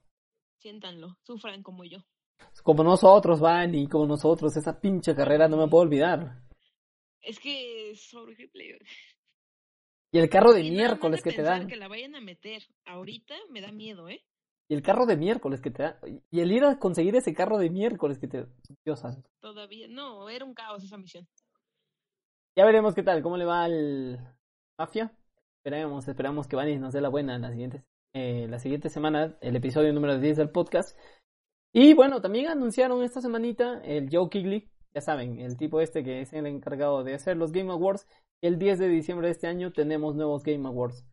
siéntanlo, 0.59 1.17
sufran 1.23 1.61
como 1.63 1.83
yo. 1.83 1.99
Como 2.63 2.83
nosotros, 2.83 3.39
Van, 3.39 3.73
y 3.75 3.87
como 3.87 4.05
nosotros, 4.05 4.55
esa 4.57 4.79
pinche 4.79 5.15
carrera 5.15 5.47
no 5.47 5.57
me 5.57 5.67
puedo 5.67 5.83
olvidar. 5.83 6.41
Es 7.21 7.39
que 7.39 7.91
es 7.91 8.13
horrible. 8.13 8.79
Y 10.13 10.19
el 10.19 10.29
carro 10.29 10.53
de 10.53 10.61
Y 10.61 10.71
miércoles 10.71 11.23
de 11.23 11.29
que 11.29 11.35
te 11.35 11.41
dan. 11.41 11.67
que 11.67 11.75
la 11.75 11.87
vayan 11.87 12.15
a 12.15 12.21
meter 12.21 12.61
ahorita 12.85 13.33
me 13.49 13.61
da 13.61 13.71
miedo, 13.71 14.07
¿eh? 14.09 14.23
Y 14.69 14.75
el 14.75 14.83
carro 14.83 15.07
de 15.07 15.17
miércoles 15.17 15.59
que 15.59 15.71
te 15.71 15.83
dan. 15.83 15.95
Y 16.29 16.39
el 16.39 16.51
ir 16.51 16.63
a 16.63 16.77
conseguir 16.77 17.15
ese 17.15 17.33
carro 17.33 17.57
de 17.57 17.71
miércoles 17.71 18.19
que 18.19 18.27
te. 18.27 18.45
Dios 18.85 18.99
santo. 18.99 19.27
Todavía. 19.41 19.87
No, 19.89 20.29
era 20.29 20.45
un 20.45 20.53
caos 20.53 20.83
esa 20.83 20.97
misión. 20.97 21.27
Ya 22.55 22.63
veremos 22.63 22.93
qué 22.93 23.01
tal, 23.01 23.23
cómo 23.23 23.37
le 23.37 23.45
va 23.45 23.63
al 23.63 24.37
Mafia. 24.77 25.11
Esperemos, 25.57 26.07
esperamos 26.07 26.47
que 26.47 26.55
Vanis 26.55 26.79
nos 26.79 26.93
dé 26.93 27.01
la 27.01 27.09
buena 27.09 27.35
en 27.35 27.41
la 27.41 27.49
siguiente, 27.49 27.83
eh, 28.13 28.47
la 28.47 28.59
siguiente 28.59 28.89
semana, 28.89 29.35
el 29.41 29.55
episodio 29.55 29.93
número 29.93 30.19
10 30.19 30.37
del 30.37 30.51
podcast. 30.51 30.95
Y 31.73 31.95
bueno, 31.95 32.21
también 32.21 32.49
anunciaron 32.49 33.01
esta 33.01 33.21
semanita 33.21 33.81
el 33.83 34.09
Joe 34.11 34.29
Kigley, 34.29 34.69
ya 34.93 35.01
saben, 35.01 35.39
el 35.39 35.57
tipo 35.57 35.81
este 35.81 36.03
que 36.03 36.21
es 36.21 36.33
el 36.33 36.45
encargado 36.45 37.03
de 37.03 37.15
hacer 37.15 37.35
los 37.35 37.51
Game 37.51 37.71
Awards. 37.71 38.05
El 38.43 38.59
10 38.59 38.77
de 38.77 38.89
diciembre 38.89 39.27
de 39.27 39.31
este 39.31 39.47
año 39.47 39.71
tenemos 39.71 40.15
nuevos 40.15 40.43
Game 40.43 40.67
Awards. 40.67 41.05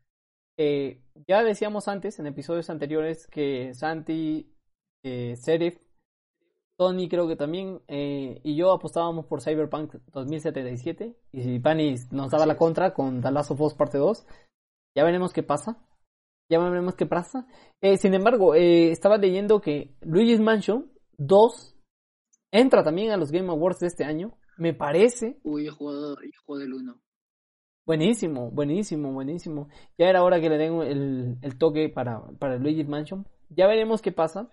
Eh, 0.58 1.00
ya 1.28 1.44
decíamos 1.44 1.86
antes, 1.86 2.18
en 2.18 2.26
episodios 2.26 2.70
anteriores, 2.70 3.28
que 3.28 3.72
Santi, 3.72 4.52
eh, 5.04 5.36
Serif, 5.36 5.78
Tony 6.76 7.08
creo 7.08 7.28
que 7.28 7.36
también, 7.36 7.82
eh, 7.86 8.40
y 8.42 8.56
yo 8.56 8.72
apostábamos 8.72 9.26
por 9.26 9.42
Cyberpunk 9.42 9.94
2077, 10.12 11.16
y 11.30 11.42
si 11.42 11.60
Panis 11.60 12.10
nos 12.10 12.32
daba 12.32 12.46
la 12.46 12.56
contra 12.56 12.92
con 12.92 13.22
The 13.22 13.30
Last 13.30 13.52
of 13.52 13.60
Us 13.60 13.74
parte 13.74 13.98
2, 13.98 14.26
ya 14.96 15.04
veremos 15.04 15.32
qué 15.32 15.44
pasa. 15.44 15.86
Ya 16.50 16.58
veremos 16.58 16.96
qué 16.96 17.06
pasa. 17.06 17.46
Eh, 17.80 17.96
sin 17.96 18.12
embargo, 18.14 18.56
estaba 18.56 19.18
leyendo 19.18 19.60
que 19.60 19.94
Luigi's 20.00 20.40
Mansion 20.40 20.90
2 21.18 21.76
entra 22.50 22.82
también 22.82 23.12
a 23.12 23.16
los 23.16 23.30
Game 23.30 23.50
Awards 23.50 23.78
de 23.78 23.86
este 23.86 24.02
año. 24.02 24.36
Me 24.58 24.74
parece 24.74 25.38
Uy, 25.44 25.66
yo 25.66 25.70
he 25.70 25.74
jugado, 25.74 26.16
yo 26.16 26.28
he 26.28 26.44
jugado 26.44 26.64
el 26.64 26.74
1. 26.74 27.00
Buenísimo, 27.90 28.52
buenísimo, 28.52 29.12
buenísimo. 29.12 29.68
Ya 29.98 30.08
era 30.08 30.22
hora 30.22 30.40
que 30.40 30.48
le 30.48 30.58
den 30.58 30.80
el, 30.82 31.38
el 31.42 31.58
toque 31.58 31.88
para, 31.88 32.22
para 32.38 32.56
Luigi's 32.56 32.86
Mansion. 32.86 33.26
Ya 33.48 33.66
veremos 33.66 34.00
qué 34.00 34.12
pasa. 34.12 34.48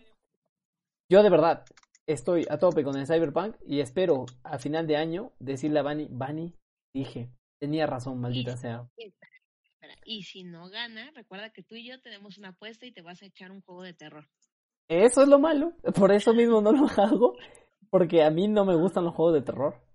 Yo 1.07 1.21
de 1.21 1.29
verdad 1.29 1.63
estoy 2.07 2.47
a 2.49 2.57
tope 2.57 2.83
con 2.83 2.97
el 2.97 3.05
Cyberpunk 3.05 3.55
y 3.63 3.81
espero 3.81 4.25
a 4.43 4.57
final 4.57 4.87
de 4.87 4.97
año 4.97 5.33
decirle 5.37 5.79
a 5.79 5.83
Bunny, 5.83 6.07
Bunny, 6.09 6.55
dije, 6.95 7.29
tenía 7.61 7.85
razón, 7.85 8.19
maldita 8.19 8.57
sea. 8.57 8.89
Y 10.03 10.23
si 10.23 10.43
no 10.43 10.67
gana, 10.71 11.11
recuerda 11.13 11.51
que 11.51 11.61
tú 11.61 11.75
y 11.75 11.87
yo 11.87 12.01
tenemos 12.01 12.39
una 12.39 12.49
apuesta 12.49 12.87
y 12.87 12.91
te 12.91 13.03
vas 13.03 13.21
a 13.21 13.27
echar 13.27 13.51
un 13.51 13.61
juego 13.61 13.83
de 13.83 13.93
terror. 13.93 14.25
Eso 14.89 15.21
es 15.21 15.27
lo 15.27 15.37
malo, 15.37 15.73
por 15.93 16.11
eso 16.11 16.33
mismo 16.33 16.59
no 16.59 16.71
lo 16.71 16.87
hago, 16.97 17.35
porque 17.91 18.23
a 18.23 18.31
mí 18.31 18.47
no 18.47 18.65
me 18.65 18.75
gustan 18.75 19.03
los 19.03 19.13
juegos 19.13 19.35
de 19.35 19.43
terror. 19.43 19.86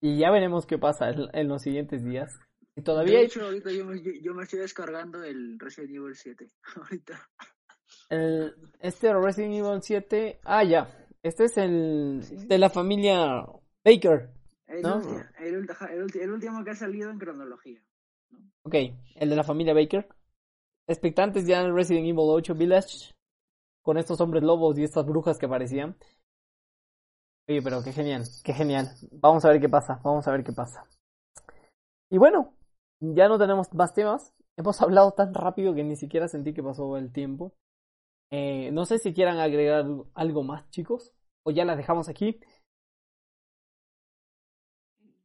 Y 0.00 0.18
ya 0.18 0.30
veremos 0.30 0.66
qué 0.66 0.78
pasa 0.78 1.10
en, 1.10 1.48
los 1.48 1.62
siguientes 1.62 2.04
días. 2.04 2.32
Y 2.76 2.82
todavía 2.82 3.18
de 3.18 3.24
hecho, 3.24 3.44
ahorita 3.44 3.72
yo 3.72 3.84
me, 3.84 4.00
yo, 4.22 4.34
me 4.34 4.44
estoy 4.44 4.60
descargando 4.60 5.24
el 5.24 5.58
Resident 5.58 5.96
Evil 5.96 6.14
7. 6.14 6.50
ahorita. 6.76 7.28
el- 8.10 8.54
este 8.80 9.12
Resident 9.12 9.54
Evil 9.54 9.82
7. 9.82 10.40
Ah, 10.44 10.62
ya. 10.64 10.88
Este 11.22 11.44
es 11.44 11.56
el 11.58 12.20
de 12.46 12.58
la 12.58 12.70
familia 12.70 13.44
Baker. 13.84 14.30
El, 14.68 14.82
¿No? 14.82 14.96
último, 14.96 15.20
el, 15.40 15.54
el 15.54 15.64
ulti- 15.66 16.20
el 16.20 16.30
último 16.30 16.62
que 16.64 16.70
ha 16.70 16.74
salido 16.76 17.10
en 17.10 17.18
cronología. 17.18 17.80
Ok, 18.62 18.74
el 19.16 19.30
de 19.30 19.36
la 19.36 19.42
familia 19.44 19.74
Baker. 19.74 20.08
Expectantes 20.86 21.46
ya 21.46 21.60
en 21.60 21.74
Resident 21.74 22.06
Evil 22.06 22.18
8 22.20 22.54
Village. 22.54 23.14
Con 23.82 23.96
estos 23.98 24.20
hombres 24.20 24.42
lobos 24.42 24.78
y 24.78 24.84
estas 24.84 25.06
brujas 25.06 25.38
que 25.38 25.46
aparecían. 25.46 25.96
Oye, 27.48 27.62
pero 27.62 27.82
qué 27.82 27.92
genial, 27.92 28.24
qué 28.44 28.52
genial. 28.52 28.90
Vamos 29.10 29.44
a 29.44 29.48
ver 29.48 29.60
qué 29.60 29.68
pasa, 29.68 30.00
vamos 30.04 30.28
a 30.28 30.32
ver 30.32 30.44
qué 30.44 30.52
pasa. 30.52 30.84
Y 32.10 32.18
bueno, 32.18 32.54
ya 33.00 33.28
no 33.28 33.38
tenemos 33.38 33.72
más 33.74 33.94
temas. 33.94 34.34
Hemos 34.56 34.80
hablado 34.82 35.12
tan 35.12 35.32
rápido 35.34 35.74
que 35.74 35.84
ni 35.84 35.96
siquiera 35.96 36.28
sentí 36.28 36.52
que 36.52 36.62
pasó 36.62 36.96
el 36.96 37.12
tiempo. 37.12 37.54
Eh, 38.30 38.70
no 38.72 38.84
sé 38.84 38.98
si 38.98 39.14
quieran 39.14 39.38
agregar 39.38 39.86
algo 40.14 40.42
más, 40.42 40.68
chicos. 40.70 41.14
O 41.44 41.50
ya 41.50 41.64
las 41.64 41.78
dejamos 41.78 42.08
aquí. 42.08 42.38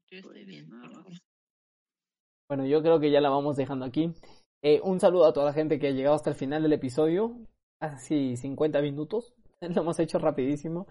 Yo 0.10 0.20
estoy 0.20 0.34
Pues, 0.34 0.46
bien. 0.48 0.74
ahora. 0.74 1.04
Bueno, 2.48 2.66
yo 2.66 2.82
creo 2.82 3.00
que 3.00 3.12
ya 3.12 3.20
la 3.20 3.30
vamos 3.30 3.58
dejando 3.58 3.86
aquí. 3.86 4.14
Eh, 4.62 4.80
un 4.84 5.00
saludo 5.02 5.26
a 5.26 5.34
toda 5.34 5.48
la 5.48 5.54
gente 5.54 5.80
que 5.80 5.88
ha 5.88 5.92
llegado 5.92 6.16
hasta 6.16 6.30
el 6.30 6.36
final 6.38 6.62
del 6.64 6.74
episodio. 6.74 7.36
Así 7.82 8.38
50 8.38 8.82
minutos. 8.82 9.34
Lo 9.62 9.82
hemos 9.82 10.00
hecho 10.00 10.20
rapidísimo. 10.20 10.88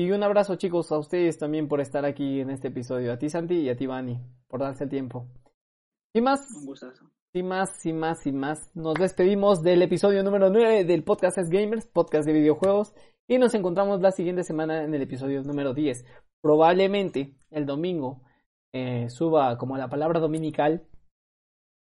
Y 0.00 0.12
un 0.12 0.22
abrazo 0.22 0.56
chicos 0.56 0.90
a 0.92 0.98
ustedes 0.98 1.36
también 1.36 1.68
por 1.68 1.78
estar 1.78 2.06
aquí 2.06 2.40
en 2.40 2.48
este 2.48 2.68
episodio. 2.68 3.12
A 3.12 3.18
ti 3.18 3.28
Santi 3.28 3.56
y 3.56 3.68
a 3.68 3.76
ti 3.76 3.86
Vani 3.86 4.18
por 4.48 4.60
darse 4.60 4.84
el 4.84 4.90
tiempo. 4.90 5.26
Sin 6.14 6.24
más, 6.24 6.40
Un 6.56 6.64
gustazo. 6.64 7.04
sin 7.34 7.46
más, 7.46 7.76
sin 7.78 7.98
más, 7.98 8.22
sin 8.22 8.38
más. 8.38 8.74
Nos 8.74 8.94
despedimos 8.94 9.62
del 9.62 9.82
episodio 9.82 10.22
número 10.22 10.48
9 10.48 10.84
del 10.84 11.04
podcast 11.04 11.36
Es 11.36 11.50
Gamers, 11.50 11.86
podcast 11.86 12.26
de 12.26 12.32
videojuegos. 12.32 12.94
Y 13.28 13.36
nos 13.36 13.52
encontramos 13.52 14.00
la 14.00 14.10
siguiente 14.10 14.42
semana 14.42 14.84
en 14.84 14.94
el 14.94 15.02
episodio 15.02 15.42
número 15.42 15.74
10. 15.74 16.06
Probablemente 16.40 17.36
el 17.50 17.66
domingo 17.66 18.22
eh, 18.72 19.10
suba 19.10 19.58
como 19.58 19.76
la 19.76 19.90
palabra 19.90 20.18
dominical. 20.18 20.88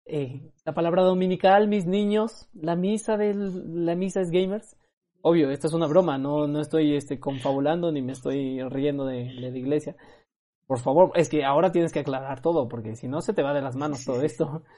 Eh, 0.05 0.51
la 0.66 0.74
palabra 0.74 1.03
dominical, 1.03 1.70
mis 1.70 1.86
niños, 1.86 2.49
la 2.51 2.76
misa 2.76 3.16
del, 3.16 3.86
la 3.86 3.95
misa 3.95 4.20
es 4.20 4.32
gamers. 4.32 4.76
Obvio, 5.24 5.51
esta 5.51 5.67
es 5.67 5.74
una 5.74 5.88
broma, 5.88 6.17
no, 6.17 6.47
no 6.47 6.61
estoy 6.61 6.95
este, 6.95 7.19
confabulando 7.19 7.91
ni 7.91 8.01
me 8.01 8.13
estoy 8.13 8.61
riendo 8.69 9.05
de, 9.05 9.26
de 9.26 9.51
la 9.51 9.57
iglesia. 9.57 9.95
Por 10.65 10.80
favor, 10.80 11.11
es 11.15 11.28
que 11.28 11.43
ahora 11.43 11.72
tienes 11.72 11.91
que 11.91 11.99
aclarar 11.99 12.41
todo, 12.41 12.67
porque 12.67 12.95
si 12.95 13.07
no 13.07 13.22
se 13.22 13.34
te 13.34 13.43
va 13.43 13.53
de 13.53 13.61
las 13.61 13.76
manos 13.76 14.05
todo 14.05 14.22
esto. 14.22 14.63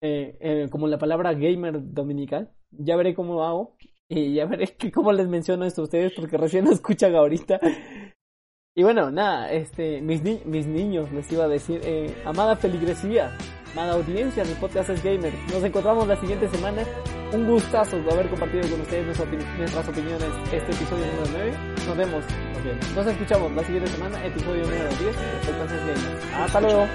Eh, 0.00 0.38
eh, 0.38 0.68
como 0.70 0.86
la 0.86 0.96
palabra 0.96 1.34
gamer 1.34 1.80
dominical, 1.92 2.52
ya 2.70 2.94
veré 2.94 3.16
cómo 3.16 3.42
hago 3.42 3.74
y 4.08 4.34
ya 4.34 4.46
veré 4.46 4.68
que 4.78 4.92
cómo 4.92 5.10
les 5.10 5.26
menciono 5.26 5.64
esto 5.64 5.80
a 5.80 5.84
ustedes, 5.86 6.12
porque 6.14 6.36
recién 6.36 6.66
lo 6.66 6.70
escuchan 6.70 7.16
ahorita. 7.16 7.58
Y 8.76 8.84
bueno, 8.84 9.10
nada, 9.10 9.50
este, 9.50 10.00
mis, 10.00 10.22
mis 10.22 10.68
niños 10.68 11.10
les 11.10 11.32
iba 11.32 11.46
a 11.46 11.48
decir, 11.48 11.80
eh, 11.82 12.14
amada 12.24 12.54
feligresía, 12.54 13.36
amada 13.72 13.94
audiencia 13.94 14.44
de 14.44 14.54
Podcast 14.54 14.90
es 14.90 15.02
Gamer. 15.02 15.32
Nos 15.52 15.62
encontramos 15.64 16.06
la 16.06 16.16
siguiente 16.20 16.48
semana. 16.48 16.82
Un 17.32 17.46
gustazo 17.46 17.96
haber 18.10 18.28
compartido 18.28 18.68
con 18.70 18.80
ustedes 18.80 19.06
nuestras 19.58 19.88
opiniones 19.88 20.28
este 20.52 20.72
episodio 20.72 21.06
número 21.06 21.30
9. 21.32 21.52
Nos 21.86 21.96
vemos, 21.96 22.24
nos 22.54 22.64
vemos. 22.64 22.92
Nos 22.94 23.06
escuchamos 23.06 23.52
la 23.52 23.64
siguiente 23.64 23.90
semana, 23.90 24.24
episodio 24.24 24.62
número 24.62 24.88
10 24.88 25.00
de 25.00 25.12
Podcast 25.52 25.72
es 25.72 25.80
Gamer. 25.80 26.34
Hasta 26.34 26.60
luego. 26.60 26.86